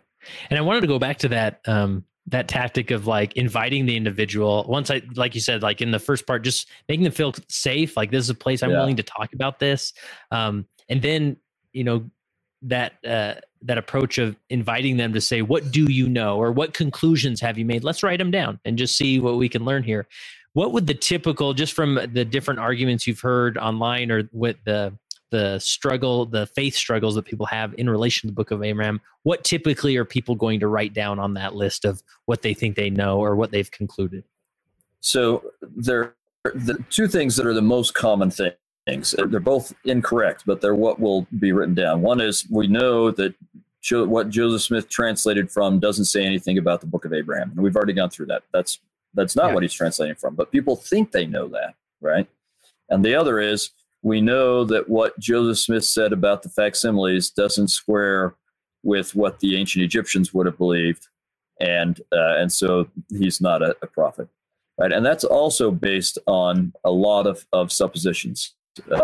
And 0.51 0.59
I 0.59 0.63
wanted 0.63 0.81
to 0.81 0.87
go 0.87 0.99
back 0.99 1.19
to 1.19 1.29
that, 1.29 1.61
um, 1.67 2.05
that 2.29 2.49
tactic 2.49 2.91
of 2.91 3.07
like 3.07 3.37
inviting 3.37 3.87
the 3.87 3.97
individual 3.97 4.65
once 4.69 4.91
I, 4.91 5.03
like 5.15 5.35
you 5.35 5.41
said, 5.41 5.63
like 5.63 5.81
in 5.81 5.91
the 5.91 5.99
first 5.99 6.27
part, 6.27 6.43
just 6.43 6.69
making 6.89 7.05
them 7.05 7.13
feel 7.13 7.35
safe. 7.49 7.97
Like 7.97 8.11
this 8.11 8.25
is 8.25 8.31
a 8.31 8.35
place 8.35 8.63
I'm 8.63 8.71
yeah. 8.71 8.79
willing 8.79 8.97
to 8.97 9.03
talk 9.03 9.33
about 9.35 9.59
this. 9.59 9.93
Um, 10.31 10.67
and 10.89 11.03
then, 11.03 11.37
you 11.73 11.85
know, 11.85 12.11
that 12.63 12.95
uh, 13.07 13.35
that 13.63 13.79
approach 13.79 14.19
of 14.19 14.37
inviting 14.51 14.97
them 14.97 15.13
to 15.13 15.21
say, 15.21 15.43
"What 15.43 15.71
do 15.71 15.85
you 15.85 16.09
know?" 16.09 16.37
or 16.37 16.53
"What 16.53 16.75
conclusions 16.75 17.41
have 17.41 17.59
you 17.59 17.65
made?" 17.65 17.85
Let's 17.85 18.03
write 18.03 18.19
them 18.19 18.31
down 18.31 18.61
and 18.65 18.79
just 18.79 18.97
see 18.97 19.21
what 19.21 19.37
we 19.37 19.49
can 19.49 19.65
learn 19.65 19.83
here. 19.83 20.07
What 20.57 20.73
would 20.73 20.87
the 20.87 20.95
typical, 20.95 21.53
just 21.53 21.75
from 21.75 21.97
the 22.15 22.25
different 22.25 22.61
arguments 22.61 23.07
you've 23.07 23.21
heard 23.21 23.59
online, 23.59 24.11
or 24.11 24.27
with 24.33 24.57
the 24.65 24.95
the 25.31 25.59
struggle, 25.59 26.25
the 26.25 26.47
faith 26.47 26.75
struggles 26.75 27.15
that 27.17 27.27
people 27.27 27.45
have 27.45 27.75
in 27.77 27.91
relation 27.91 28.27
to 28.27 28.33
the 28.33 28.35
Book 28.35 28.53
of 28.53 28.65
Abraham, 28.65 29.03
what 29.23 29.45
typically 29.45 29.99
are 29.99 30.05
people 30.07 30.35
going 30.35 30.59
to 30.61 30.69
write 30.69 30.95
down 30.95 31.19
on 31.19 31.35
that 31.35 31.55
list 31.55 31.85
of 31.85 32.03
what 32.25 32.41
they 32.41 32.55
think 32.55 32.75
they 32.75 32.89
know 32.89 33.19
or 33.19 33.37
what 33.37 33.51
they've 33.51 33.71
concluded? 33.71 34.25
So 35.01 35.45
there 35.61 36.15
are 36.47 36.53
the 36.55 36.83
two 36.89 37.07
things 37.07 37.37
that 37.37 37.45
are 37.45 37.53
the 37.53 37.61
most 37.61 37.93
common 37.93 38.31
things. 38.31 39.15
Uh, 39.15 39.27
they're 39.27 39.41
both 39.41 39.75
incorrect, 39.85 40.45
but 40.47 40.63
they're 40.63 40.75
what 40.75 40.99
will 40.99 41.27
be 41.39 41.53
written 41.53 41.75
down. 41.75 42.01
One 42.01 42.23
is 42.23 42.47
we 42.49 42.67
know 42.67 43.11
that 43.11 43.35
what 43.91 44.31
Joseph 44.31 44.63
Smith 44.63 44.89
translated 44.89 45.51
from 45.51 45.81
doesn't 45.81 46.07
say 46.07 46.25
anything 46.25 46.57
about 46.57 46.81
the 46.81 46.87
Book 46.87 47.05
of 47.05 47.13
Abraham, 47.13 47.51
and 47.51 47.61
we've 47.61 47.77
already 47.77 47.93
gone 47.93 48.09
through 48.09 48.27
that. 48.27 48.45
That's 48.55 48.79
that's 49.17 49.35
not 49.35 49.49
yeah. 49.49 49.55
what 49.55 49.63
he's 49.63 49.73
translating 49.73 50.15
from, 50.15 50.35
but 50.35 50.53
people 50.53 50.77
think 50.77 51.11
they 51.11 51.27
know 51.27 51.49
that, 51.49 51.75
right? 52.01 52.29
And 52.89 53.05
the 53.05 53.15
other 53.15 53.41
is 53.41 53.71
we 54.03 54.21
know 54.21 54.65
that 54.65 54.89
what 54.89 55.19
Joseph 55.19 55.59
Smith 55.59 55.85
said 55.85 56.13
about 56.13 56.43
the 56.43 56.49
facsimiles 56.49 57.31
doesn't 57.31 57.69
square 57.69 58.35
with 58.85 59.17
what 59.17 59.41
the 59.41 59.57
ancient 59.57 59.85
Egyptians 59.85 60.33
would 60.33 60.47
have 60.47 60.59
believed, 60.59 61.09
and 61.61 62.01
uh, 62.13 62.37
and 62.37 62.53
so 62.53 62.89
he's 63.11 63.41
not 63.41 63.63
a, 63.63 63.75
a, 63.83 63.87
prophet, 63.89 64.29
right? 64.79 64.93
And 64.93 65.05
that's 65.05 65.25
also 65.25 65.73
based 65.73 66.19
on 66.27 66.73
a 66.85 66.91
lot 66.91 67.27
of 67.27 67.45
of 67.53 67.73
suppositions. 67.73 68.55
Uh, 68.91 69.03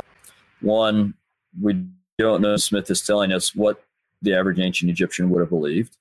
one, 0.61 1.15
we 1.61 1.85
don't 2.19 2.43
know 2.43 2.57
Smith 2.57 2.89
is 2.91 3.03
telling 3.03 3.33
us 3.33 3.55
what 3.57 3.83
the 4.21 4.35
average 4.35 4.61
ancient 4.61 4.91
Egyptian 4.91 5.31
would 5.31 5.41
have 5.41 5.51
believed. 5.51 5.97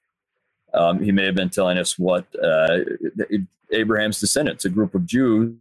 Um, 0.74 1.01
he 1.01 1.12
may 1.12 1.26
have 1.26 1.36
been 1.36 1.49
telling 1.49 1.78
us 1.78 1.97
what 1.97 2.26
uh, 2.41 2.80
Abraham's 3.72 4.19
descendants, 4.19 4.65
a 4.65 4.69
group 4.69 4.95
of 4.95 5.05
Jews 5.05 5.55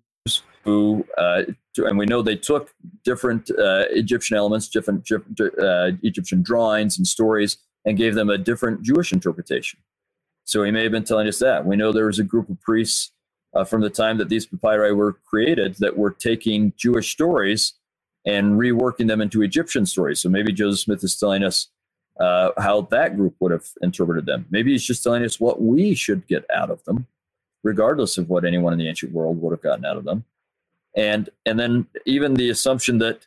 who, 0.64 1.06
uh, 1.16 1.42
and 1.78 1.98
we 1.98 2.06
know 2.06 2.20
they 2.20 2.36
took 2.36 2.74
different 3.04 3.50
uh, 3.50 3.84
Egyptian 3.90 4.36
elements, 4.36 4.68
different 4.68 5.10
uh, 5.10 5.92
Egyptian 6.02 6.42
drawings 6.42 6.98
and 6.98 7.06
stories, 7.06 7.58
and 7.86 7.96
gave 7.96 8.14
them 8.14 8.28
a 8.28 8.36
different 8.36 8.82
Jewish 8.82 9.12
interpretation. 9.12 9.80
So 10.44 10.62
he 10.64 10.70
may 10.70 10.82
have 10.82 10.92
been 10.92 11.04
telling 11.04 11.28
us 11.28 11.38
that. 11.38 11.64
We 11.64 11.76
know 11.76 11.92
there 11.92 12.06
was 12.06 12.18
a 12.18 12.24
group 12.24 12.50
of 12.50 12.60
priests 12.60 13.12
uh, 13.54 13.64
from 13.64 13.80
the 13.80 13.90
time 13.90 14.18
that 14.18 14.28
these 14.28 14.46
papyri 14.46 14.92
were 14.92 15.14
created 15.24 15.76
that 15.78 15.96
were 15.96 16.10
taking 16.10 16.72
Jewish 16.76 17.12
stories 17.12 17.74
and 18.26 18.58
reworking 18.58 19.08
them 19.08 19.20
into 19.20 19.42
Egyptian 19.42 19.86
stories. 19.86 20.20
So 20.20 20.28
maybe 20.28 20.52
Joseph 20.52 20.80
Smith 20.80 21.04
is 21.04 21.16
telling 21.16 21.42
us 21.42 21.68
uh, 22.18 22.50
how 22.58 22.82
that 22.90 23.16
group 23.16 23.34
would 23.40 23.50
have 23.50 23.66
interpreted 23.80 24.26
them. 24.26 24.46
Maybe 24.50 24.72
he's 24.72 24.84
just 24.84 25.02
telling 25.02 25.24
us 25.24 25.40
what 25.40 25.62
we 25.62 25.94
should 25.94 26.26
get 26.26 26.44
out 26.54 26.70
of 26.70 26.84
them, 26.84 27.06
regardless 27.62 28.18
of 28.18 28.28
what 28.28 28.44
anyone 28.44 28.72
in 28.72 28.78
the 28.78 28.88
ancient 28.88 29.12
world 29.12 29.40
would 29.40 29.52
have 29.52 29.62
gotten 29.62 29.84
out 29.84 29.96
of 29.96 30.04
them 30.04 30.24
and 30.96 31.30
and 31.46 31.58
then 31.58 31.86
even 32.06 32.34
the 32.34 32.50
assumption 32.50 32.98
that 32.98 33.26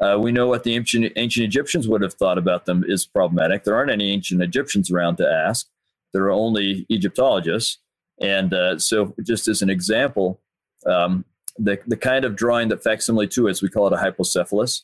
uh, 0.00 0.18
we 0.18 0.32
know 0.32 0.46
what 0.46 0.64
the 0.64 0.74
ancient 0.74 1.12
ancient 1.16 1.44
Egyptians 1.44 1.88
would 1.88 2.02
have 2.02 2.14
thought 2.14 2.38
about 2.38 2.66
them 2.66 2.84
is 2.86 3.06
problematic. 3.06 3.64
There 3.64 3.76
aren't 3.76 3.90
any 3.90 4.10
ancient 4.12 4.42
Egyptians 4.42 4.90
around 4.90 5.16
to 5.16 5.28
ask. 5.28 5.68
There 6.12 6.24
are 6.24 6.30
only 6.30 6.86
Egyptologists, 6.88 7.78
and 8.20 8.54
uh, 8.54 8.78
so 8.78 9.14
just 9.22 9.48
as 9.48 9.62
an 9.62 9.70
example, 9.70 10.40
um, 10.86 11.24
the 11.58 11.78
the 11.86 11.96
kind 11.96 12.24
of 12.24 12.36
drawing 12.36 12.68
that 12.68 12.82
facsimile 12.82 13.28
two 13.28 13.48
is, 13.48 13.62
we 13.62 13.68
call 13.68 13.86
it 13.86 13.92
a 13.92 13.96
hypocephalus. 13.96 14.82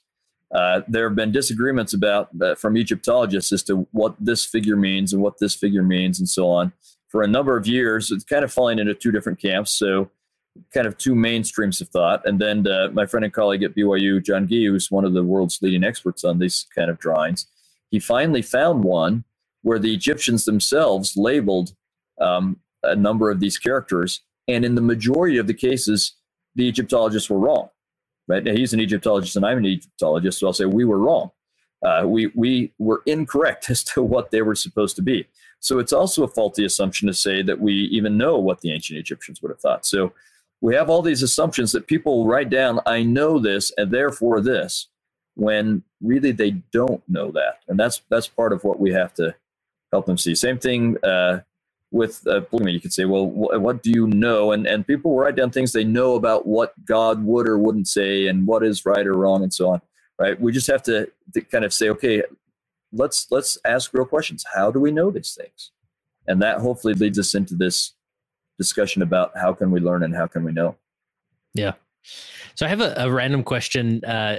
Uh, 0.54 0.82
there 0.86 1.08
have 1.08 1.16
been 1.16 1.32
disagreements 1.32 1.92
about 1.92 2.28
uh, 2.40 2.54
from 2.54 2.76
Egyptologists 2.76 3.52
as 3.52 3.64
to 3.64 3.88
what 3.90 4.14
this 4.20 4.44
figure 4.44 4.76
means 4.76 5.12
and 5.12 5.20
what 5.20 5.38
this 5.38 5.54
figure 5.54 5.82
means 5.82 6.20
and 6.20 6.28
so 6.28 6.48
on. 6.48 6.72
For 7.16 7.22
a 7.22 7.26
number 7.26 7.56
of 7.56 7.66
years, 7.66 8.10
it's 8.10 8.24
kind 8.24 8.44
of 8.44 8.52
falling 8.52 8.78
into 8.78 8.92
two 8.92 9.10
different 9.10 9.40
camps. 9.40 9.70
So 9.70 10.10
kind 10.74 10.86
of 10.86 10.98
two 10.98 11.14
main 11.14 11.44
streams 11.44 11.80
of 11.80 11.88
thought. 11.88 12.20
And 12.26 12.38
then 12.38 12.66
uh, 12.66 12.90
my 12.92 13.06
friend 13.06 13.24
and 13.24 13.32
colleague 13.32 13.62
at 13.62 13.74
BYU, 13.74 14.22
John 14.22 14.46
Gee, 14.46 14.66
who's 14.66 14.90
one 14.90 15.06
of 15.06 15.14
the 15.14 15.24
world's 15.24 15.62
leading 15.62 15.82
experts 15.82 16.24
on 16.24 16.40
these 16.40 16.66
kind 16.74 16.90
of 16.90 16.98
drawings, 16.98 17.46
he 17.90 18.00
finally 18.00 18.42
found 18.42 18.84
one 18.84 19.24
where 19.62 19.78
the 19.78 19.94
Egyptians 19.94 20.44
themselves 20.44 21.16
labeled 21.16 21.72
um, 22.20 22.60
a 22.82 22.94
number 22.94 23.30
of 23.30 23.40
these 23.40 23.56
characters. 23.56 24.20
And 24.46 24.62
in 24.62 24.74
the 24.74 24.82
majority 24.82 25.38
of 25.38 25.46
the 25.46 25.54
cases, 25.54 26.16
the 26.54 26.64
Egyptologists 26.68 27.30
were 27.30 27.38
wrong. 27.38 27.70
Right 28.28 28.44
now, 28.44 28.52
he's 28.52 28.74
an 28.74 28.80
Egyptologist 28.80 29.36
and 29.36 29.46
I'm 29.46 29.56
an 29.56 29.64
Egyptologist, 29.64 30.40
so 30.40 30.48
I'll 30.48 30.52
say 30.52 30.66
we 30.66 30.84
were 30.84 30.98
wrong. 30.98 31.30
Uh, 31.82 32.04
we 32.06 32.26
we 32.34 32.74
were 32.78 33.02
incorrect 33.06 33.70
as 33.70 33.82
to 33.84 34.02
what 34.02 34.32
they 34.32 34.42
were 34.42 34.54
supposed 34.54 34.96
to 34.96 35.02
be. 35.02 35.26
So 35.60 35.78
it's 35.78 35.92
also 35.92 36.24
a 36.24 36.28
faulty 36.28 36.64
assumption 36.64 37.08
to 37.08 37.14
say 37.14 37.42
that 37.42 37.60
we 37.60 37.72
even 37.72 38.16
know 38.16 38.38
what 38.38 38.60
the 38.60 38.72
ancient 38.72 38.98
Egyptians 38.98 39.42
would 39.42 39.50
have 39.50 39.60
thought. 39.60 39.84
So 39.86 40.12
we 40.60 40.74
have 40.74 40.88
all 40.88 41.02
these 41.02 41.22
assumptions 41.22 41.72
that 41.72 41.86
people 41.86 42.26
write 42.26 42.50
down, 42.50 42.80
I 42.86 43.02
know 43.02 43.38
this 43.38 43.72
and 43.76 43.90
therefore 43.90 44.40
this, 44.40 44.88
when 45.34 45.82
really 46.00 46.32
they 46.32 46.52
don't 46.72 47.02
know 47.08 47.30
that. 47.32 47.60
And 47.68 47.78
that's 47.78 48.02
that's 48.08 48.28
part 48.28 48.52
of 48.52 48.64
what 48.64 48.80
we 48.80 48.92
have 48.92 49.12
to 49.14 49.34
help 49.92 50.06
them 50.06 50.18
see. 50.18 50.34
Same 50.34 50.58
thing 50.58 50.96
uh, 51.04 51.40
with 51.90 52.26
uh. 52.26 52.40
You 52.52 52.80
could 52.80 52.92
say, 52.92 53.04
well, 53.04 53.26
wh- 53.26 53.60
what 53.60 53.82
do 53.82 53.90
you 53.90 54.06
know? 54.06 54.52
And 54.52 54.66
and 54.66 54.86
people 54.86 55.16
write 55.16 55.36
down 55.36 55.50
things 55.50 55.72
they 55.72 55.84
know 55.84 56.14
about 56.14 56.46
what 56.46 56.72
God 56.84 57.24
would 57.24 57.48
or 57.48 57.58
wouldn't 57.58 57.88
say 57.88 58.26
and 58.26 58.46
what 58.46 58.64
is 58.64 58.86
right 58.86 59.06
or 59.06 59.14
wrong 59.14 59.42
and 59.42 59.52
so 59.52 59.70
on. 59.70 59.80
Right? 60.18 60.40
We 60.40 60.52
just 60.52 60.66
have 60.68 60.82
to, 60.84 61.10
to 61.34 61.40
kind 61.42 61.64
of 61.66 61.74
say, 61.74 61.90
okay, 61.90 62.22
let's 62.96 63.26
let's 63.30 63.58
ask 63.64 63.92
real 63.92 64.04
questions. 64.04 64.44
How 64.54 64.70
do 64.70 64.80
we 64.80 64.90
know 64.90 65.10
these 65.10 65.34
things? 65.34 65.70
And 66.26 66.42
that 66.42 66.58
hopefully 66.58 66.94
leads 66.94 67.18
us 67.18 67.34
into 67.34 67.54
this 67.54 67.92
discussion 68.58 69.02
about 69.02 69.32
how 69.36 69.52
can 69.52 69.70
we 69.70 69.80
learn 69.80 70.02
and 70.02 70.14
how 70.14 70.26
can 70.26 70.44
we 70.44 70.52
know. 70.52 70.76
Yeah. 71.54 71.72
So 72.54 72.66
I 72.66 72.68
have 72.68 72.80
a, 72.80 72.94
a 72.96 73.10
random 73.10 73.42
question 73.42 74.04
uh, 74.04 74.38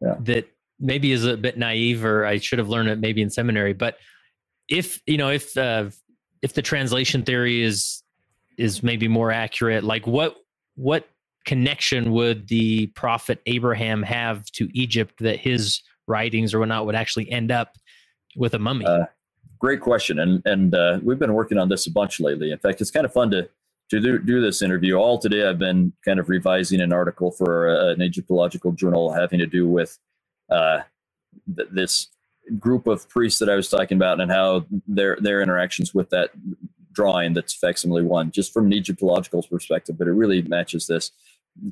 yeah. 0.00 0.16
that 0.20 0.48
maybe 0.78 1.12
is 1.12 1.24
a 1.24 1.36
bit 1.36 1.58
naive, 1.58 2.04
or 2.04 2.24
I 2.24 2.38
should 2.38 2.58
have 2.58 2.68
learned 2.68 2.88
it 2.88 2.98
maybe 2.98 3.22
in 3.22 3.30
seminary. 3.30 3.74
But 3.74 3.98
if 4.68 5.00
you 5.06 5.18
know, 5.18 5.30
if 5.30 5.56
uh, 5.56 5.90
if 6.42 6.54
the 6.54 6.62
translation 6.62 7.22
theory 7.22 7.62
is 7.62 8.02
is 8.56 8.82
maybe 8.82 9.08
more 9.08 9.30
accurate, 9.30 9.84
like 9.84 10.06
what 10.06 10.36
what 10.74 11.08
connection 11.44 12.12
would 12.12 12.48
the 12.48 12.86
prophet 12.88 13.40
Abraham 13.46 14.02
have 14.02 14.44
to 14.52 14.68
Egypt 14.72 15.14
that 15.20 15.38
his 15.38 15.82
writings 16.10 16.52
or 16.52 16.58
whatnot 16.58 16.84
would 16.86 16.94
actually 16.94 17.30
end 17.30 17.50
up 17.50 17.78
with 18.36 18.54
a 18.54 18.58
mummy? 18.58 18.84
Uh, 18.84 19.06
great 19.58 19.80
question, 19.80 20.18
and 20.18 20.42
and 20.44 20.74
uh, 20.74 20.98
we've 21.02 21.18
been 21.18 21.34
working 21.34 21.58
on 21.58 21.68
this 21.68 21.86
a 21.86 21.90
bunch 21.90 22.20
lately. 22.20 22.50
In 22.50 22.58
fact, 22.58 22.80
it's 22.80 22.90
kind 22.90 23.06
of 23.06 23.12
fun 23.12 23.30
to 23.30 23.48
to 23.90 24.00
do, 24.00 24.18
do 24.18 24.40
this 24.40 24.62
interview. 24.62 24.94
All 24.94 25.18
today, 25.18 25.46
I've 25.46 25.58
been 25.58 25.92
kind 26.04 26.20
of 26.20 26.28
revising 26.28 26.80
an 26.80 26.92
article 26.92 27.32
for 27.32 27.68
uh, 27.68 27.92
an 27.92 28.02
Egyptological 28.02 28.72
journal 28.72 29.12
having 29.12 29.40
to 29.40 29.46
do 29.46 29.68
with 29.68 29.98
uh, 30.48 30.80
th- 31.56 31.68
this 31.72 32.08
group 32.58 32.86
of 32.86 33.08
priests 33.08 33.38
that 33.40 33.50
I 33.50 33.54
was 33.54 33.68
talking 33.68 33.96
about 33.96 34.20
and 34.20 34.30
how 34.30 34.66
their 34.86 35.16
their 35.20 35.42
interactions 35.42 35.94
with 35.94 36.10
that 36.10 36.30
drawing 36.92 37.34
that's 37.34 37.54
facsimile 37.54 38.02
one, 38.02 38.30
just 38.30 38.52
from 38.52 38.66
an 38.66 38.72
Egyptological 38.72 39.42
perspective. 39.42 39.96
But 39.98 40.08
it 40.08 40.12
really 40.12 40.42
matches 40.42 40.86
this. 40.86 41.12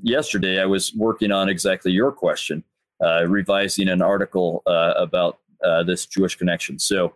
Yesterday, 0.03 0.61
I 0.61 0.67
was 0.67 0.93
working 0.95 1.31
on 1.33 1.49
exactly 1.49 1.93
your 1.93 2.13
question, 2.13 2.65
revising 3.27 3.89
an 3.89 4.03
article 4.03 4.63
uh, 4.67 4.95
about 4.97 5.39
uh, 5.65 5.83
this 5.83 6.07
Jewish 6.07 6.37
connection. 6.37 6.79
So 6.79 7.15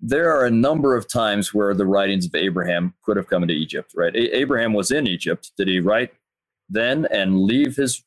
there 0.00 0.30
are 0.36 0.44
a 0.46 0.50
number 0.50 0.96
of 0.96 1.08
times 1.08 1.52
where 1.52 1.74
the 1.74 1.86
writings 1.86 2.26
of 2.26 2.34
Abraham 2.34 2.94
could 3.02 3.16
have 3.16 3.28
come 3.28 3.42
into 3.42 3.54
Egypt, 3.54 3.92
right? 3.96 4.14
A- 4.14 4.36
Abraham 4.36 4.72
was 4.72 4.90
in 4.90 5.06
Egypt. 5.06 5.50
Did 5.56 5.68
he 5.68 5.80
write 5.80 6.12
then 6.68 7.06
and 7.10 7.42
leave 7.42 7.76
his 7.76 8.04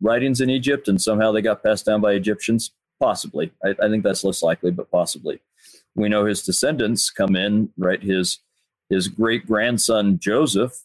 writings 0.00 0.40
in 0.40 0.48
Egypt 0.50 0.88
and 0.88 1.00
somehow 1.00 1.32
they 1.32 1.42
got 1.42 1.62
passed 1.62 1.86
down 1.86 2.00
by 2.00 2.12
Egyptians? 2.12 2.72
Possibly. 3.00 3.52
I, 3.64 3.74
I 3.82 3.88
think 3.88 4.04
that's 4.04 4.24
less 4.24 4.42
likely, 4.42 4.70
but 4.70 4.90
possibly. 4.90 5.40
We 5.94 6.08
know 6.08 6.24
his 6.24 6.42
descendants 6.42 7.10
come 7.10 7.36
in, 7.36 7.70
right? 7.76 8.02
His 8.02 8.38
his 8.90 9.08
great 9.08 9.46
grandson 9.46 10.18
Joseph 10.18 10.84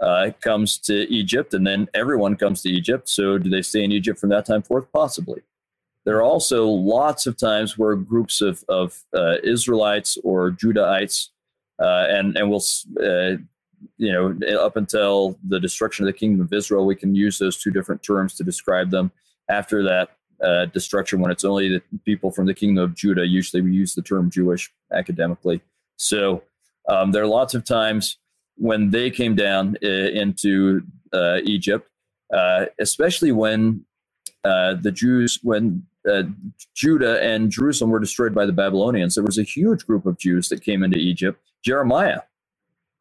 uh, 0.00 0.30
comes 0.40 0.78
to 0.78 1.10
Egypt, 1.12 1.54
and 1.54 1.66
then 1.66 1.88
everyone 1.94 2.36
comes 2.36 2.62
to 2.62 2.68
Egypt. 2.68 3.08
So, 3.08 3.38
do 3.38 3.48
they 3.48 3.62
stay 3.62 3.82
in 3.82 3.92
Egypt 3.92 4.18
from 4.18 4.30
that 4.30 4.46
time 4.46 4.62
forth? 4.62 4.90
Possibly. 4.92 5.42
There 6.04 6.16
are 6.16 6.22
also 6.22 6.66
lots 6.66 7.26
of 7.26 7.36
times 7.36 7.76
where 7.76 7.96
groups 7.96 8.40
of, 8.40 8.62
of 8.68 9.02
uh, 9.12 9.36
Israelites 9.42 10.16
or 10.22 10.52
Judahites, 10.52 11.30
uh, 11.82 12.06
and, 12.08 12.36
and 12.36 12.48
we'll, 12.48 12.62
uh, 13.02 13.42
you 13.96 14.12
know, 14.12 14.38
up 14.60 14.76
until 14.76 15.36
the 15.48 15.58
destruction 15.58 16.06
of 16.06 16.12
the 16.12 16.18
kingdom 16.18 16.40
of 16.42 16.52
Israel, 16.52 16.86
we 16.86 16.94
can 16.94 17.14
use 17.14 17.38
those 17.38 17.56
two 17.56 17.72
different 17.72 18.04
terms 18.04 18.34
to 18.34 18.44
describe 18.44 18.90
them. 18.90 19.10
After 19.48 19.82
that 19.82 20.10
uh, 20.40 20.66
destruction, 20.66 21.20
when 21.20 21.32
it's 21.32 21.44
only 21.44 21.68
the 21.68 21.82
people 22.04 22.30
from 22.30 22.46
the 22.46 22.54
kingdom 22.54 22.84
of 22.84 22.94
Judah, 22.94 23.26
usually 23.26 23.62
we 23.62 23.72
use 23.72 23.94
the 23.94 24.02
term 24.02 24.30
Jewish 24.30 24.72
academically. 24.92 25.60
So 25.96 26.42
um, 26.88 27.10
there 27.10 27.22
are 27.22 27.28
lots 27.28 27.54
of 27.54 27.64
times 27.64 28.18
when 28.56 28.90
they 28.90 29.10
came 29.10 29.34
down 29.34 29.76
uh, 29.82 29.86
into 29.86 30.82
uh, 31.12 31.38
Egypt, 31.44 31.88
especially 32.78 33.32
when 33.32 33.84
the 34.44 34.92
Jews, 34.92 35.38
when 35.42 35.86
uh, 36.08 36.22
Judah 36.74 37.20
and 37.22 37.50
Jerusalem 37.50 37.90
were 37.90 37.98
destroyed 37.98 38.34
by 38.34 38.46
the 38.46 38.52
Babylonians, 38.52 39.14
there 39.14 39.24
was 39.24 39.38
a 39.38 39.42
huge 39.42 39.86
group 39.86 40.06
of 40.06 40.18
Jews 40.18 40.48
that 40.48 40.62
came 40.62 40.82
into 40.82 40.98
Egypt. 40.98 41.40
Jeremiah 41.64 42.20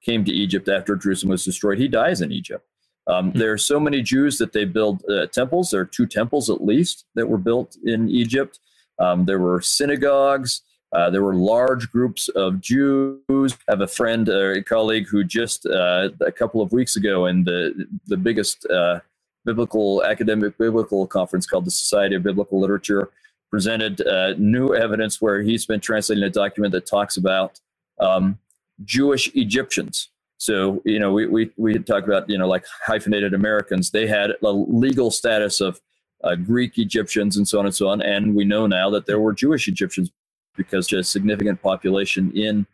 came 0.03 0.23
to 0.25 0.31
Egypt 0.31 0.67
after 0.69 0.95
Jerusalem 0.95 1.31
was 1.31 1.45
destroyed. 1.45 1.79
He 1.79 1.87
dies 1.87 2.21
in 2.21 2.31
Egypt. 2.31 2.65
Um, 3.07 3.31
hmm. 3.31 3.37
there 3.37 3.51
are 3.51 3.57
so 3.57 3.79
many 3.79 4.01
Jews 4.01 4.37
that 4.39 4.53
they 4.53 4.65
build 4.65 5.03
uh, 5.09 5.27
temples. 5.27 5.71
There 5.71 5.81
are 5.81 5.85
two 5.85 6.07
temples 6.07 6.49
at 6.49 6.63
least 6.63 7.05
that 7.15 7.27
were 7.27 7.37
built 7.37 7.77
in 7.83 8.09
Egypt. 8.09 8.59
Um, 8.99 9.25
there 9.25 9.39
were 9.39 9.61
synagogues. 9.61 10.61
Uh, 10.95 11.09
there 11.09 11.21
were 11.21 11.35
large 11.35 11.91
groups 11.91 12.29
of 12.29 12.61
Jews. 12.61 13.19
I 13.29 13.71
have 13.71 13.81
a 13.81 13.87
friend, 13.87 14.29
uh, 14.29 14.53
a 14.53 14.63
colleague, 14.63 15.07
who 15.09 15.25
just 15.25 15.65
uh, 15.65 16.07
a 16.21 16.31
couple 16.31 16.61
of 16.61 16.71
weeks 16.71 16.95
ago 16.95 17.25
in 17.25 17.43
the 17.43 17.85
the 18.07 18.15
biggest 18.15 18.65
uh, 18.67 19.01
biblical 19.43 20.05
academic 20.05 20.57
biblical 20.57 21.05
conference 21.05 21.45
called 21.45 21.65
the 21.65 21.71
Society 21.71 22.15
of 22.15 22.23
Biblical 22.23 22.61
Literature 22.61 23.09
presented 23.51 24.07
uh, 24.07 24.35
new 24.37 24.73
evidence 24.73 25.21
where 25.21 25.41
he's 25.41 25.65
been 25.65 25.81
translating 25.81 26.23
a 26.23 26.29
document 26.29 26.71
that 26.71 26.85
talks 26.85 27.17
about 27.17 27.59
um, 27.99 28.39
Jewish 28.85 29.29
Egyptians. 29.35 30.09
So 30.37 30.81
you 30.85 30.99
know, 30.99 31.11
we 31.11 31.27
we 31.27 31.51
we 31.57 31.77
talk 31.79 32.05
about 32.05 32.29
you 32.29 32.37
know 32.37 32.47
like 32.47 32.63
hyphenated 32.85 33.33
Americans. 33.33 33.91
They 33.91 34.07
had 34.07 34.31
a 34.41 34.49
legal 34.49 35.11
status 35.11 35.59
of 35.59 35.81
uh, 36.23 36.35
Greek 36.35 36.77
Egyptians 36.77 37.35
and 37.35 37.45
so 37.45 37.59
on 37.59 37.65
and 37.65 37.75
so 37.75 37.89
on, 37.89 38.01
and 38.01 38.33
we 38.33 38.45
know 38.45 38.65
now 38.65 38.89
that 38.91 39.07
there 39.07 39.19
were 39.19 39.33
Jewish 39.33 39.67
Egyptians 39.67 40.09
because 40.55 40.87
there's 40.87 41.07
a 41.07 41.09
significant 41.09 41.61
population 41.61 42.31
in 42.35 42.65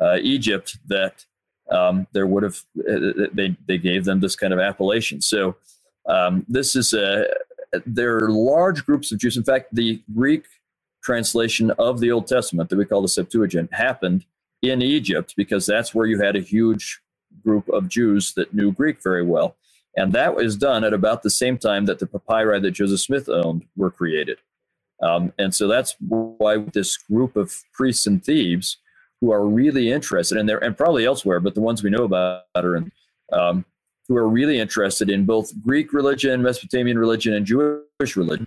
uh, 0.00 0.18
Egypt 0.20 0.78
that 0.86 1.24
um, 1.70 2.06
there 2.12 2.26
would 2.26 2.42
have 2.42 2.58
uh, 2.78 3.26
they 3.32 3.56
they 3.66 3.78
gave 3.78 4.04
them 4.04 4.20
this 4.20 4.36
kind 4.36 4.52
of 4.52 4.58
appellation. 4.58 5.20
So 5.20 5.56
um, 6.06 6.44
this 6.48 6.76
is 6.76 6.92
a 6.92 7.26
there 7.86 8.16
are 8.16 8.30
large 8.30 8.84
groups 8.84 9.12
of 9.12 9.18
Jews. 9.18 9.36
In 9.36 9.44
fact, 9.44 9.74
the 9.74 10.02
Greek 10.14 10.44
translation 11.02 11.70
of 11.72 12.00
the 12.00 12.10
Old 12.10 12.26
Testament 12.26 12.70
that 12.70 12.76
we 12.76 12.84
call 12.84 13.02
the 13.02 13.08
Septuagint 13.08 13.72
happened 13.72 14.24
in 14.60 14.82
Egypt 14.82 15.34
because 15.36 15.66
that's 15.66 15.94
where 15.94 16.06
you 16.06 16.20
had 16.20 16.36
a 16.36 16.40
huge 16.40 17.00
group 17.44 17.68
of 17.68 17.88
Jews 17.88 18.34
that 18.34 18.54
knew 18.54 18.72
Greek 18.72 19.02
very 19.02 19.24
well. 19.24 19.56
And 19.96 20.12
that 20.12 20.36
was 20.36 20.56
done 20.56 20.84
at 20.84 20.94
about 20.94 21.22
the 21.22 21.30
same 21.30 21.58
time 21.58 21.86
that 21.86 21.98
the 21.98 22.06
papyri 22.06 22.60
that 22.60 22.70
Joseph 22.70 23.00
Smith 23.00 23.28
owned 23.28 23.66
were 23.76 23.90
created. 23.90 24.38
Um, 25.02 25.32
and 25.38 25.54
so 25.54 25.66
that's 25.66 25.96
why 26.08 26.58
this 26.58 26.96
group 26.96 27.36
of 27.36 27.52
priests 27.72 28.06
in 28.06 28.20
Thebes 28.20 28.78
who 29.20 29.32
are 29.32 29.46
really 29.46 29.90
interested, 29.90 30.38
and 30.38 30.48
there 30.48 30.62
and 30.62 30.76
probably 30.76 31.04
elsewhere, 31.04 31.40
but 31.40 31.54
the 31.54 31.60
ones 31.60 31.82
we 31.82 31.90
know 31.90 32.04
about 32.04 32.42
are 32.54 32.76
in, 32.76 32.92
um, 33.32 33.64
who 34.08 34.16
are 34.16 34.28
really 34.28 34.58
interested 34.58 35.10
in 35.10 35.24
both 35.24 35.52
Greek 35.62 35.92
religion, 35.92 36.42
Mesopotamian 36.42 36.98
religion, 36.98 37.34
and 37.34 37.46
Jewish 37.46 38.16
religion, 38.16 38.46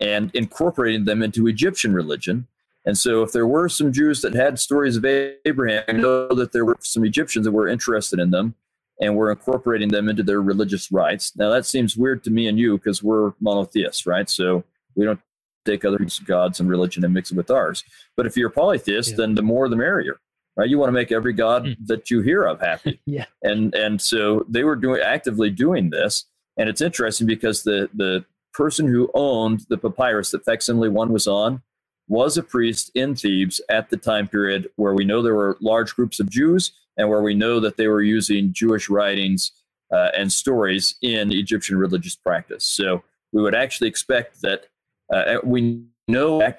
and 0.00 0.30
incorporating 0.34 1.04
them 1.04 1.22
into 1.22 1.46
Egyptian 1.46 1.92
religion. 1.92 2.46
And 2.86 2.96
so, 2.98 3.22
if 3.22 3.32
there 3.32 3.46
were 3.46 3.68
some 3.68 3.92
Jews 3.92 4.20
that 4.22 4.34
had 4.34 4.58
stories 4.58 4.96
of 4.96 5.04
Abraham, 5.04 5.84
I 5.88 5.92
know 5.92 6.28
that 6.28 6.52
there 6.52 6.64
were 6.64 6.76
some 6.80 7.04
Egyptians 7.04 7.44
that 7.44 7.52
were 7.52 7.68
interested 7.68 8.18
in 8.18 8.30
them 8.30 8.54
and 9.00 9.16
were 9.16 9.30
incorporating 9.30 9.88
them 9.88 10.08
into 10.08 10.22
their 10.22 10.40
religious 10.42 10.92
rites. 10.92 11.34
Now, 11.36 11.50
that 11.50 11.66
seems 11.66 11.96
weird 11.96 12.24
to 12.24 12.30
me 12.30 12.46
and 12.46 12.58
you 12.58 12.76
because 12.76 13.02
we're 13.02 13.32
monotheists, 13.40 14.06
right? 14.06 14.28
So, 14.28 14.64
we 14.96 15.04
don't 15.04 15.20
take 15.64 15.84
other 15.84 15.98
gods 16.24 16.60
and 16.60 16.68
religion 16.68 17.04
and 17.04 17.14
mix 17.14 17.30
it 17.30 17.36
with 17.36 17.50
ours. 17.50 17.84
But 18.16 18.26
if 18.26 18.36
you're 18.36 18.48
a 18.48 18.52
polytheist, 18.52 19.10
yeah. 19.10 19.16
then 19.16 19.34
the 19.34 19.42
more 19.42 19.68
the 19.68 19.76
merrier, 19.76 20.20
right? 20.56 20.68
You 20.68 20.78
want 20.78 20.88
to 20.88 20.92
make 20.92 21.12
every 21.12 21.32
god 21.32 21.64
mm. 21.64 21.76
that 21.86 22.10
you 22.10 22.20
hear 22.20 22.44
of 22.44 22.60
happy. 22.60 23.00
yeah. 23.06 23.26
And 23.42 23.74
and 23.74 24.00
so 24.00 24.44
they 24.48 24.64
were 24.64 24.76
doing 24.76 25.00
actively 25.00 25.50
doing 25.50 25.90
this, 25.90 26.26
and 26.56 26.68
it's 26.68 26.80
interesting 26.80 27.26
because 27.26 27.62
the 27.62 27.88
the 27.94 28.24
person 28.52 28.86
who 28.86 29.10
owned 29.14 29.66
the 29.68 29.78
papyrus 29.78 30.30
that 30.30 30.44
facsimile 30.44 30.88
one 30.88 31.12
was 31.12 31.26
on 31.26 31.60
was 32.08 32.36
a 32.36 32.42
priest 32.42 32.90
in 32.94 33.14
Thebes 33.14 33.60
at 33.68 33.90
the 33.90 33.96
time 33.96 34.28
period 34.28 34.68
where 34.76 34.94
we 34.94 35.04
know 35.04 35.22
there 35.22 35.34
were 35.34 35.56
large 35.60 35.94
groups 35.96 36.20
of 36.20 36.30
Jews 36.30 36.72
and 36.96 37.08
where 37.08 37.22
we 37.22 37.34
know 37.34 37.60
that 37.60 37.76
they 37.76 37.88
were 37.88 38.02
using 38.02 38.52
Jewish 38.52 38.88
writings 38.88 39.52
uh, 39.92 40.10
and 40.16 40.30
stories 40.30 40.96
in 41.02 41.32
Egyptian 41.32 41.78
religious 41.78 42.14
practice. 42.14 42.64
So 42.64 43.02
we 43.32 43.42
would 43.42 43.54
actually 43.54 43.88
expect 43.88 44.42
that 44.42 44.66
uh, 45.14 45.38
we 45.44 45.84
know 46.08 46.54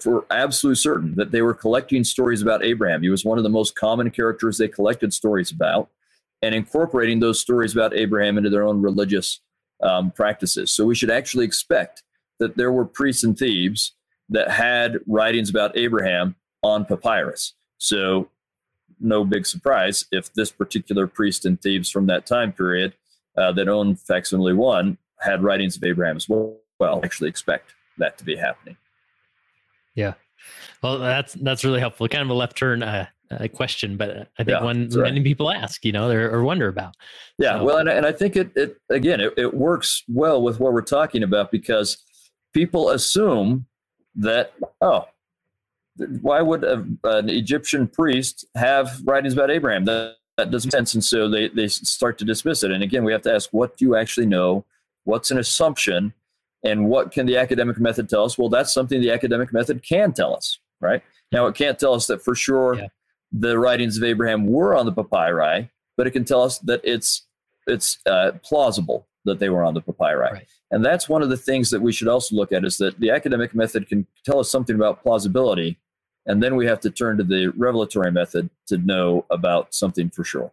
for 0.00 0.24
absolute 0.30 0.76
certain 0.76 1.14
that 1.16 1.32
they 1.32 1.42
were 1.42 1.54
collecting 1.54 2.04
stories 2.04 2.42
about 2.42 2.64
Abraham. 2.64 3.02
He 3.02 3.10
was 3.10 3.24
one 3.24 3.38
of 3.38 3.44
the 3.44 3.50
most 3.50 3.74
common 3.74 4.10
characters 4.10 4.58
they 4.58 4.68
collected 4.68 5.12
stories 5.12 5.50
about 5.50 5.90
and 6.40 6.54
incorporating 6.54 7.20
those 7.20 7.40
stories 7.40 7.72
about 7.72 7.94
Abraham 7.94 8.38
into 8.38 8.50
their 8.50 8.64
own 8.64 8.80
religious 8.80 9.40
um, 9.82 10.10
practices. 10.10 10.70
So 10.70 10.84
we 10.84 10.94
should 10.94 11.10
actually 11.10 11.44
expect 11.44 12.02
that 12.38 12.56
there 12.56 12.72
were 12.72 12.84
priests 12.84 13.24
in 13.24 13.34
Thebes 13.34 13.92
that 14.28 14.50
had 14.50 14.98
writings 15.06 15.50
about 15.50 15.76
Abraham 15.76 16.36
on 16.62 16.84
papyrus. 16.84 17.54
So 17.78 18.28
no 19.00 19.24
big 19.24 19.46
surprise 19.46 20.06
if 20.12 20.32
this 20.34 20.50
particular 20.50 21.06
priest 21.06 21.44
in 21.44 21.56
Thebes 21.56 21.90
from 21.90 22.06
that 22.06 22.26
time 22.26 22.52
period 22.52 22.94
uh, 23.36 23.52
that 23.52 23.68
owned 23.68 24.00
facsimile 24.00 24.52
one 24.52 24.98
had 25.20 25.42
writings 25.42 25.76
of 25.76 25.84
Abraham 25.84 26.16
as 26.16 26.28
well. 26.28 26.56
Well, 26.78 27.00
actually 27.04 27.28
expect 27.28 27.74
that 27.98 28.18
to 28.18 28.24
be 28.24 28.36
happening. 28.36 28.76
Yeah. 29.94 30.14
Well, 30.82 30.98
that's 30.98 31.34
that's 31.34 31.64
really 31.64 31.80
helpful. 31.80 32.08
Kind 32.08 32.22
of 32.22 32.30
a 32.30 32.34
left 32.34 32.56
turn 32.56 32.82
uh, 32.82 33.06
uh, 33.30 33.48
question, 33.48 33.96
but 33.96 34.28
I 34.38 34.44
think 34.44 34.48
yeah, 34.48 34.62
one 34.62 34.88
right. 34.88 35.12
many 35.12 35.22
people 35.22 35.50
ask, 35.50 35.84
you 35.84 35.92
know, 35.92 36.10
or 36.10 36.42
wonder 36.42 36.68
about. 36.68 36.94
Yeah. 37.38 37.58
So. 37.58 37.64
Well, 37.64 37.78
and, 37.78 37.88
and 37.88 38.04
I 38.04 38.12
think 38.12 38.36
it, 38.36 38.50
it 38.56 38.76
again, 38.90 39.20
it, 39.20 39.34
it 39.36 39.54
works 39.54 40.02
well 40.08 40.42
with 40.42 40.58
what 40.58 40.72
we're 40.72 40.82
talking 40.82 41.22
about 41.22 41.50
because 41.52 41.98
people 42.52 42.90
assume 42.90 43.66
that, 44.16 44.52
oh, 44.80 45.06
why 46.20 46.40
would 46.40 46.64
a, 46.64 46.84
an 47.04 47.28
Egyptian 47.28 47.86
priest 47.86 48.46
have 48.56 49.00
writings 49.04 49.34
about 49.34 49.50
Abraham? 49.50 49.84
That, 49.84 50.16
that 50.38 50.50
doesn't 50.50 50.68
make 50.68 50.72
sense. 50.72 50.94
And 50.94 51.04
so 51.04 51.28
they, 51.28 51.48
they 51.48 51.68
start 51.68 52.18
to 52.18 52.24
dismiss 52.24 52.62
it. 52.62 52.70
And 52.70 52.82
again, 52.82 53.04
we 53.04 53.12
have 53.12 53.22
to 53.22 53.34
ask, 53.34 53.50
what 53.52 53.76
do 53.76 53.84
you 53.84 53.94
actually 53.94 54.26
know? 54.26 54.64
What's 55.04 55.30
an 55.30 55.38
assumption? 55.38 56.14
And 56.64 56.86
what 56.86 57.10
can 57.10 57.26
the 57.26 57.36
academic 57.36 57.78
method 57.78 58.08
tell 58.08 58.24
us? 58.24 58.38
Well, 58.38 58.48
that's 58.48 58.72
something 58.72 59.00
the 59.00 59.10
academic 59.10 59.52
method 59.52 59.82
can 59.82 60.12
tell 60.12 60.34
us, 60.34 60.58
right? 60.80 61.02
Now, 61.32 61.46
it 61.46 61.54
can't 61.54 61.78
tell 61.78 61.94
us 61.94 62.06
that 62.06 62.22
for 62.22 62.34
sure 62.34 62.76
yeah. 62.76 62.86
the 63.32 63.58
writings 63.58 63.96
of 63.96 64.04
Abraham 64.04 64.46
were 64.46 64.76
on 64.76 64.86
the 64.86 64.92
papyri, 64.92 65.70
but 65.96 66.06
it 66.06 66.12
can 66.12 66.24
tell 66.24 66.42
us 66.42 66.58
that 66.60 66.80
it's 66.84 67.26
it's 67.66 67.98
uh, 68.06 68.32
plausible 68.42 69.06
that 69.24 69.38
they 69.38 69.48
were 69.48 69.64
on 69.64 69.74
the 69.74 69.80
papyri. 69.80 70.32
Right. 70.32 70.46
And 70.70 70.84
that's 70.84 71.08
one 71.08 71.22
of 71.22 71.28
the 71.28 71.36
things 71.36 71.70
that 71.70 71.80
we 71.80 71.92
should 71.92 72.08
also 72.08 72.34
look 72.34 72.50
at 72.52 72.64
is 72.64 72.76
that 72.78 72.98
the 72.98 73.10
academic 73.10 73.54
method 73.54 73.88
can 73.88 74.06
tell 74.24 74.40
us 74.40 74.50
something 74.50 74.74
about 74.74 75.02
plausibility, 75.02 75.78
and 76.26 76.42
then 76.42 76.56
we 76.56 76.66
have 76.66 76.80
to 76.80 76.90
turn 76.90 77.16
to 77.18 77.24
the 77.24 77.48
revelatory 77.56 78.10
method 78.10 78.48
to 78.66 78.78
know 78.78 79.24
about 79.30 79.74
something 79.74 80.10
for 80.10 80.24
sure. 80.24 80.50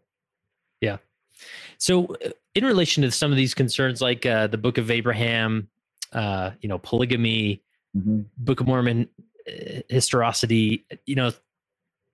Yeah. 0.82 0.98
So, 1.78 2.06
uh, 2.26 2.30
in 2.56 2.66
relation 2.66 3.04
to 3.04 3.12
some 3.12 3.32
of 3.32 3.38
these 3.38 3.54
concerns, 3.54 4.02
like 4.02 4.26
uh, 4.26 4.48
the 4.48 4.58
Book 4.58 4.78
of 4.78 4.92
Abraham, 4.92 5.70
uh, 6.14 6.52
you 6.62 6.70
know, 6.70 6.80
polygamy, 6.80 7.64
mm-hmm. 7.96 8.22
Book 8.38 8.62
of 8.62 8.68
Mormon, 8.68 9.08
uh, 9.48 9.82
historicity. 9.90 10.86
You 11.06 11.16
know, 11.16 11.32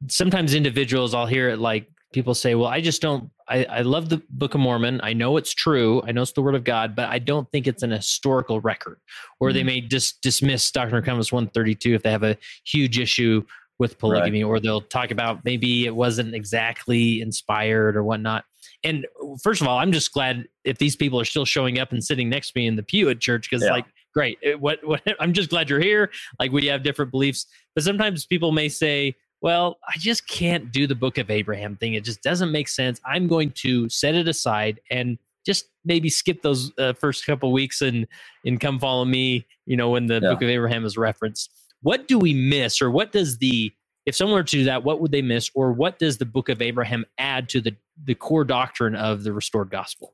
sometimes 0.07 0.53
individuals 0.53 1.13
I'll 1.13 1.25
hear 1.25 1.49
it 1.49 1.59
like 1.59 1.89
people 2.13 2.33
say, 2.33 2.55
"Well, 2.55 2.67
I 2.67 2.81
just 2.81 3.01
don't. 3.01 3.29
I, 3.47 3.65
I 3.65 3.81
love 3.81 4.09
the 4.09 4.21
Book 4.29 4.55
of 4.55 4.61
Mormon. 4.61 4.99
I 5.03 5.13
know 5.13 5.37
it's 5.37 5.53
true. 5.53 6.01
I 6.05 6.11
know 6.11 6.23
it's 6.23 6.31
the 6.31 6.41
Word 6.41 6.55
of 6.55 6.63
God, 6.63 6.95
but 6.95 7.09
I 7.09 7.19
don't 7.19 7.49
think 7.51 7.67
it's 7.67 7.83
an 7.83 7.91
historical 7.91 8.61
record." 8.61 8.99
Or 9.39 9.49
mm-hmm. 9.49 9.55
they 9.55 9.63
may 9.63 9.81
just 9.81 10.21
dismiss 10.21 10.71
Doctrine 10.71 10.97
and 10.97 11.05
Covenants 11.05 11.31
one 11.31 11.47
thirty 11.47 11.75
two 11.75 11.93
if 11.93 12.03
they 12.03 12.11
have 12.11 12.23
a 12.23 12.37
huge 12.65 12.99
issue 12.99 13.43
with 13.77 13.99
polygamy, 13.99 14.43
right. 14.43 14.49
or 14.49 14.59
they'll 14.59 14.81
talk 14.81 15.11
about 15.11 15.43
maybe 15.43 15.85
it 15.85 15.93
wasn't 15.95 16.33
exactly 16.33 17.21
inspired 17.21 17.97
or 17.97 18.03
whatnot 18.03 18.45
and 18.85 19.07
first 19.41 19.61
of 19.61 19.67
all, 19.67 19.79
I'm 19.79 19.91
just 19.91 20.13
glad 20.13 20.47
if 20.63 20.77
these 20.77 20.95
people 20.95 21.19
are 21.19 21.25
still 21.25 21.43
showing 21.43 21.79
up 21.79 21.91
and 21.91 22.03
sitting 22.03 22.29
next 22.29 22.51
to 22.51 22.59
me 22.59 22.67
in 22.67 22.75
the 22.75 22.83
pew 22.83 23.09
at 23.09 23.19
church 23.19 23.49
because, 23.49 23.65
yeah. 23.65 23.71
like, 23.71 23.85
great. 24.13 24.37
It, 24.43 24.61
what, 24.61 24.79
what, 24.85 25.01
I'm 25.19 25.33
just 25.33 25.49
glad 25.49 25.69
you're 25.69 25.81
here. 25.81 26.11
Like, 26.39 26.51
we 26.51 26.67
have 26.67 26.83
different 26.83 27.11
beliefs, 27.11 27.47
but 27.73 27.83
sometimes 27.83 28.27
people 28.27 28.51
may 28.51 28.69
say, 28.69 29.15
well, 29.41 29.79
I 29.87 29.93
just 29.97 30.27
can't 30.29 30.71
do 30.71 30.85
the 30.85 30.95
book 30.95 31.17
of 31.17 31.31
Abraham 31.31 31.75
thing. 31.75 31.95
It 31.95 32.03
just 32.03 32.21
doesn't 32.21 32.51
make 32.51 32.67
sense. 32.67 33.01
I'm 33.05 33.27
going 33.27 33.51
to 33.57 33.89
set 33.89 34.13
it 34.15 34.27
aside 34.27 34.79
and 34.91 35.17
just 35.45 35.65
maybe 35.83 36.09
skip 36.09 36.41
those 36.43 36.71
uh, 36.77 36.93
first 36.93 37.25
couple 37.25 37.51
weeks 37.51 37.81
and 37.81 38.07
and 38.45 38.59
come 38.59 38.79
follow 38.79 39.05
me. 39.05 39.45
You 39.65 39.77
know, 39.77 39.89
when 39.91 40.07
the 40.07 40.15
yeah. 40.15 40.31
book 40.31 40.41
of 40.41 40.49
Abraham 40.49 40.85
is 40.85 40.97
referenced. 40.97 41.51
What 41.81 42.07
do 42.07 42.17
we 42.17 42.33
miss, 42.33 42.81
or 42.81 42.89
what 42.89 43.11
does 43.11 43.37
the 43.37 43.71
if 44.05 44.15
someone 44.15 44.35
were 44.35 44.43
to 44.43 44.57
do 44.57 44.63
that, 44.65 44.83
what 44.83 44.99
would 45.01 45.11
they 45.11 45.21
miss, 45.21 45.49
or 45.55 45.71
what 45.71 45.99
does 45.99 46.17
the 46.17 46.25
book 46.25 46.49
of 46.49 46.61
Abraham 46.61 47.05
add 47.17 47.49
to 47.49 47.61
the 47.61 47.75
the 48.03 48.15
core 48.15 48.43
doctrine 48.43 48.95
of 48.95 49.23
the 49.23 49.31
restored 49.31 49.69
gospel? 49.69 50.13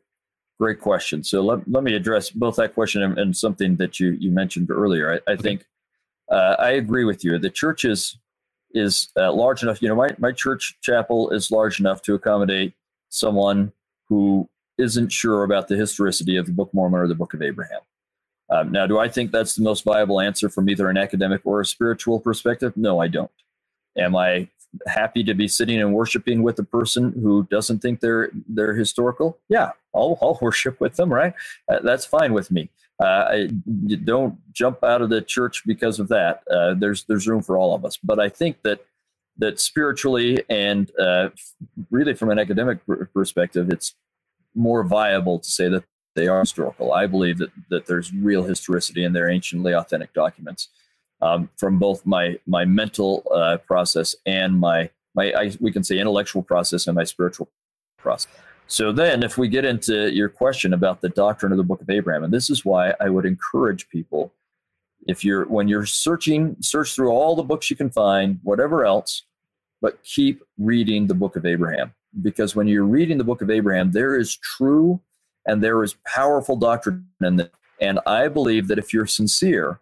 Great 0.60 0.80
question. 0.80 1.24
So 1.24 1.42
let, 1.42 1.68
let 1.68 1.84
me 1.84 1.96
address 1.96 2.30
both 2.30 2.58
that 2.58 2.76
question 2.76 3.02
and, 3.02 3.18
and 3.18 3.36
something 3.36 3.78
that 3.78 4.00
you, 4.00 4.12
you 4.12 4.30
mentioned 4.30 4.70
earlier. 4.70 5.14
I, 5.14 5.32
I 5.32 5.34
okay. 5.34 5.42
think 5.42 5.66
uh, 6.30 6.56
I 6.60 6.70
agree 6.74 7.04
with 7.04 7.24
you. 7.24 7.40
The 7.40 7.50
church 7.50 7.84
is, 7.84 8.20
is 8.76 9.10
uh, 9.18 9.34
large 9.34 9.64
enough. 9.64 9.82
You 9.82 9.90
know, 9.90 9.96
my, 9.96 10.10
my 10.20 10.32
church 10.32 10.78
chapel 10.82 11.32
is 11.32 11.50
large 11.50 11.80
enough 11.80 12.04
to 12.04 12.14
accommodate 12.14 12.74
someone 13.10 13.74
who 14.08 14.48
isn't 14.78 15.12
sure 15.12 15.44
about 15.44 15.68
the 15.68 15.76
historicity 15.76 16.38
of 16.38 16.46
the 16.46 16.52
Book 16.52 16.68
of 16.68 16.76
Mormon 16.76 17.00
or 17.00 17.08
the 17.08 17.16
Book 17.16 17.34
of 17.34 17.42
Abraham. 17.42 17.80
Um, 18.52 18.72
now, 18.72 18.86
do 18.86 19.00
I 19.00 19.10
think 19.10 19.32
that's 19.32 19.56
the 19.56 19.64
most 19.64 19.84
viable 19.84 20.20
answer 20.20 20.48
from 20.48 20.70
either 20.70 20.90
an 20.90 20.98
academic 20.98 21.42
or 21.46 21.62
a 21.62 21.66
spiritual 21.66 22.20
perspective? 22.20 22.78
No, 22.78 23.00
I 23.00 23.08
don't. 23.08 23.32
Am 23.98 24.16
I 24.16 24.48
happy 24.88 25.24
to 25.24 25.34
be 25.34 25.48
sitting 25.48 25.82
and 25.82 25.94
worshiping 25.94 26.44
with 26.44 26.58
a 26.60 26.64
person 26.64 27.12
who 27.14 27.48
doesn't 27.52 27.80
think 27.80 28.00
they're 28.00 28.32
they're 28.48 28.74
historical? 28.74 29.38
Yeah, 29.50 29.72
I'll, 29.94 30.18
I'll 30.22 30.40
worship 30.42 30.80
with 30.80 30.96
them, 30.96 31.12
right? 31.12 31.34
Uh, 31.70 31.80
that's 31.84 32.06
fine 32.06 32.34
with 32.34 32.52
me. 32.52 32.70
Uh, 33.02 33.26
I, 33.30 33.50
don't 34.04 34.38
jump 34.54 34.84
out 34.84 35.02
of 35.02 35.10
the 35.10 35.22
church 35.22 35.64
because 35.66 36.00
of 36.00 36.08
that. 36.10 36.44
Uh, 36.50 36.76
there's 36.76 37.04
there's 37.06 37.28
room 37.28 37.42
for 37.42 37.58
all 37.58 37.74
of 37.74 37.84
us, 37.84 37.98
but 37.98 38.20
I 38.20 38.30
think 38.30 38.62
that 38.64 38.86
that 39.38 39.60
spiritually 39.60 40.44
and 40.50 40.92
uh, 41.00 41.30
really 41.90 42.14
from 42.14 42.30
an 42.30 42.40
academic 42.40 42.80
perspective, 43.14 43.70
it's 43.72 43.96
more 44.54 44.84
viable 44.84 45.40
to 45.40 45.50
say 45.50 45.68
that 45.70 45.84
they 46.16 46.28
are 46.28 46.42
historical. 46.42 46.94
I 46.94 47.08
believe 47.08 47.40
that 47.40 47.52
that 47.70 47.88
there's 47.88 48.14
real 48.14 48.44
historicity 48.44 49.04
in 49.04 49.14
their 49.14 49.30
anciently 49.30 49.74
authentic 49.74 50.14
documents 50.14 50.70
um, 51.22 51.50
from 51.58 51.80
both 51.80 52.06
my 52.06 52.40
my 52.46 52.66
mental 52.66 53.24
uh, 53.34 53.58
process 53.58 54.16
and 54.26 54.60
my 54.60 54.90
my 55.16 55.34
I, 55.34 55.52
we 55.60 55.72
can 55.72 55.84
say 55.84 56.00
intellectual 56.00 56.44
process 56.44 56.88
and 56.88 56.96
my 56.96 57.04
spiritual 57.04 57.50
process. 57.98 58.32
So 58.68 58.92
then, 58.92 59.24
if 59.24 59.38
we 59.38 59.50
get 59.50 59.66
into 59.66 60.14
your 60.14 60.30
question 60.30 60.74
about 60.74 61.02
the 61.02 61.10
doctrine 61.10 61.52
of 61.52 61.58
the 61.58 61.64
Book 61.64 61.82
of 61.82 61.90
Abraham, 61.90 62.24
and 62.24 62.34
this 62.34 62.50
is 62.50 62.64
why 62.64 62.94
I 63.02 63.10
would 63.10 63.26
encourage 63.26 63.90
people, 63.90 64.34
if 65.08 65.26
you're 65.26 65.46
when 65.46 65.68
you're 65.68 65.86
searching, 65.86 66.56
search 66.62 66.96
through 66.96 67.10
all 67.10 67.36
the 67.36 67.44
books 67.44 67.70
you 67.70 67.76
can 67.76 67.90
find, 67.90 68.40
whatever 68.44 68.86
else, 68.86 69.24
but 69.82 70.02
keep 70.04 70.42
reading 70.58 71.08
the 71.08 71.14
Book 71.14 71.36
of 71.36 71.46
Abraham 71.46 71.94
because 72.22 72.56
when 72.56 72.68
you're 72.68 72.84
reading 72.84 73.18
the 73.18 73.24
Book 73.24 73.42
of 73.42 73.50
Abraham, 73.50 73.92
there 73.92 74.18
is 74.18 74.36
true 74.38 75.00
and 75.46 75.64
there 75.64 75.84
is 75.84 75.96
powerful 76.06 76.56
doctrine 76.56 77.08
in 77.22 77.40
it. 77.40 77.52
And 77.80 78.00
I 78.06 78.28
believe 78.28 78.68
that 78.68 78.78
if 78.78 78.94
you're 78.94 79.08
sincere 79.08 79.80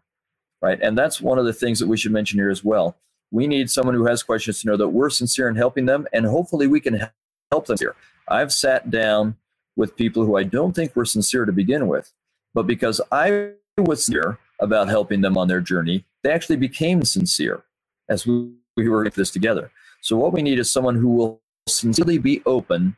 right? 0.62 0.80
And 0.82 0.98
that's 0.98 1.22
one 1.22 1.40
of 1.40 1.46
the 1.46 1.54
things 1.54 1.80
that 1.80 1.88
we 1.88 1.98
should 1.98 2.12
mention 2.12 2.40
here 2.40 2.50
as 2.50 2.64
well. 2.64 2.98
We 3.32 3.48
need 3.48 3.70
someone 3.70 3.96
who 3.96 4.06
has 4.06 4.24
questions 4.24 4.62
to 4.62 4.68
know 4.68 4.78
that 4.78 4.90
we're 4.90 5.10
sincere 5.10 5.48
in 5.48 5.56
helping 5.56 5.86
them, 5.86 6.08
and 6.14 6.26
hopefully 6.26 6.68
we 6.68 6.80
can 6.80 7.10
help 7.52 7.68
them 7.68 7.78
here. 7.80 7.96
I've 8.28 8.52
sat 8.52 8.90
down 8.90 9.36
with 9.76 9.96
people 9.96 10.26
who 10.26 10.36
I 10.36 10.44
don't 10.44 10.76
think 10.76 10.96
were 10.96 11.06
sincere 11.06 11.46
to 11.46 11.52
begin 11.52 11.88
with, 11.88 12.12
but 12.54 12.68
because 12.68 13.00
I 13.12 13.52
was 13.78 14.06
sincere 14.06 14.40
about 14.60 14.90
helping 14.90 15.22
them 15.22 15.38
on 15.38 15.48
their 15.48 15.62
journey, 15.62 16.06
they 16.24 16.32
actually 16.32 16.58
became 16.58 17.04
sincere 17.04 17.64
as 18.10 18.26
we, 18.26 18.52
we 18.76 18.90
were 18.90 19.10
this 19.10 19.32
together. 19.32 19.72
So 20.02 20.18
what 20.18 20.34
we 20.34 20.42
need 20.42 20.60
is 20.60 20.72
someone 20.72 20.96
who 20.96 21.10
will 21.10 21.42
sincerely 21.68 22.18
be 22.18 22.42
open 22.46 22.96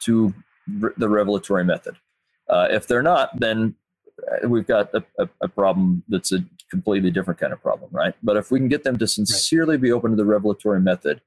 to 0.00 0.34
the 0.66 1.08
revelatory 1.08 1.64
method. 1.64 1.96
Uh, 2.48 2.68
if 2.70 2.86
they're 2.86 3.02
not, 3.02 3.38
then 3.38 3.74
uh, 4.30 4.48
we've 4.48 4.66
got 4.66 4.92
a, 4.94 5.02
a, 5.18 5.28
a, 5.40 5.48
problem 5.48 6.02
that's 6.08 6.32
a 6.32 6.44
completely 6.72 7.10
different 7.10 7.38
kind 7.38 7.52
of 7.52 7.60
problem, 7.60 7.90
right? 7.92 8.14
But 8.22 8.38
if 8.38 8.50
we 8.50 8.58
can 8.58 8.68
get 8.68 8.82
them 8.82 8.96
to 8.96 9.06
sincerely 9.06 9.76
be 9.76 9.92
open 9.92 10.10
to 10.10 10.16
the 10.16 10.24
revelatory 10.24 10.80
method, 10.80 11.20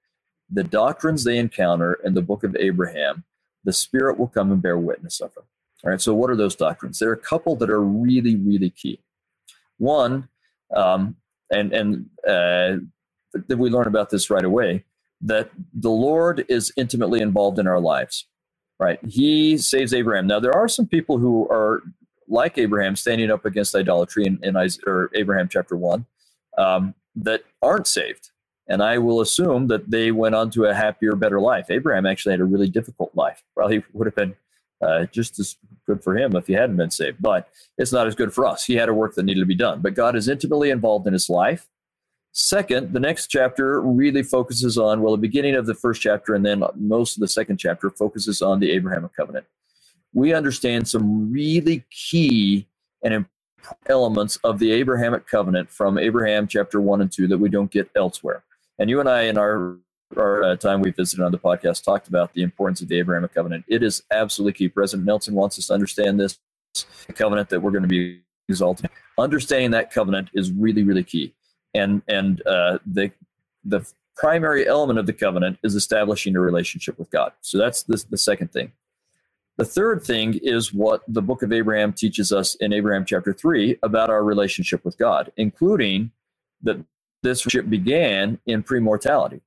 the 0.52 0.64
doctrines 0.64 1.24
they 1.24 1.38
encounter 1.38 1.94
in 2.04 2.16
the 2.16 2.24
book 2.24 2.44
of 2.44 2.56
Abraham, 2.56 3.24
the 3.64 3.72
Spirit 3.72 4.18
will 4.18 4.28
come 4.28 4.52
and 4.52 4.60
bear 4.60 4.80
witness 4.80 5.22
of 5.22 5.36
them. 5.36 5.44
All 5.84 5.92
right, 5.92 6.02
so 6.02 6.16
what 6.16 6.32
are 6.32 6.36
those 6.36 6.56
doctrines? 6.56 6.98
There 6.98 7.12
are 7.12 7.14
a 7.14 7.30
couple 7.34 7.56
that 7.58 7.70
are 7.70 7.84
really, 7.84 8.36
really 8.36 8.72
key. 8.72 9.00
One, 9.78 10.30
um, 10.76 11.16
and 11.52 11.72
and 11.74 12.10
uh, 12.28 12.84
that 13.48 13.60
we 13.60 13.70
learn 13.70 13.86
about 13.86 14.10
this 14.10 14.32
right 14.32 14.44
away, 14.44 14.84
that 15.22 15.52
the 15.74 15.92
Lord 15.92 16.44
is 16.50 16.74
intimately 16.76 17.22
involved 17.22 17.60
in 17.60 17.68
our 17.68 17.80
lives. 17.80 18.26
Right, 18.80 19.00
He 19.08 19.60
saves 19.60 19.94
Abraham. 19.94 20.26
Now 20.26 20.40
there 20.40 20.58
are 20.58 20.68
some 20.68 20.88
people 20.88 21.20
who 21.20 21.48
are 21.50 21.84
like 22.28 22.58
Abraham, 22.58 22.96
standing 22.96 23.32
up 23.32 23.46
against 23.46 23.76
idolatry 23.76 24.26
in, 24.26 24.40
in 24.44 24.56
Isaiah, 24.56 24.84
or 24.88 25.12
Abraham 25.14 25.48
chapter 25.50 25.76
1, 25.76 26.06
um, 26.58 26.96
that 27.16 27.44
aren't 27.62 27.88
saved. 27.88 28.32
And 28.68 28.82
I 28.82 28.98
will 28.98 29.22
assume 29.22 29.68
that 29.68 29.92
they 29.92 30.12
went 30.12 30.36
on 30.36 30.50
to 30.52 30.66
a 30.66 30.74
happier, 30.74 31.16
better 31.16 31.40
life. 31.40 31.70
Abraham 31.70 32.06
actually 32.06 32.34
had 32.34 32.40
a 32.40 32.46
really 32.46 32.70
difficult 32.70 33.12
life. 33.14 33.44
Well, 33.56 33.68
he 33.68 33.84
would 33.94 34.08
have 34.08 34.16
been 34.16 34.36
uh, 34.82 35.06
just 35.06 35.40
as 35.40 35.56
good 35.86 36.04
for 36.04 36.18
him 36.18 36.36
if 36.36 36.48
he 36.48 36.54
hadn't 36.54 36.78
been 36.78 36.90
saved. 36.90 37.22
But 37.22 37.48
it's 37.78 37.92
not 37.92 38.08
as 38.08 38.16
good 38.16 38.34
for 38.34 38.46
us. 38.46 38.66
He 38.66 38.76
had 38.76 38.90
a 38.90 38.94
work 38.94 39.16
that 39.16 39.24
needed 39.24 39.42
to 39.42 39.46
be 39.46 39.56
done. 39.56 39.82
But 39.82 39.94
God 39.94 40.16
is 40.16 40.28
intimately 40.28 40.72
involved 40.72 41.06
in 41.06 41.14
his 41.14 41.30
life. 41.30 41.68
Second, 42.32 42.92
the 42.92 43.00
next 43.00 43.28
chapter 43.28 43.80
really 43.80 44.24
focuses 44.24 44.78
on, 44.78 45.02
well, 45.02 45.14
the 45.14 45.18
beginning 45.18 45.56
of 45.56 45.68
the 45.68 45.76
first 45.76 46.02
chapter 46.02 46.34
and 46.34 46.46
then 46.46 46.64
most 46.76 47.16
of 47.16 47.22
the 47.22 47.28
second 47.28 47.58
chapter 47.58 47.90
focuses 47.90 48.42
on 48.42 48.60
the 48.60 48.72
Abrahamic 48.72 49.16
covenant 49.16 49.46
we 50.16 50.34
understand 50.34 50.88
some 50.88 51.32
really 51.32 51.84
key 51.92 52.66
and 53.04 53.26
elements 53.88 54.38
of 54.44 54.58
the 54.60 54.72
Abrahamic 54.72 55.28
covenant 55.28 55.70
from 55.70 55.98
Abraham 55.98 56.48
chapter 56.48 56.80
1 56.80 57.02
and 57.02 57.12
2 57.12 57.28
that 57.28 57.38
we 57.38 57.50
don't 57.50 57.70
get 57.70 57.92
elsewhere. 57.96 58.44
And 58.80 58.90
you 58.90 59.02
and 59.02 59.10
I, 59.10 59.24
in 59.24 59.38
our, 59.38 59.78
our 60.16 60.44
uh, 60.44 60.56
time 60.56 60.82
we 60.82 60.92
visited 60.92 61.24
on 61.24 61.32
the 61.32 61.38
podcast, 61.38 61.84
talked 61.84 62.08
about 62.08 62.34
the 62.34 62.44
importance 62.44 62.82
of 62.82 62.88
the 62.88 62.98
Abrahamic 62.98 63.34
covenant. 63.34 63.66
It 63.68 63.84
is 63.84 64.04
absolutely 64.12 64.54
key. 64.54 64.70
President 64.70 65.06
Nelson 65.06 65.34
wants 65.34 65.60
us 65.60 65.68
to 65.68 65.74
understand 65.74 66.20
this 66.20 66.40
covenant 67.14 67.50
that 67.50 67.60
we're 67.60 67.72
going 67.72 67.84
to 67.84 67.90
be 67.90 68.22
exalting. 68.48 68.90
Understanding 69.18 69.72
that 69.72 69.92
covenant 69.92 70.30
is 70.34 70.50
really, 70.52 70.84
really 70.84 71.04
key. 71.04 71.34
And, 71.74 72.02
and 72.08 72.46
uh, 72.48 72.80
the, 72.86 73.12
the 73.66 73.86
primary 74.16 74.66
element 74.66 74.98
of 74.98 75.08
the 75.08 75.14
covenant 75.14 75.60
is 75.62 75.76
establishing 75.76 76.38
a 76.38 76.40
relationship 76.40 76.98
with 76.98 77.10
God. 77.10 77.34
So 77.42 77.58
that's 77.58 77.84
the, 77.84 78.02
the 78.10 78.18
second 78.18 78.54
thing. 78.54 78.72
The 79.58 79.66
third 79.66 80.04
thing 80.04 80.40
is 80.44 80.74
what 80.74 81.02
the 81.08 81.22
book 81.22 81.42
of 81.42 81.54
Abraham 81.54 81.94
teaches 81.94 82.34
us 82.34 82.56
in 82.56 82.74
Abraham 82.74 83.06
chapter 83.06 83.32
3 83.32 83.78
about 83.84 84.10
our 84.10 84.24
relationship 84.24 84.84
with 84.84 84.98
God, 84.98 85.32
including 85.38 86.12
that 86.64 86.78
this 87.24 87.46
relationship 87.46 87.70
began 87.70 88.40
in 88.46 88.64
premortality. 88.64 89.42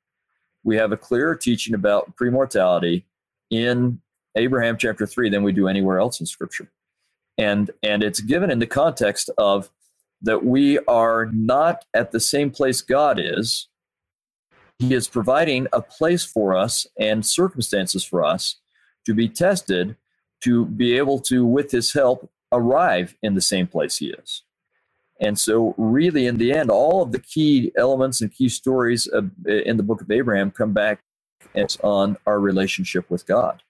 We 0.64 0.76
have 0.76 0.92
a 0.92 0.96
clearer 0.96 1.36
teaching 1.36 1.74
about 1.74 2.16
premortality 2.16 3.04
in 3.50 4.00
Abraham 4.34 4.78
chapter 4.78 5.06
3 5.06 5.28
than 5.28 5.42
we 5.42 5.52
do 5.52 5.68
anywhere 5.68 5.98
else 5.98 6.20
in 6.20 6.26
scripture. 6.26 6.70
And 7.36 7.70
and 7.82 8.02
it's 8.02 8.20
given 8.20 8.50
in 8.50 8.58
the 8.58 8.66
context 8.66 9.30
of 9.38 9.70
that 10.22 10.44
we 10.44 10.78
are 10.80 11.26
not 11.26 11.84
at 11.94 12.12
the 12.12 12.20
same 12.20 12.50
place 12.50 12.80
God 12.80 13.20
is. 13.20 13.68
He 14.78 14.94
is 14.94 15.06
providing 15.06 15.66
a 15.72 15.82
place 15.82 16.24
for 16.24 16.56
us 16.56 16.86
and 16.98 17.24
circumstances 17.24 18.04
for 18.04 18.24
us 18.24 18.56
to 19.06 19.14
be 19.14 19.28
tested 19.28 19.96
to 20.40 20.66
be 20.66 20.96
able 20.96 21.18
to, 21.20 21.44
with 21.44 21.70
his 21.70 21.92
help, 21.92 22.30
arrive 22.52 23.16
in 23.22 23.34
the 23.34 23.40
same 23.40 23.66
place 23.66 23.96
he 23.98 24.10
is. 24.10 24.42
And 25.20 25.38
so, 25.38 25.74
really, 25.76 26.26
in 26.26 26.36
the 26.36 26.52
end, 26.52 26.70
all 26.70 27.02
of 27.02 27.12
the 27.12 27.18
key 27.18 27.72
elements 27.76 28.20
and 28.20 28.32
key 28.32 28.48
stories 28.48 29.06
of, 29.08 29.30
in 29.46 29.76
the 29.76 29.82
book 29.82 30.00
of 30.00 30.10
Abraham 30.10 30.52
come 30.52 30.72
back 30.72 31.00
as 31.54 31.76
on 31.82 32.16
our 32.26 32.38
relationship 32.38 33.10
with 33.10 33.26
God 33.26 33.62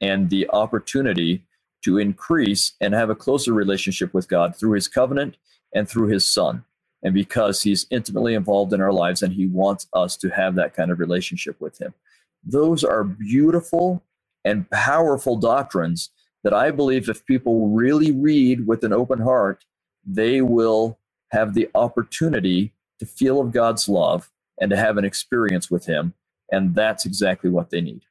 and 0.00 0.30
the 0.30 0.48
opportunity 0.50 1.44
to 1.84 1.98
increase 1.98 2.72
and 2.80 2.94
have 2.94 3.10
a 3.10 3.14
closer 3.14 3.52
relationship 3.52 4.14
with 4.14 4.28
God 4.28 4.56
through 4.56 4.72
his 4.72 4.88
covenant 4.88 5.36
and 5.74 5.88
through 5.88 6.08
his 6.08 6.26
son. 6.26 6.64
And 7.02 7.14
because 7.14 7.62
he's 7.62 7.86
intimately 7.90 8.34
involved 8.34 8.72
in 8.72 8.80
our 8.80 8.92
lives 8.92 9.22
and 9.22 9.34
he 9.34 9.46
wants 9.46 9.86
us 9.92 10.16
to 10.16 10.30
have 10.30 10.54
that 10.54 10.74
kind 10.74 10.90
of 10.90 10.98
relationship 10.98 11.60
with 11.60 11.78
him. 11.78 11.94
Those 12.42 12.82
are 12.82 13.04
beautiful 13.04 14.02
and 14.44 14.70
powerful 14.70 15.36
doctrines 15.36 16.10
that 16.44 16.54
I 16.54 16.70
believe 16.70 17.08
if 17.08 17.26
people 17.26 17.68
really 17.68 18.12
read 18.12 18.66
with 18.66 18.84
an 18.84 18.92
open 18.92 19.20
heart, 19.20 19.64
they 20.06 20.40
will 20.40 20.98
have 21.30 21.54
the 21.54 21.68
opportunity 21.74 22.72
to 23.00 23.06
feel 23.06 23.40
of 23.40 23.52
God's 23.52 23.88
love 23.88 24.30
and 24.60 24.70
to 24.70 24.76
have 24.76 24.96
an 24.96 25.04
experience 25.04 25.70
with 25.70 25.86
Him. 25.86 26.14
And 26.50 26.74
that's 26.74 27.04
exactly 27.04 27.50
what 27.50 27.70
they 27.70 27.80
need. 27.80 28.02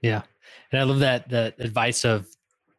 Yeah. 0.00 0.22
And 0.72 0.80
I 0.80 0.84
love 0.84 1.00
that 1.00 1.28
the 1.28 1.54
advice 1.58 2.04
of 2.04 2.26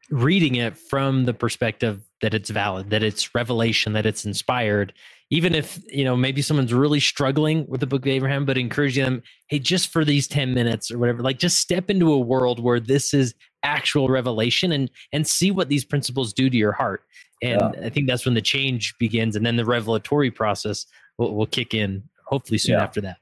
reading 0.10 0.56
it 0.56 0.78
from 0.78 1.26
the 1.26 1.34
perspective 1.34 2.02
that 2.22 2.34
it's 2.34 2.50
valid, 2.50 2.90
that 2.90 3.04
it's 3.04 3.34
revelation, 3.34 3.94
that 3.94 4.06
it's 4.06 4.26
inspired, 4.26 4.94
even 5.32 5.56
if 5.56 5.80
you 5.88 6.04
know 6.04 6.16
maybe 6.16 6.42
someone's 6.42 6.74
really 6.74 7.00
struggling 7.00 7.66
with 7.68 7.80
the 7.80 7.88
book 7.88 8.02
of 8.02 8.08
abraham 8.08 8.46
but 8.46 8.58
encouraging 8.58 9.04
them 9.04 9.24
hey 9.48 9.58
just 9.58 9.92
for 9.92 10.06
these 10.06 10.28
10 10.28 10.54
minutes 10.54 10.92
or 10.92 11.00
whatever 11.00 11.24
like 11.24 11.40
just 11.40 11.58
step 11.58 11.90
into 11.90 12.14
a 12.14 12.20
world 12.20 12.60
where 12.60 12.80
this 12.80 13.14
is 13.14 13.34
actual 13.64 14.10
revelation 14.10 14.72
and 14.74 14.92
and 15.12 15.26
see 15.26 15.50
what 15.50 15.70
these 15.70 15.86
principles 15.86 16.34
do 16.34 16.50
to 16.50 16.58
your 16.58 16.74
heart 16.74 17.04
and 17.42 17.60
yeah. 17.62 17.86
i 17.86 17.90
think 17.90 18.08
that's 18.08 18.26
when 18.26 18.36
the 18.36 18.42
change 18.42 18.96
begins 19.00 19.36
and 19.36 19.46
then 19.46 19.56
the 19.56 19.66
revelatory 19.66 20.30
process 20.30 20.86
will, 21.18 21.34
will 21.34 21.48
kick 21.48 21.74
in 21.74 22.04
hopefully 22.26 22.58
soon 22.58 22.74
yeah. 22.74 22.84
after 22.84 23.02
that 23.02 23.18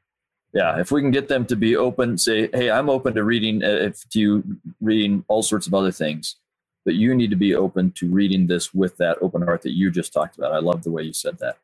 yeah 0.54 0.80
if 0.80 0.92
we 0.92 1.02
can 1.02 1.12
get 1.12 1.28
them 1.28 1.46
to 1.46 1.56
be 1.56 1.76
open 1.76 2.18
say 2.18 2.50
hey 2.54 2.72
i'm 2.72 2.90
open 2.90 3.14
to 3.14 3.24
reading 3.24 3.64
uh, 3.64 3.68
if 3.68 4.08
to 4.10 4.20
you 4.20 4.44
reading 4.82 5.24
all 5.28 5.44
sorts 5.44 5.68
of 5.68 5.74
other 5.74 5.92
things 5.92 6.38
but 6.86 6.96
you 6.96 7.14
need 7.14 7.30
to 7.30 7.36
be 7.36 7.54
open 7.54 7.92
to 7.92 8.10
reading 8.10 8.48
this 8.48 8.74
with 8.74 8.96
that 8.98 9.18
open 9.22 9.42
heart 9.42 9.62
that 9.62 9.76
you 9.76 9.92
just 9.92 10.14
talked 10.14 10.38
about 10.38 10.54
i 10.54 10.60
love 10.60 10.84
the 10.84 10.92
way 10.92 11.04
you 11.04 11.14
said 11.14 11.38
that 11.40 11.58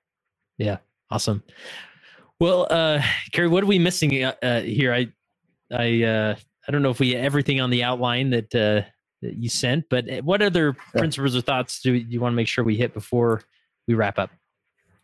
yeah. 0.57 0.77
Awesome. 1.11 1.43
Well, 2.39 2.67
uh, 2.69 3.01
Kerry, 3.31 3.47
what 3.47 3.63
are 3.63 3.67
we 3.67 3.79
missing 3.79 4.23
uh, 4.23 4.33
uh, 4.41 4.61
here? 4.61 4.93
I, 4.93 5.07
I, 5.71 6.03
uh, 6.03 6.35
I 6.67 6.71
don't 6.71 6.81
know 6.81 6.89
if 6.89 6.99
we 6.99 7.15
everything 7.15 7.61
on 7.61 7.69
the 7.69 7.83
outline 7.83 8.31
that 8.31 8.53
uh, 8.55 8.89
that 9.21 9.35
you 9.35 9.49
sent. 9.49 9.85
But 9.89 10.09
uh, 10.09 10.21
what 10.21 10.41
other 10.41 10.75
yeah. 10.93 10.99
principles 10.99 11.35
or 11.35 11.41
thoughts 11.41 11.81
do 11.81 11.93
you 11.93 12.19
want 12.19 12.33
to 12.33 12.35
make 12.35 12.47
sure 12.47 12.63
we 12.63 12.75
hit 12.75 12.93
before 12.93 13.43
we 13.87 13.93
wrap 13.93 14.19
up? 14.19 14.31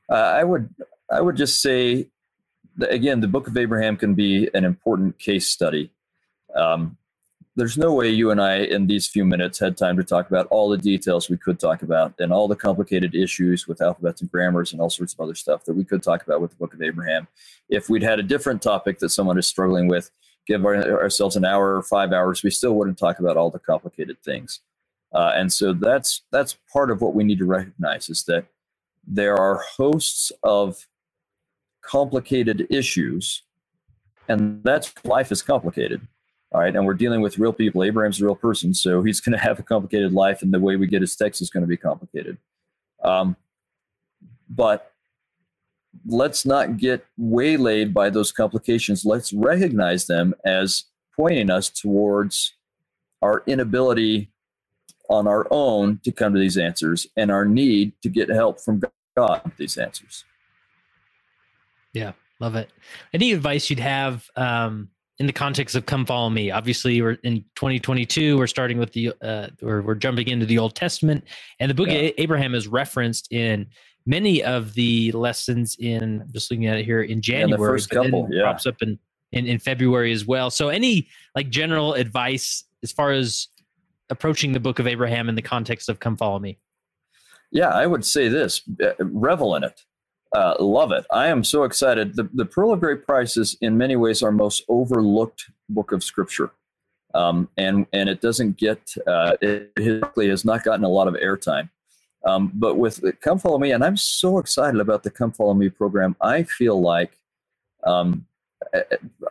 Uh, 0.09 0.15
I 0.15 0.43
would 0.43 0.73
I 1.09 1.21
would 1.21 1.37
just 1.37 1.61
say 1.61 2.07
again, 2.89 3.19
the 3.19 3.27
Book 3.27 3.47
of 3.47 3.57
Abraham 3.57 3.97
can 3.97 4.13
be 4.13 4.49
an 4.53 4.65
important 4.65 5.19
case 5.19 5.47
study. 5.47 5.91
Um, 6.55 6.97
there's 7.55 7.77
no 7.77 7.93
way 7.93 8.09
you 8.09 8.31
and 8.31 8.41
I, 8.41 8.59
in 8.59 8.87
these 8.87 9.07
few 9.07 9.25
minutes, 9.25 9.59
had 9.59 9.75
time 9.75 9.97
to 9.97 10.03
talk 10.03 10.29
about 10.29 10.47
all 10.47 10.69
the 10.69 10.77
details 10.77 11.29
we 11.29 11.37
could 11.37 11.59
talk 11.59 11.81
about 11.81 12.13
and 12.19 12.31
all 12.31 12.47
the 12.47 12.55
complicated 12.55 13.13
issues 13.13 13.67
with 13.67 13.81
alphabets 13.81 14.21
and 14.21 14.31
grammars 14.31 14.71
and 14.71 14.81
all 14.81 14.89
sorts 14.89 15.13
of 15.13 15.19
other 15.19 15.35
stuff 15.35 15.65
that 15.65 15.73
we 15.73 15.83
could 15.83 16.01
talk 16.01 16.23
about 16.23 16.39
with 16.39 16.51
the 16.51 16.57
Book 16.57 16.73
of 16.73 16.81
Abraham. 16.81 17.27
If 17.67 17.89
we'd 17.89 18.03
had 18.03 18.19
a 18.19 18.23
different 18.23 18.61
topic 18.61 18.99
that 18.99 19.09
someone 19.09 19.37
is 19.37 19.47
struggling 19.47 19.89
with, 19.89 20.11
give 20.47 20.65
our, 20.65 20.75
ourselves 21.01 21.35
an 21.35 21.43
hour 21.43 21.75
or 21.75 21.83
five 21.83 22.13
hours, 22.13 22.41
we 22.41 22.51
still 22.51 22.73
wouldn't 22.75 22.97
talk 22.97 23.19
about 23.19 23.35
all 23.35 23.51
the 23.51 23.59
complicated 23.59 24.21
things. 24.23 24.61
Uh, 25.13 25.33
and 25.35 25.51
so 25.51 25.73
that's 25.73 26.21
that's 26.31 26.57
part 26.71 26.89
of 26.89 27.01
what 27.01 27.13
we 27.13 27.25
need 27.25 27.37
to 27.37 27.45
recognize 27.45 28.09
is 28.09 28.23
that 28.23 28.45
there 29.05 29.35
are 29.35 29.61
hosts 29.75 30.31
of 30.43 30.87
complicated 31.81 32.65
issues, 32.69 33.43
and 34.29 34.63
that's 34.63 34.93
life 35.03 35.31
is 35.31 35.41
complicated. 35.41 36.07
All 36.51 36.59
right, 36.59 36.75
and 36.75 36.85
we're 36.85 36.95
dealing 36.95 37.21
with 37.21 37.37
real 37.37 37.53
people. 37.53 37.83
Abraham's 37.83 38.21
a 38.21 38.25
real 38.25 38.35
person, 38.35 38.73
so 38.73 39.01
he's 39.03 39.21
going 39.21 39.37
to 39.37 39.43
have 39.43 39.59
a 39.59 39.63
complicated 39.63 40.11
life, 40.11 40.41
and 40.41 40.53
the 40.53 40.59
way 40.59 40.75
we 40.75 40.85
get 40.85 41.01
his 41.01 41.15
text 41.15 41.41
is 41.41 41.49
going 41.49 41.61
to 41.61 41.67
be 41.67 41.77
complicated. 41.77 42.37
Um, 43.03 43.37
but 44.49 44.91
let's 46.05 46.45
not 46.45 46.77
get 46.77 47.05
waylaid 47.17 47.93
by 47.93 48.09
those 48.09 48.33
complications. 48.33 49.05
Let's 49.05 49.31
recognize 49.31 50.07
them 50.07 50.33
as 50.43 50.85
pointing 51.15 51.49
us 51.49 51.69
towards 51.69 52.53
our 53.21 53.43
inability 53.47 54.29
on 55.09 55.27
our 55.27 55.47
own 55.51 55.99
to 56.03 56.11
come 56.11 56.33
to 56.33 56.39
these 56.39 56.57
answers 56.57 57.07
and 57.17 57.31
our 57.31 57.45
need 57.45 57.93
to 58.01 58.09
get 58.09 58.29
help 58.29 58.59
from 58.59 58.81
God 59.15 59.41
with 59.43 59.57
these 59.57 59.77
answers. 59.77 60.23
Yeah, 61.93 62.13
love 62.39 62.55
it. 62.55 62.69
Any 63.13 63.33
advice 63.33 63.69
you'd 63.69 63.79
have 63.79 64.29
um, 64.35 64.89
in 65.21 65.27
the 65.27 65.33
context 65.33 65.75
of 65.75 65.85
"Come 65.85 66.03
Follow 66.03 66.31
Me"? 66.31 66.49
Obviously, 66.49 66.99
we're 66.99 67.19
in 67.23 67.45
2022. 67.55 68.39
We're 68.39 68.47
starting 68.47 68.79
with 68.79 68.91
the, 68.91 69.13
uh, 69.21 69.49
we're, 69.61 69.83
we're 69.83 69.93
jumping 69.93 70.27
into 70.27 70.47
the 70.47 70.57
Old 70.57 70.73
Testament, 70.73 71.23
and 71.59 71.69
the 71.69 71.75
Book 71.75 71.89
yeah. 71.89 71.99
of 71.99 72.13
Abraham 72.17 72.55
is 72.55 72.67
referenced 72.67 73.31
in 73.31 73.67
many 74.07 74.43
of 74.43 74.73
the 74.73 75.11
lessons 75.11 75.77
in. 75.79 76.27
Just 76.31 76.49
looking 76.49 76.65
at 76.65 76.79
it 76.79 76.85
here 76.85 77.03
in 77.03 77.21
January, 77.21 77.51
yeah, 77.51 77.67
first 77.67 77.91
couple, 77.91 78.27
yeah. 78.31 78.45
pops 78.45 78.65
up 78.65 78.81
in, 78.81 78.97
in 79.31 79.45
in 79.45 79.59
February 79.59 80.11
as 80.11 80.25
well. 80.25 80.49
So, 80.49 80.69
any 80.69 81.07
like 81.35 81.51
general 81.51 81.93
advice 81.93 82.63
as 82.81 82.91
far 82.91 83.11
as 83.11 83.47
approaching 84.09 84.53
the 84.53 84.59
Book 84.59 84.79
of 84.79 84.87
Abraham 84.87 85.29
in 85.29 85.35
the 85.35 85.43
context 85.43 85.87
of 85.87 85.99
"Come 85.99 86.17
Follow 86.17 86.39
Me"? 86.39 86.57
Yeah, 87.51 87.69
I 87.69 87.85
would 87.85 88.03
say 88.03 88.27
this: 88.27 88.63
uh, 88.83 88.93
revel 88.99 89.55
in 89.55 89.63
it 89.63 89.83
uh, 90.33 90.55
love 90.59 90.91
it. 90.91 91.05
I 91.11 91.27
am 91.27 91.43
so 91.43 91.63
excited. 91.63 92.15
The, 92.15 92.29
the 92.33 92.45
Pearl 92.45 92.71
of 92.71 92.79
Great 92.79 93.05
Price 93.05 93.37
is, 93.37 93.57
in 93.61 93.77
many 93.77 93.95
ways, 93.95 94.23
our 94.23 94.31
most 94.31 94.63
overlooked 94.69 95.45
book 95.69 95.91
of 95.91 96.03
scripture. 96.03 96.51
Um, 97.13 97.49
and, 97.57 97.85
and 97.91 98.07
it 98.07 98.21
doesn't 98.21 98.57
get, 98.57 98.79
uh, 99.05 99.35
it 99.41 99.71
historically 99.75 100.29
has 100.29 100.45
not 100.45 100.63
gotten 100.63 100.85
a 100.85 100.89
lot 100.89 101.09
of 101.09 101.15
airtime. 101.15 101.69
Um, 102.25 102.51
but 102.53 102.77
with 102.77 103.03
Come 103.19 103.39
Follow 103.39 103.57
Me, 103.57 103.71
and 103.71 103.83
I'm 103.83 103.97
so 103.97 104.37
excited 104.37 104.79
about 104.79 105.03
the 105.03 105.09
Come 105.09 105.31
Follow 105.31 105.53
Me 105.53 105.69
program, 105.69 106.15
I 106.21 106.43
feel 106.43 106.79
like, 106.79 107.17
um, 107.83 108.25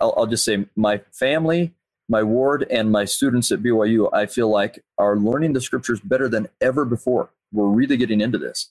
I'll, 0.01 0.13
I'll 0.17 0.27
just 0.27 0.45
say 0.45 0.67
my 0.77 1.01
family, 1.13 1.73
my 2.09 2.23
ward, 2.23 2.67
and 2.69 2.91
my 2.91 3.05
students 3.05 3.53
at 3.53 3.63
BYU, 3.63 4.11
I 4.13 4.27
feel 4.27 4.51
like 4.51 4.85
are 4.99 5.17
learning 5.17 5.53
the 5.53 5.61
scriptures 5.61 6.01
better 6.01 6.29
than 6.29 6.49
ever 6.61 6.85
before. 6.85 7.31
We're 7.53 7.69
really 7.69 7.97
getting 7.97 8.21
into 8.21 8.39
this. 8.39 8.71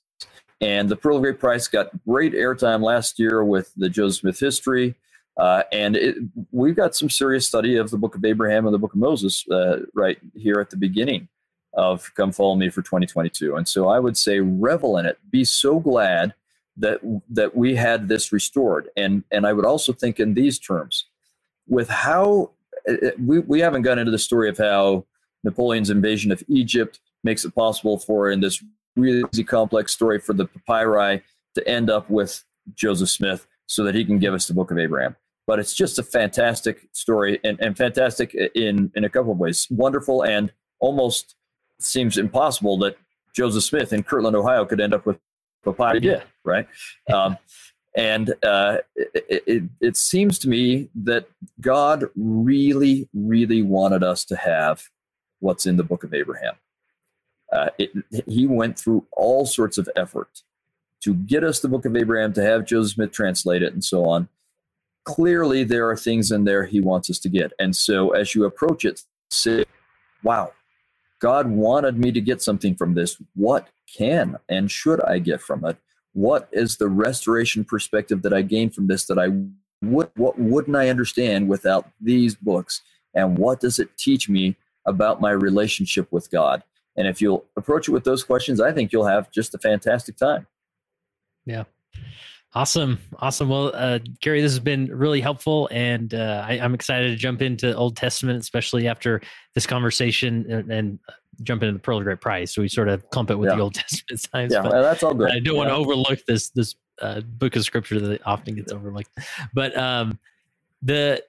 And 0.61 0.89
the 0.89 0.95
Pearl 0.95 1.17
of 1.17 1.23
Great 1.23 1.39
Price 1.39 1.67
got 1.67 1.89
great 2.05 2.33
airtime 2.33 2.83
last 2.83 3.19
year 3.19 3.43
with 3.43 3.73
the 3.75 3.89
Joseph 3.89 4.21
Smith 4.21 4.39
history. 4.39 4.95
Uh, 5.37 5.63
and 5.71 5.95
it, 5.95 6.17
we've 6.51 6.75
got 6.75 6.95
some 6.95 7.09
serious 7.09 7.47
study 7.47 7.77
of 7.77 7.91
the 7.91 7.97
book 7.97 8.15
of 8.15 8.25
Abraham 8.25 8.65
and 8.65 8.73
the 8.73 8.79
book 8.79 8.93
of 8.93 8.99
Moses 8.99 9.47
uh, 9.49 9.79
right 9.93 10.17
here 10.35 10.59
at 10.59 10.69
the 10.69 10.75
beginning 10.75 11.29
of 11.73 12.13
Come 12.15 12.33
Follow 12.33 12.55
Me 12.55 12.69
for 12.69 12.81
2022. 12.81 13.55
And 13.55 13.67
so 13.67 13.87
I 13.87 13.99
would 13.99 14.17
say 14.17 14.39
revel 14.41 14.97
in 14.97 15.05
it. 15.05 15.17
Be 15.31 15.45
so 15.45 15.79
glad 15.79 16.33
that 16.75 16.99
that 17.29 17.55
we 17.55 17.75
had 17.75 18.07
this 18.07 18.31
restored. 18.31 18.89
And 18.97 19.23
and 19.31 19.45
I 19.45 19.53
would 19.53 19.65
also 19.65 19.93
think 19.93 20.19
in 20.19 20.33
these 20.33 20.59
terms, 20.59 21.05
with 21.67 21.89
how 21.89 22.51
uh, 22.89 23.07
uh, 23.07 23.11
we, 23.23 23.39
we 23.39 23.59
haven't 23.59 23.83
gone 23.83 23.99
into 23.99 24.11
the 24.11 24.19
story 24.19 24.49
of 24.49 24.57
how 24.57 25.05
Napoleon's 25.43 25.89
invasion 25.89 26.31
of 26.31 26.43
Egypt 26.47 26.99
makes 27.23 27.45
it 27.45 27.55
possible 27.55 27.97
for 27.97 28.29
in 28.29 28.39
this 28.39 28.63
really 28.99 29.43
complex 29.43 29.91
story 29.93 30.19
for 30.19 30.33
the 30.33 30.45
papyri 30.45 31.21
to 31.55 31.67
end 31.67 31.89
up 31.89 32.09
with 32.09 32.43
Joseph 32.75 33.09
Smith 33.09 33.47
so 33.65 33.83
that 33.83 33.95
he 33.95 34.05
can 34.05 34.19
give 34.19 34.33
us 34.33 34.47
the 34.47 34.53
book 34.53 34.71
of 34.71 34.77
Abraham. 34.77 35.15
But 35.47 35.59
it's 35.59 35.73
just 35.73 35.97
a 35.97 36.03
fantastic 36.03 36.87
story 36.91 37.39
and, 37.43 37.59
and 37.59 37.75
fantastic 37.75 38.35
in, 38.35 38.91
in 38.95 39.03
a 39.03 39.09
couple 39.09 39.31
of 39.31 39.37
ways. 39.37 39.67
Wonderful 39.69 40.23
and 40.23 40.51
almost 40.79 41.35
seems 41.79 42.17
impossible 42.17 42.77
that 42.79 42.97
Joseph 43.35 43.63
Smith 43.63 43.93
in 43.93 44.03
Kirtland, 44.03 44.35
Ohio 44.35 44.65
could 44.65 44.79
end 44.79 44.93
up 44.93 45.05
with 45.05 45.17
papyri. 45.63 46.01
Yeah. 46.01 46.21
Right. 46.43 46.67
Um, 47.11 47.37
and 47.95 48.33
uh, 48.43 48.77
it, 48.95 49.43
it, 49.47 49.63
it 49.81 49.97
seems 49.97 50.37
to 50.39 50.49
me 50.49 50.89
that 50.95 51.27
God 51.59 52.05
really, 52.15 53.09
really 53.13 53.61
wanted 53.61 54.03
us 54.03 54.25
to 54.25 54.35
have 54.35 54.83
what's 55.39 55.65
in 55.65 55.77
the 55.77 55.83
book 55.83 56.03
of 56.03 56.13
Abraham. 56.13 56.55
Uh, 57.51 57.69
it, 57.77 57.91
he 58.27 58.45
went 58.45 58.77
through 58.77 59.05
all 59.11 59.45
sorts 59.45 59.77
of 59.77 59.89
effort 59.95 60.43
to 61.01 61.13
get 61.13 61.43
us 61.43 61.59
the 61.59 61.67
book 61.69 61.85
of 61.85 61.95
Abraham, 61.95 62.33
to 62.33 62.43
have 62.43 62.65
Joseph 62.65 62.95
Smith 62.95 63.11
translate 63.11 63.63
it, 63.63 63.73
and 63.73 63.83
so 63.83 64.05
on. 64.05 64.27
Clearly, 65.05 65.63
there 65.63 65.89
are 65.89 65.95
things 65.95 66.31
in 66.31 66.43
there 66.43 66.65
he 66.65 66.81
wants 66.81 67.09
us 67.09 67.19
to 67.19 67.29
get. 67.29 67.53
And 67.57 67.75
so, 67.75 68.09
as 68.11 68.35
you 68.35 68.45
approach 68.45 68.85
it, 68.85 69.01
say, 69.31 69.65
wow, 70.23 70.51
God 71.19 71.47
wanted 71.47 71.97
me 71.97 72.11
to 72.11 72.21
get 72.21 72.41
something 72.41 72.75
from 72.75 72.93
this. 72.93 73.17
What 73.35 73.67
can 73.97 74.37
and 74.49 74.69
should 74.69 75.01
I 75.03 75.19
get 75.19 75.41
from 75.41 75.65
it? 75.65 75.77
What 76.13 76.49
is 76.51 76.77
the 76.77 76.89
restoration 76.89 77.63
perspective 77.63 78.21
that 78.23 78.33
I 78.33 78.41
gain 78.41 78.69
from 78.69 78.87
this 78.87 79.05
that 79.05 79.17
I 79.17 79.29
would, 79.81 80.09
what 80.15 80.37
wouldn't 80.37 80.75
I 80.75 80.89
understand 80.89 81.47
without 81.47 81.89
these 82.01 82.35
books? 82.35 82.81
And 83.13 83.37
what 83.37 83.59
does 83.59 83.79
it 83.79 83.97
teach 83.97 84.29
me 84.29 84.57
about 84.85 85.21
my 85.21 85.31
relationship 85.31 86.11
with 86.11 86.29
God? 86.29 86.63
And 86.99 87.07
if 87.07 87.21
you'll 87.21 87.45
approach 87.55 87.87
it 87.87 87.91
with 87.91 88.03
those 88.03 88.25
questions, 88.25 88.59
I 88.59 88.73
think 88.73 88.91
you'll 88.91 89.07
have 89.07 89.31
just 89.31 89.55
a 89.55 89.57
fantastic 89.57 90.17
time. 90.17 90.45
Yeah. 91.45 91.63
Awesome. 92.53 92.99
Awesome. 93.19 93.47
Well, 93.47 93.71
uh, 93.73 93.99
Gary, 94.19 94.41
this 94.41 94.51
has 94.51 94.59
been 94.59 94.87
really 94.87 95.21
helpful. 95.21 95.69
And 95.71 96.13
uh, 96.13 96.43
I, 96.45 96.55
am 96.55 96.73
excited 96.73 97.11
to 97.11 97.15
jump 97.15 97.41
into 97.41 97.73
Old 97.73 97.95
Testament, 97.95 98.37
especially 98.41 98.89
after 98.89 99.21
this 99.55 99.65
conversation 99.65 100.45
and, 100.51 100.69
and 100.69 100.99
jump 101.43 101.63
into 101.63 101.71
the 101.71 101.79
Pearl 101.79 101.99
of 101.99 102.03
Great 102.03 102.19
Price. 102.19 102.53
So 102.53 102.61
we 102.61 102.67
sort 102.67 102.89
of 102.89 103.09
clump 103.11 103.31
it 103.31 103.35
with 103.35 103.49
yeah. 103.49 103.55
the 103.55 103.61
Old 103.61 103.73
Testament 103.75 104.19
science. 104.19 104.53
Yeah, 104.53 104.63
that's 104.63 105.01
all 105.01 105.13
good. 105.13 105.31
I 105.31 105.39
don't 105.39 105.53
yeah. 105.53 105.59
want 105.59 105.69
to 105.69 105.75
overlook 105.75 106.25
this 106.25 106.49
this 106.49 106.75
uh, 107.01 107.21
book 107.21 107.55
of 107.55 107.63
scripture 107.63 107.97
that 108.01 108.27
often 108.27 108.55
gets 108.55 108.73
overlooked. 108.73 109.09
But 109.53 109.77
um, 109.77 110.19
the 110.81 111.23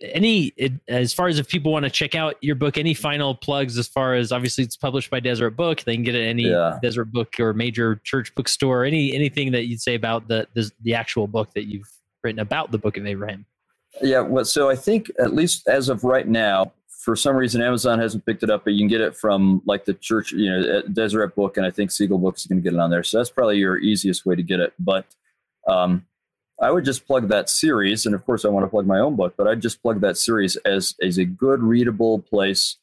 any 0.00 0.52
as 0.88 1.12
far 1.12 1.28
as 1.28 1.38
if 1.38 1.48
people 1.48 1.72
want 1.72 1.84
to 1.84 1.90
check 1.90 2.14
out 2.14 2.36
your 2.40 2.54
book 2.54 2.76
any 2.76 2.94
final 2.94 3.34
plugs 3.34 3.78
as 3.78 3.88
far 3.88 4.14
as 4.14 4.30
obviously 4.30 4.64
it's 4.64 4.76
published 4.76 5.10
by 5.10 5.18
Deseret 5.18 5.56
Book 5.56 5.82
they 5.82 5.94
can 5.94 6.02
get 6.02 6.14
it 6.14 6.26
any 6.26 6.44
yeah. 6.44 6.78
deseret 6.82 7.10
book 7.10 7.34
or 7.40 7.54
major 7.54 8.00
church 8.04 8.34
bookstore 8.34 8.84
any 8.84 9.14
anything 9.14 9.52
that 9.52 9.66
you'd 9.66 9.80
say 9.80 9.94
about 9.94 10.28
the, 10.28 10.46
the, 10.54 10.70
the 10.82 10.94
actual 10.94 11.26
book 11.26 11.52
that 11.54 11.64
you've 11.64 11.90
written 12.22 12.40
about 12.40 12.70
the 12.70 12.78
book 12.78 12.96
of 12.96 13.06
abraham 13.06 13.46
yeah 14.02 14.20
well 14.20 14.44
so 14.44 14.68
i 14.68 14.76
think 14.76 15.10
at 15.18 15.34
least 15.34 15.66
as 15.68 15.88
of 15.88 16.04
right 16.04 16.28
now 16.28 16.70
for 16.88 17.16
some 17.16 17.34
reason 17.34 17.62
amazon 17.62 17.98
hasn't 17.98 18.24
picked 18.26 18.42
it 18.42 18.50
up 18.50 18.64
but 18.64 18.74
you 18.74 18.78
can 18.78 18.88
get 18.88 19.00
it 19.00 19.16
from 19.16 19.62
like 19.66 19.84
the 19.84 19.94
church 19.94 20.32
you 20.32 20.50
know 20.50 20.82
Deseret 20.92 21.34
Book 21.34 21.56
and 21.56 21.64
i 21.64 21.70
think 21.70 21.90
Seagull 21.90 22.18
books 22.18 22.42
is 22.42 22.46
going 22.46 22.62
to 22.62 22.62
get 22.62 22.74
it 22.74 22.80
on 22.80 22.90
there 22.90 23.02
so 23.02 23.18
that's 23.18 23.30
probably 23.30 23.58
your 23.58 23.78
easiest 23.78 24.26
way 24.26 24.36
to 24.36 24.42
get 24.42 24.60
it 24.60 24.74
but 24.78 25.06
um, 25.68 26.06
I 26.62 26.70
would 26.70 26.84
just 26.84 27.06
plug 27.06 27.28
that 27.28 27.50
series, 27.50 28.06
and 28.06 28.14
of 28.14 28.24
course, 28.24 28.44
I 28.44 28.48
want 28.48 28.64
to 28.64 28.70
plug 28.70 28.86
my 28.86 29.00
own 29.00 29.16
book, 29.16 29.34
but 29.36 29.48
I'd 29.48 29.60
just 29.60 29.82
plug 29.82 30.00
that 30.00 30.16
series 30.16 30.54
as 30.56 30.94
as 31.02 31.18
a 31.18 31.24
good 31.24 31.60
readable 31.60 32.20
place 32.20 32.76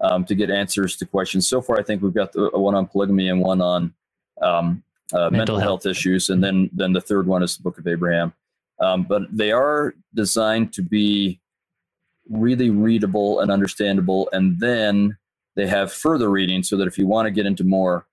um, 0.00 0.24
to 0.26 0.34
get 0.34 0.48
answers 0.48 0.96
to 0.98 1.06
questions. 1.06 1.48
So 1.48 1.60
far, 1.60 1.78
I 1.78 1.82
think 1.82 2.02
we've 2.02 2.14
got 2.14 2.32
the, 2.32 2.50
one 2.50 2.76
on 2.76 2.86
polygamy 2.86 3.28
and 3.28 3.40
one 3.40 3.60
on 3.60 3.92
um, 4.40 4.82
uh, 5.12 5.18
mental, 5.18 5.30
mental 5.30 5.58
health. 5.58 5.82
health. 5.82 5.86
issues, 5.86 6.30
and 6.30 6.42
then 6.42 6.70
then 6.72 6.92
the 6.92 7.00
third 7.00 7.26
one 7.26 7.42
is 7.42 7.56
the 7.56 7.64
Book 7.64 7.78
of 7.78 7.88
Abraham. 7.88 8.32
Um, 8.78 9.02
but 9.02 9.22
they 9.36 9.50
are 9.50 9.94
designed 10.14 10.72
to 10.74 10.82
be 10.82 11.40
really 12.30 12.70
readable 12.70 13.40
and 13.40 13.50
understandable, 13.50 14.28
and 14.32 14.60
then 14.60 15.16
they 15.56 15.66
have 15.66 15.92
further 15.92 16.30
reading 16.30 16.62
so 16.62 16.76
that 16.76 16.86
if 16.86 16.96
you 16.96 17.08
want 17.08 17.26
to 17.26 17.32
get 17.32 17.46
into 17.46 17.64
more, 17.64 18.06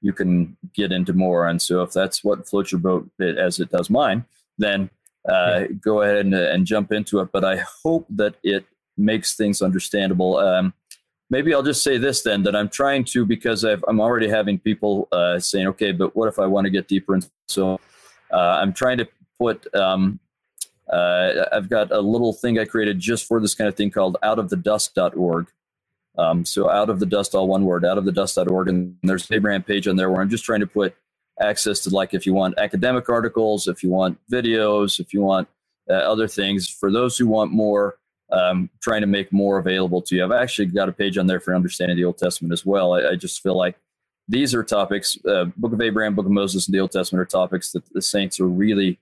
you 0.00 0.12
can 0.12 0.56
get 0.74 0.90
into 0.90 1.12
more. 1.12 1.46
And 1.46 1.60
so 1.62 1.82
if 1.82 1.92
that's 1.92 2.24
what 2.24 2.48
floats 2.48 2.72
your 2.72 2.80
boat, 2.80 3.08
as 3.20 3.60
it 3.60 3.70
does 3.70 3.90
mine, 3.90 4.24
then 4.58 4.90
uh, 5.28 5.60
yeah. 5.60 5.66
go 5.80 6.02
ahead 6.02 6.18
and, 6.18 6.34
and, 6.34 6.66
jump 6.66 6.92
into 6.92 7.20
it. 7.20 7.30
But 7.32 7.44
I 7.44 7.56
hope 7.82 8.06
that 8.10 8.36
it 8.42 8.64
makes 8.96 9.34
things 9.34 9.60
understandable. 9.60 10.38
Um, 10.38 10.72
maybe 11.30 11.52
I'll 11.52 11.62
just 11.62 11.82
say 11.82 11.98
this 11.98 12.22
then 12.22 12.42
that 12.44 12.54
I'm 12.54 12.68
trying 12.68 13.04
to 13.06 13.26
because 13.26 13.64
i 13.64 13.72
am 13.88 14.00
already 14.00 14.28
having 14.28 14.58
people 14.58 15.08
uh, 15.12 15.38
saying, 15.38 15.66
okay, 15.68 15.92
but 15.92 16.14
what 16.14 16.28
if 16.28 16.38
I 16.38 16.46
want 16.46 16.66
to 16.66 16.70
get 16.70 16.88
deeper? 16.88 17.14
And 17.14 17.28
so 17.48 17.80
uh, 18.32 18.36
I'm 18.60 18.72
trying 18.72 18.98
to 18.98 19.08
put. 19.38 19.72
Um, 19.74 20.20
uh, 20.92 21.46
I've 21.52 21.68
got 21.68 21.90
a 21.90 22.00
little 22.00 22.32
thing 22.32 22.60
I 22.60 22.64
created 22.64 23.00
just 23.00 23.26
for 23.26 23.40
this 23.40 23.54
kind 23.54 23.66
of 23.66 23.74
thing 23.74 23.90
called 23.90 24.16
outofthedust.org. 24.22 25.48
Um, 26.16 26.44
so 26.44 26.70
out 26.70 26.88
of 26.88 27.00
the 27.00 27.06
dust, 27.06 27.34
all 27.34 27.48
one 27.48 27.64
word, 27.64 27.84
out 27.84 27.98
of 27.98 28.04
the 28.04 28.12
dust.org. 28.12 28.68
And 28.68 28.96
there's 29.02 29.28
an 29.28 29.34
Abraham 29.34 29.64
page 29.64 29.88
on 29.88 29.96
there 29.96 30.10
where 30.10 30.22
I'm 30.22 30.30
just 30.30 30.44
trying 30.44 30.60
to 30.60 30.66
put 30.66 30.94
access 31.40 31.80
to 31.80 31.90
like 31.90 32.14
if 32.14 32.26
you 32.26 32.34
want 32.34 32.58
academic 32.58 33.08
articles, 33.08 33.68
if 33.68 33.82
you 33.82 33.90
want 33.90 34.18
videos, 34.30 34.98
if 35.00 35.12
you 35.12 35.22
want 35.22 35.48
uh, 35.88 35.94
other 35.94 36.28
things. 36.28 36.68
For 36.68 36.90
those 36.90 37.16
who 37.16 37.26
want 37.26 37.52
more, 37.52 37.98
um, 38.32 38.70
trying 38.82 39.02
to 39.02 39.06
make 39.06 39.32
more 39.32 39.58
available 39.58 40.02
to 40.02 40.16
you. 40.16 40.24
I've 40.24 40.32
actually 40.32 40.66
got 40.66 40.88
a 40.88 40.92
page 40.92 41.16
on 41.16 41.26
there 41.26 41.40
for 41.40 41.54
understanding 41.54 41.96
the 41.96 42.04
Old 42.04 42.18
Testament 42.18 42.52
as 42.52 42.66
well. 42.66 42.94
I, 42.94 43.10
I 43.10 43.16
just 43.16 43.42
feel 43.42 43.56
like 43.56 43.76
these 44.28 44.54
are 44.54 44.64
topics, 44.64 45.16
uh, 45.28 45.44
Book 45.56 45.72
of 45.72 45.80
Abraham, 45.80 46.16
Book 46.16 46.26
of 46.26 46.32
Moses, 46.32 46.66
and 46.66 46.74
the 46.74 46.80
Old 46.80 46.90
Testament 46.90 47.22
are 47.22 47.26
topics 47.26 47.70
that 47.72 47.84
the 47.92 48.02
saints 48.02 48.40
are 48.40 48.48
really 48.48 48.98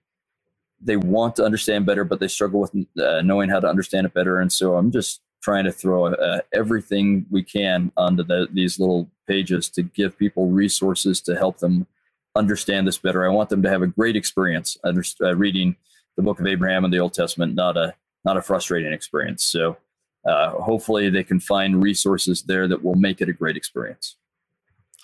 they 0.80 0.96
want 0.96 1.34
to 1.36 1.44
understand 1.44 1.86
better, 1.86 2.04
but 2.04 2.20
they 2.20 2.28
struggle 2.28 2.60
with 2.60 2.74
uh, 3.00 3.22
knowing 3.22 3.48
how 3.48 3.58
to 3.58 3.66
understand 3.66 4.06
it 4.06 4.12
better. 4.12 4.40
And 4.40 4.52
so 4.52 4.76
I'm 4.76 4.90
just 4.90 5.22
trying 5.42 5.64
to 5.64 5.72
throw 5.72 6.06
uh, 6.06 6.40
everything 6.52 7.24
we 7.30 7.42
can 7.42 7.90
onto 7.96 8.22
the, 8.22 8.48
these 8.52 8.78
little 8.78 9.08
pages 9.26 9.70
to 9.70 9.82
give 9.82 10.18
people 10.18 10.50
resources 10.50 11.20
to 11.22 11.36
help 11.36 11.58
them 11.58 11.86
understand 12.34 12.86
this 12.86 12.98
better. 12.98 13.24
I 13.24 13.32
want 13.32 13.50
them 13.50 13.62
to 13.62 13.70
have 13.70 13.82
a 13.82 13.86
great 13.86 14.16
experience 14.16 14.76
under, 14.84 15.02
uh, 15.20 15.36
reading 15.36 15.76
the 16.16 16.22
Book 16.22 16.40
of 16.40 16.46
Abraham 16.46 16.84
and 16.84 16.92
the 16.92 16.98
Old 16.98 17.14
Testament, 17.14 17.54
not 17.54 17.76
a 17.76 17.94
not 18.24 18.36
a 18.38 18.42
frustrating 18.42 18.92
experience. 18.92 19.44
So 19.44 19.76
uh, 20.26 20.50
hopefully 20.52 21.10
they 21.10 21.24
can 21.24 21.40
find 21.40 21.82
resources 21.82 22.42
there 22.42 22.66
that 22.68 22.82
will 22.82 22.94
make 22.94 23.20
it 23.20 23.28
a 23.28 23.34
great 23.34 23.56
experience. 23.56 24.16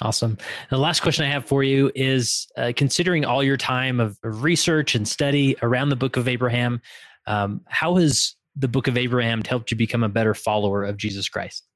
Awesome. 0.00 0.38
The 0.70 0.78
last 0.78 1.00
question 1.00 1.26
I 1.26 1.28
have 1.28 1.44
for 1.44 1.62
you 1.62 1.92
is 1.94 2.48
uh, 2.56 2.72
considering 2.74 3.26
all 3.26 3.42
your 3.42 3.58
time 3.58 4.00
of 4.00 4.18
research 4.22 4.94
and 4.94 5.06
study 5.06 5.54
around 5.60 5.90
the 5.90 5.96
book 5.96 6.16
of 6.16 6.26
Abraham, 6.26 6.80
um, 7.26 7.60
how 7.68 7.96
has 7.96 8.34
the 8.56 8.68
book 8.68 8.88
of 8.88 8.96
Abraham 8.96 9.42
helped 9.44 9.70
you 9.70 9.76
become 9.76 10.02
a 10.02 10.08
better 10.08 10.32
follower 10.32 10.84
of 10.84 10.96
Jesus 10.96 11.28
Christ? 11.28 11.66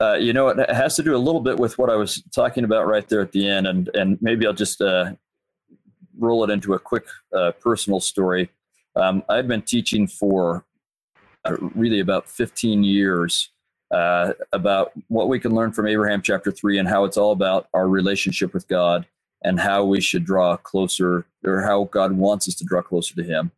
Uh, 0.00 0.14
you 0.14 0.32
know, 0.32 0.48
it 0.48 0.70
has 0.70 0.94
to 0.96 1.02
do 1.02 1.16
a 1.16 1.18
little 1.18 1.40
bit 1.40 1.58
with 1.58 1.78
what 1.78 1.88
I 1.88 1.96
was 1.96 2.22
talking 2.34 2.64
about 2.64 2.86
right 2.86 3.08
there 3.08 3.22
at 3.22 3.32
the 3.32 3.48
end, 3.48 3.66
and 3.66 3.88
and 3.94 4.18
maybe 4.20 4.46
I'll 4.46 4.52
just 4.52 4.80
uh, 4.80 5.12
roll 6.18 6.44
it 6.44 6.50
into 6.50 6.74
a 6.74 6.78
quick 6.78 7.06
uh, 7.34 7.52
personal 7.52 8.00
story. 8.00 8.50
Um, 8.94 9.22
I've 9.28 9.48
been 9.48 9.62
teaching 9.62 10.06
for 10.06 10.64
uh, 11.44 11.56
really 11.74 12.00
about 12.00 12.28
15 12.28 12.82
years 12.82 13.50
uh, 13.90 14.32
about 14.52 14.92
what 15.08 15.28
we 15.28 15.38
can 15.38 15.54
learn 15.54 15.72
from 15.72 15.86
Abraham 15.86 16.22
chapter 16.22 16.50
3 16.50 16.78
and 16.78 16.88
how 16.88 17.04
it's 17.04 17.16
all 17.16 17.32
about 17.32 17.68
our 17.74 17.88
relationship 17.88 18.52
with 18.52 18.66
God 18.68 19.06
and 19.44 19.60
how 19.60 19.84
we 19.84 20.00
should 20.00 20.24
draw 20.24 20.56
closer 20.56 21.26
or 21.44 21.62
how 21.62 21.84
God 21.84 22.12
wants 22.12 22.48
us 22.48 22.54
to 22.56 22.64
draw 22.64 22.82
closer 22.82 23.14
to 23.14 23.22
Him. 23.22 23.52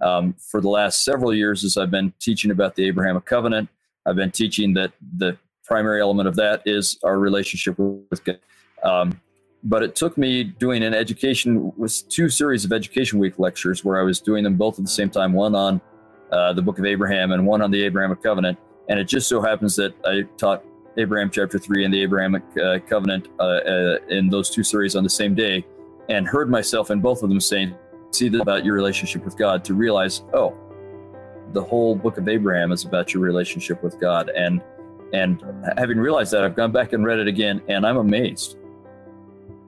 Um, 0.00 0.34
for 0.34 0.60
the 0.60 0.68
last 0.68 1.04
several 1.04 1.34
years, 1.34 1.64
as 1.64 1.76
I've 1.76 1.90
been 1.90 2.12
teaching 2.20 2.50
about 2.50 2.74
the 2.76 2.86
Abrahamic 2.86 3.24
covenant, 3.24 3.68
I've 4.04 4.16
been 4.16 4.30
teaching 4.30 4.74
that 4.74 4.92
the 5.16 5.38
primary 5.64 6.00
element 6.00 6.28
of 6.28 6.36
that 6.36 6.62
is 6.66 6.98
our 7.04 7.18
relationship 7.18 7.78
with 7.78 8.24
God. 8.24 8.38
Um, 8.82 9.20
but 9.64 9.82
it 9.82 9.94
took 9.94 10.18
me 10.18 10.42
doing 10.42 10.82
an 10.82 10.92
education 10.92 11.72
was 11.76 12.02
two 12.02 12.28
series 12.28 12.64
of 12.64 12.72
education 12.72 13.18
week 13.18 13.38
lectures 13.38 13.84
where 13.84 14.00
I 14.00 14.02
was 14.02 14.20
doing 14.20 14.42
them 14.42 14.56
both 14.56 14.78
at 14.78 14.84
the 14.84 14.90
same 14.90 15.08
time, 15.08 15.32
one 15.32 15.54
on 15.54 15.80
uh, 16.32 16.52
the 16.52 16.62
book 16.62 16.78
of 16.78 16.84
Abraham 16.84 17.32
and 17.32 17.46
one 17.46 17.62
on 17.62 17.70
the 17.70 17.82
Abrahamic 17.84 18.22
covenant. 18.22 18.58
And 18.88 18.98
it 18.98 19.04
just 19.04 19.28
so 19.28 19.40
happens 19.40 19.76
that 19.76 19.94
I 20.04 20.22
taught 20.36 20.64
Abraham 20.96 21.30
chapter 21.30 21.58
three 21.58 21.84
and 21.84 21.94
the 21.94 22.02
Abrahamic 22.02 22.42
uh, 22.58 22.78
covenant 22.80 23.28
uh, 23.38 23.42
uh 23.42 23.98
in 24.08 24.28
those 24.28 24.50
two 24.50 24.62
series 24.62 24.96
on 24.96 25.04
the 25.04 25.10
same 25.10 25.34
day, 25.34 25.64
and 26.08 26.26
heard 26.26 26.50
myself 26.50 26.90
in 26.90 27.00
both 27.00 27.22
of 27.22 27.28
them 27.28 27.40
saying, 27.40 27.74
"See 28.10 28.28
this 28.28 28.42
about 28.42 28.64
your 28.64 28.74
relationship 28.74 29.24
with 29.24 29.38
God." 29.38 29.64
To 29.64 29.74
realize, 29.74 30.22
oh, 30.34 30.54
the 31.52 31.62
whole 31.62 31.94
book 31.94 32.18
of 32.18 32.28
Abraham 32.28 32.72
is 32.72 32.84
about 32.84 33.14
your 33.14 33.22
relationship 33.22 33.82
with 33.82 33.98
God, 33.98 34.30
and 34.36 34.60
and 35.12 35.42
having 35.76 35.98
realized 35.98 36.32
that, 36.32 36.44
I've 36.44 36.56
gone 36.56 36.72
back 36.72 36.92
and 36.92 37.04
read 37.04 37.18
it 37.18 37.28
again, 37.28 37.62
and 37.68 37.86
I'm 37.86 37.98
amazed 37.98 38.56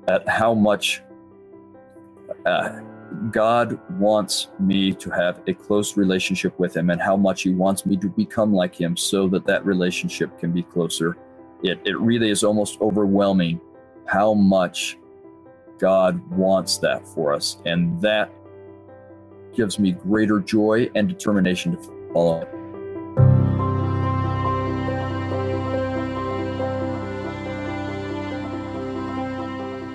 at 0.08 0.28
how 0.28 0.54
much 0.54 1.02
uh, 2.46 2.80
God 3.30 3.78
wants 3.98 4.48
me 4.58 4.92
to 4.92 5.10
have 5.10 5.40
a 5.46 5.54
close 5.54 5.96
relationship 5.96 6.58
with 6.58 6.76
Him 6.76 6.90
and 6.90 7.00
how 7.00 7.16
much 7.16 7.42
He 7.42 7.50
wants 7.50 7.86
me 7.86 7.96
to 7.98 8.08
become 8.08 8.52
like 8.52 8.74
Him 8.74 8.96
so 8.96 9.28
that 9.28 9.46
that 9.46 9.64
relationship 9.64 10.38
can 10.38 10.52
be 10.52 10.62
closer. 10.62 11.16
It, 11.62 11.80
it 11.84 11.98
really 11.98 12.30
is 12.30 12.42
almost 12.42 12.80
overwhelming 12.80 13.60
how 14.06 14.34
much 14.34 14.98
God 15.78 16.26
wants 16.30 16.78
that 16.78 17.06
for 17.06 17.32
us. 17.32 17.58
And 17.64 18.00
that 18.00 18.32
gives 19.54 19.78
me 19.78 19.92
greater 19.92 20.40
joy 20.40 20.90
and 20.94 21.08
determination 21.08 21.76
to 21.76 22.12
follow 22.12 22.63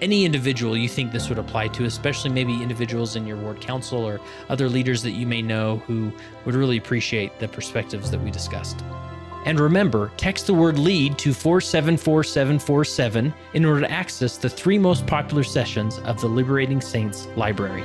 any 0.00 0.24
individual 0.24 0.76
you 0.76 0.88
think 0.88 1.12
this 1.12 1.28
would 1.28 1.38
apply 1.38 1.68
to, 1.68 1.84
especially 1.84 2.30
maybe 2.30 2.62
individuals 2.62 3.16
in 3.16 3.26
your 3.26 3.36
ward 3.36 3.60
council 3.60 4.04
or 4.04 4.20
other 4.48 4.68
leaders 4.68 5.02
that 5.02 5.12
you 5.12 5.26
may 5.26 5.42
know 5.42 5.78
who 5.86 6.12
would 6.44 6.54
really 6.54 6.76
appreciate 6.76 7.38
the 7.38 7.48
perspectives 7.48 8.10
that 8.10 8.20
we 8.20 8.30
discussed. 8.30 8.82
And 9.44 9.60
remember, 9.60 10.10
text 10.16 10.48
the 10.48 10.54
word 10.54 10.76
LEAD 10.76 11.18
to 11.18 11.32
474747 11.32 13.32
in 13.54 13.64
order 13.64 13.82
to 13.82 13.90
access 13.90 14.36
the 14.36 14.48
three 14.48 14.76
most 14.76 15.06
popular 15.06 15.44
sessions 15.44 15.98
of 16.00 16.20
the 16.20 16.26
Liberating 16.26 16.80
Saints 16.80 17.28
Library. 17.36 17.84